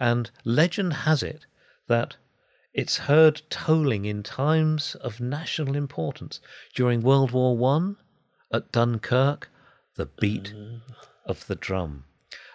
And 0.00 0.30
legend 0.44 0.92
has 0.92 1.22
it 1.22 1.46
that 1.88 2.16
it's 2.72 2.98
heard 2.98 3.42
tolling 3.50 4.04
in 4.04 4.22
times 4.22 4.94
of 4.96 5.20
national 5.20 5.76
importance. 5.76 6.40
During 6.74 7.02
World 7.02 7.32
War 7.32 7.56
One, 7.56 7.96
at 8.52 8.72
Dunkirk, 8.72 9.50
the 9.96 10.06
beat 10.06 10.54
of 11.26 11.46
the 11.46 11.54
drum. 11.54 12.04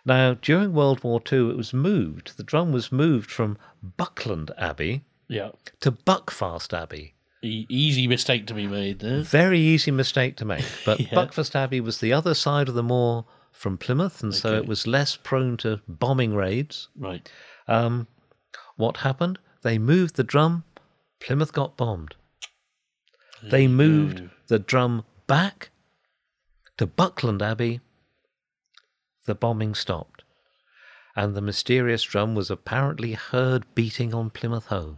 Now, 0.05 0.33
during 0.35 0.73
World 0.73 1.03
War 1.03 1.19
Two, 1.19 1.49
it 1.49 1.57
was 1.57 1.73
moved. 1.73 2.37
The 2.37 2.43
drum 2.43 2.71
was 2.71 2.91
moved 2.91 3.29
from 3.31 3.57
Buckland 3.83 4.51
Abbey 4.57 5.03
Yeah. 5.27 5.51
to 5.81 5.91
Buckfast 5.91 6.73
Abbey. 6.73 7.13
E- 7.41 7.65
easy 7.69 8.07
mistake 8.07 8.47
to 8.47 8.53
be 8.53 8.67
made 8.67 8.99
there. 8.99 9.21
Very 9.21 9.59
easy 9.59 9.91
mistake 9.91 10.35
to 10.37 10.45
make. 10.45 10.65
But 10.85 10.99
Yeah. 10.99 11.07
Buckfast 11.09 11.55
Abbey 11.55 11.79
was 11.81 11.99
the 11.99 12.11
other 12.13 12.33
side 12.33 12.67
of 12.69 12.75
the 12.75 12.83
moor 12.83 13.25
from 13.51 13.77
Plymouth, 13.77 14.23
and 14.23 14.33
so 14.33 14.55
it 14.55 14.65
was 14.67 14.87
less 14.87 15.15
prone 15.17 15.57
to 15.57 15.81
bombing 15.87 16.33
raids. 16.33 16.87
Right. 16.97 17.29
Um, 17.67 18.07
what 18.77 18.97
happened? 18.97 19.37
They 19.63 19.77
moved 19.77 20.15
the 20.15 20.23
drum. 20.23 20.63
Plymouth 21.19 21.51
got 21.53 21.75
bombed. 21.75 22.15
They 23.43 23.67
moved 23.67 24.23
the 24.47 24.59
drum 24.59 25.03
back 25.27 25.69
to 26.77 26.85
Buckland 26.87 27.41
Abbey. 27.41 27.81
The 29.29 29.35
bombing 29.35 29.75
stopped, 29.75 30.23
and 31.15 31.35
the 31.35 31.41
mysterious 31.41 32.01
drum 32.01 32.33
was 32.33 32.49
apparently 32.49 33.13
heard 33.13 33.63
beating 33.75 34.11
on 34.11 34.31
Plymouth 34.31 34.65
Hoe. 34.65 34.97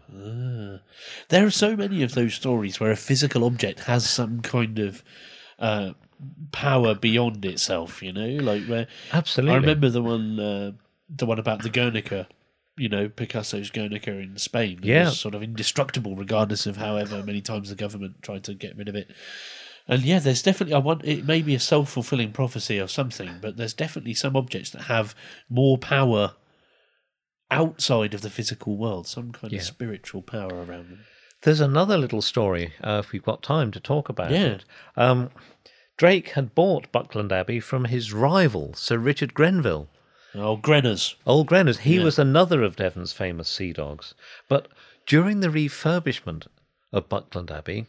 There 1.27 1.45
are 1.45 1.51
so 1.51 1.75
many 1.75 2.01
of 2.01 2.13
those 2.13 2.34
stories 2.36 2.79
where 2.79 2.91
a 2.91 2.95
physical 2.95 3.43
object 3.43 3.82
has 3.82 4.09
some 4.09 4.39
kind 4.39 4.79
of 4.79 5.03
uh, 5.59 5.95
power 6.53 6.95
beyond 6.95 7.43
itself. 7.43 8.01
You 8.01 8.13
know, 8.13 8.29
like 8.41 8.63
where 8.67 8.88
Absolutely. 9.11 9.53
I 9.53 9.57
remember 9.57 9.89
the 9.89 10.01
one, 10.01 10.39
uh, 10.39 10.71
the 11.09 11.25
one 11.25 11.38
about 11.38 11.63
the 11.63 11.69
Guernica. 11.69 12.29
You 12.77 12.88
know, 12.88 13.09
Picasso's 13.09 13.69
Guernica 13.69 14.11
in 14.13 14.38
Spain. 14.38 14.79
It 14.82 14.86
Yeah. 14.86 15.03
was 15.09 15.19
sort 15.19 15.36
of 15.36 15.43
indestructible, 15.43 16.15
regardless 16.15 16.65
of 16.65 16.77
however 16.77 17.21
many 17.21 17.41
times 17.41 17.67
the 17.67 17.75
government 17.75 18.21
tried 18.21 18.45
to 18.45 18.53
get 18.53 18.77
rid 18.77 18.88
of 18.88 18.95
it. 18.95 19.11
And 19.91 20.03
yeah, 20.03 20.19
there's 20.19 20.41
definitely 20.41 20.73
I 20.73 20.79
want 20.79 21.03
it 21.03 21.25
may 21.25 21.41
be 21.41 21.53
a 21.53 21.59
self 21.59 21.89
fulfilling 21.91 22.31
prophecy 22.31 22.79
or 22.79 22.87
something, 22.87 23.39
but 23.41 23.57
there's 23.57 23.73
definitely 23.73 24.13
some 24.13 24.35
objects 24.37 24.69
that 24.71 24.83
have 24.83 25.13
more 25.49 25.77
power 25.77 26.33
outside 27.51 28.13
of 28.13 28.21
the 28.21 28.29
physical 28.29 28.77
world, 28.77 29.05
some 29.05 29.31
kind 29.33 29.51
Yeah. 29.51 29.59
of 29.59 29.65
spiritual 29.65 30.21
power 30.21 30.53
around 30.63 30.89
them. 30.89 31.05
There's 31.43 31.59
another 31.59 31.97
little 31.97 32.21
story, 32.21 32.73
uh, 32.81 33.01
if 33.03 33.11
we've 33.11 33.23
got 33.23 33.43
time 33.43 33.71
to 33.71 33.79
talk 33.79 34.07
about 34.09 34.31
Yeah. 34.31 34.45
it. 34.45 34.65
Um, 34.95 35.29
Drake 35.97 36.29
had 36.29 36.55
bought 36.55 36.91
Buckland 36.91 37.31
Abbey 37.31 37.59
from 37.59 37.85
his 37.85 38.13
rival, 38.13 38.73
Sir 38.73 38.97
Richard 38.97 39.33
Grenville. 39.33 39.89
Oh, 40.33 40.55
Grenners. 40.57 41.15
Old 41.27 41.47
Grenners, 41.47 41.79
he 41.79 41.99
was 41.99 42.17
another 42.17 42.63
of 42.63 42.77
Devon's 42.77 43.11
famous 43.11 43.49
sea 43.49 43.73
dogs. 43.73 44.13
But 44.47 44.69
during 45.05 45.41
the 45.41 45.49
refurbishment 45.49 46.47
of 46.93 47.09
Buckland 47.09 47.51
Abbey, 47.51 47.87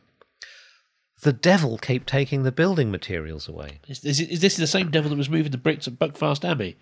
the 1.22 1.32
devil 1.32 1.78
kept 1.78 2.06
taking 2.06 2.42
the 2.42 2.52
building 2.52 2.90
materials 2.90 3.48
away. 3.48 3.80
Is, 3.88 4.04
is, 4.04 4.20
is 4.20 4.40
this 4.40 4.56
the 4.56 4.66
same 4.66 4.90
devil 4.90 5.10
that 5.10 5.16
was 5.16 5.30
moving 5.30 5.52
the 5.52 5.58
bricks 5.58 5.86
at 5.88 5.94
Buckfast 5.94 6.48
Abbey? 6.48 6.76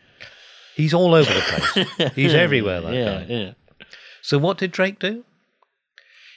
He's 0.74 0.95
all 0.95 1.14
over 1.14 1.32
the 1.32 1.41
place. 1.41 2.12
He's 2.14 2.34
everywhere, 2.34 2.80
that 2.80 2.95
yeah, 2.95 3.05
guy. 3.20 3.26
yeah. 3.28 3.53
So 4.22 4.38
what 4.38 4.59
did 4.59 4.72
Drake 4.72 4.99
do? 4.99 5.24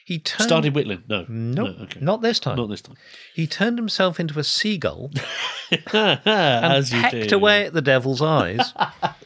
He 0.06 0.20
turned 0.20 0.48
Started 0.50 0.76
whittling. 0.76 1.04
No. 1.08 1.26
Nope, 1.30 1.78
No, 1.78 1.84
okay. 1.84 2.00
not 2.02 2.22
this 2.22 2.40
time. 2.40 2.58
Not 2.58 2.70
this 2.70 2.82
time. 2.82 2.98
He 3.34 3.48
turned 3.48 3.78
himself 3.78 4.20
into 4.20 4.38
a 4.38 4.44
seagull 4.44 5.12
and 5.94 6.86
pecked 6.90 7.32
away 7.32 7.66
at 7.66 7.74
the 7.74 7.82
devil's 7.82 8.22
eyes 8.22 8.74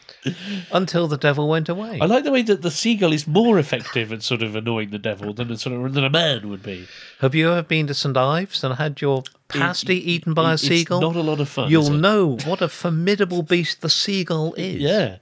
until 0.71 1.07
the 1.07 1.17
devil 1.17 1.47
went 1.47 1.69
away. 1.69 1.99
I 2.01 2.05
like 2.05 2.23
the 2.23 2.31
way 2.31 2.41
that 2.43 2.61
the 2.61 2.71
seagull 2.71 3.13
is 3.13 3.27
more 3.27 3.57
effective 3.59 4.11
at 4.11 4.23
sort 4.23 4.41
of 4.41 4.55
annoying 4.55 4.89
the 4.89 4.99
devil 4.99 5.33
than 5.33 5.51
a 5.51 5.57
sort 5.57 5.75
of 5.75 5.93
than 5.93 6.03
a 6.03 6.09
man 6.09 6.49
would 6.49 6.63
be. 6.63 6.87
Have 7.19 7.35
you 7.35 7.49
ever 7.51 7.63
been 7.63 7.87
to 7.87 7.93
St 7.93 8.17
Ives 8.17 8.63
and 8.63 8.75
had 8.75 8.99
your 9.01 9.23
pasty 9.47 9.95
eaten 10.11 10.33
by 10.33 10.51
a 10.51 10.53
It's 10.55 10.63
seagull? 10.63 11.01
not 11.01 11.15
a 11.15 11.21
lot 11.21 11.39
of 11.39 11.49
fun. 11.49 11.69
You'll 11.71 11.93
it? 11.93 11.99
know 11.99 12.37
what 12.45 12.61
a 12.61 12.67
formidable 12.67 13.41
beast 13.43 13.81
the 13.81 13.89
seagull 13.89 14.53
is. 14.55 14.81
Yeah. 14.81 15.17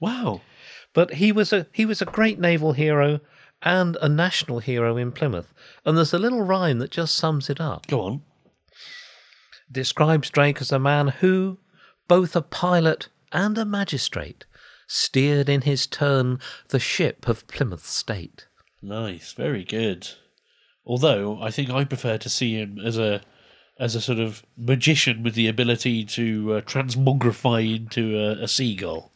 Wow. 0.00 0.42
But 0.94 1.14
he 1.14 1.32
was 1.32 1.52
a 1.52 1.66
he 1.72 1.84
was 1.84 2.00
a 2.00 2.04
great 2.06 2.38
naval 2.38 2.72
hero 2.72 3.20
and 3.62 3.96
a 4.00 4.08
national 4.08 4.60
hero 4.60 4.96
in 4.96 5.10
Plymouth. 5.12 5.52
And 5.84 5.96
there's 5.96 6.14
a 6.14 6.18
little 6.18 6.42
rhyme 6.42 6.78
that 6.78 6.90
just 6.92 7.14
sums 7.16 7.50
it 7.50 7.60
up. 7.60 7.86
Go 7.88 8.00
on. 8.02 8.22
Describes 9.70 10.30
Drake 10.30 10.60
as 10.60 10.72
a 10.72 10.78
man 10.78 11.08
who, 11.08 11.58
both 12.06 12.34
a 12.36 12.40
pilot 12.42 13.08
and 13.32 13.56
a 13.58 13.64
magistrate, 13.64 14.44
steered 14.86 15.48
in 15.48 15.62
his 15.62 15.86
turn 15.86 16.38
the 16.68 16.78
ship 16.78 17.28
of 17.28 17.46
Plymouth 17.48 17.86
State. 17.86 18.46
Nice. 18.82 19.32
Very 19.32 19.64
good. 19.64 20.08
Although 20.86 21.40
I 21.42 21.50
think 21.50 21.70
I 21.70 21.84
prefer 21.84 22.16
to 22.18 22.28
see 22.28 22.54
him 22.54 22.78
as 22.78 22.98
a 22.98 23.20
as 23.78 23.94
a 23.94 24.00
sort 24.00 24.18
of 24.18 24.42
magician 24.56 25.22
with 25.22 25.34
the 25.34 25.46
ability 25.46 26.04
to 26.04 26.54
uh, 26.54 26.60
transmogrify 26.62 27.76
into 27.76 28.18
a, 28.18 28.42
a 28.42 28.48
seagull. 28.48 29.12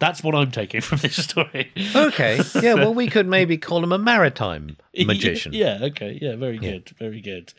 That's 0.00 0.22
what 0.22 0.34
I'm 0.34 0.50
taking 0.50 0.80
from 0.88 0.98
this 0.98 1.22
story. 1.22 1.72
Okay, 1.94 2.40
yeah, 2.60 2.74
well, 2.74 2.94
we 2.94 3.08
could 3.08 3.26
maybe 3.26 3.56
call 3.58 3.82
him 3.82 3.92
a 3.92 3.98
maritime 3.98 4.76
magician. 4.96 5.52
Yeah, 5.52 5.78
okay. 5.82 6.18
Yeah, 6.20 6.36
very 6.36 6.58
good. 6.58 6.90
Very 6.98 7.20
good. 7.20 7.52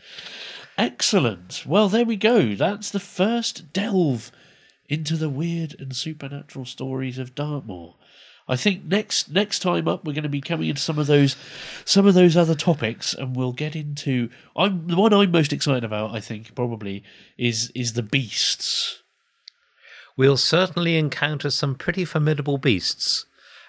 Excellent. 0.78 1.64
Well, 1.66 1.90
there 1.90 2.06
we 2.06 2.16
go. 2.16 2.56
That's 2.56 2.90
the 2.92 3.00
first 3.00 3.74
delve 3.74 4.32
into 4.90 5.16
the 5.16 5.30
weird 5.30 5.76
and 5.80 5.96
supernatural 5.96 6.66
stories 6.66 7.18
of 7.18 7.36
Dartmoor. 7.36 7.96
I 8.48 8.56
think 8.56 8.84
next 8.86 9.30
next 9.30 9.60
time 9.60 9.88
up 9.88 10.04
we're 10.04 10.14
going 10.14 10.24
to 10.24 10.30
be 10.30 10.42
coming 10.42 10.70
into 10.70 10.82
some 10.82 10.98
of 10.98 11.06
those 11.06 11.36
some 11.86 12.08
of 12.08 12.16
those 12.16 12.36
other 12.36 12.56
topics 12.56 13.14
and 13.14 13.36
we'll 13.36 13.54
get 13.54 13.76
into 13.76 14.30
I'm 14.56 14.88
the 14.88 14.96
one 14.96 15.14
I'm 15.14 15.32
most 15.32 15.54
excited 15.54 15.84
about 15.84 16.16
I 16.16 16.20
think 16.20 16.56
probably 16.56 17.04
is 17.38 17.72
is 17.76 17.94
the 17.94 18.02
beasts. 18.02 19.04
We'll 20.18 20.36
certainly 20.36 20.98
encounter 20.98 21.52
some 21.52 21.76
pretty 21.76 22.04
formidable 22.04 22.58
beasts 22.58 23.26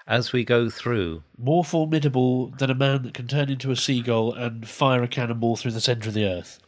as 0.06 0.32
we 0.32 0.44
go 0.44 0.70
through. 0.70 1.22
More 1.38 1.64
formidable 1.64 2.48
than 2.48 2.70
a 2.70 2.74
man 2.74 3.02
that 3.02 3.14
can 3.14 3.28
turn 3.28 3.50
into 3.50 3.70
a 3.70 3.76
seagull 3.76 4.32
and 4.32 4.66
fire 4.66 5.02
a 5.02 5.08
cannonball 5.08 5.56
through 5.56 5.72
the 5.72 5.80
centre 5.80 6.08
of 6.08 6.14
the 6.14 6.24
earth. 6.24 6.58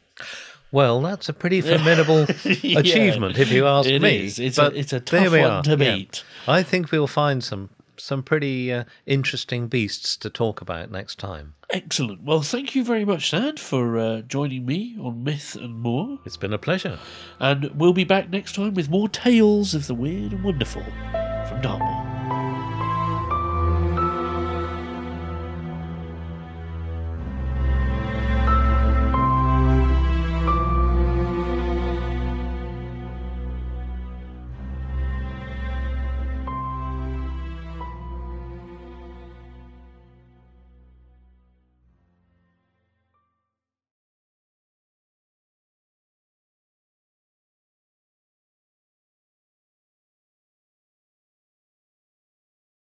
Well, 0.73 1.01
that's 1.03 1.29
a 1.29 1.33
pretty 1.33 1.61
formidable 1.61 2.27
Yeah. 2.63 2.81
achievement, 2.81 3.39
if 3.39 3.53
you 3.53 3.67
ask 3.67 3.89
It 3.89 4.03
me. 4.03 4.25
is. 4.27 4.39
It's 4.39 4.57
But 4.57 4.73
a, 4.73 4.79
it's 4.79 4.93
a 4.93 5.01
tough 5.01 5.31
one 5.31 5.41
are, 5.43 5.63
to 5.63 5.71
yeah. 5.73 5.77
beat. 5.97 6.25
I 6.49 6.63
think 6.65 6.91
we'll 6.91 7.07
find 7.07 7.45
some 7.45 7.71
some 7.99 8.23
pretty 8.23 8.73
uh, 8.73 8.83
interesting 9.07 9.69
beasts 9.69 10.17
to 10.17 10.29
talk 10.31 10.61
about 10.61 10.91
next 10.91 11.19
time. 11.21 11.55
Excellent. 11.71 12.23
Well, 12.25 12.43
thank 12.43 12.75
you 12.75 12.83
very 12.85 13.05
much, 13.05 13.31
Sad, 13.31 13.61
for 13.61 13.97
uh, 13.99 14.23
joining 14.23 14.67
me 14.67 14.97
on 15.01 15.23
Myth 15.23 15.55
and 15.55 15.75
Moor. 15.79 16.19
It's 16.25 16.37
been 16.39 16.53
a 16.53 16.59
pleasure. 16.59 16.99
And 17.39 17.71
we'll 17.77 17.93
be 17.93 18.05
back 18.05 18.29
next 18.31 18.57
time 18.57 18.75
with 18.75 18.89
more 18.91 19.09
tales 19.09 19.75
of 19.75 19.87
the 19.87 19.95
weird 19.95 20.33
and 20.33 20.43
wonderful 20.43 20.83
from 20.83 21.61
Dartmoor. 21.61 22.12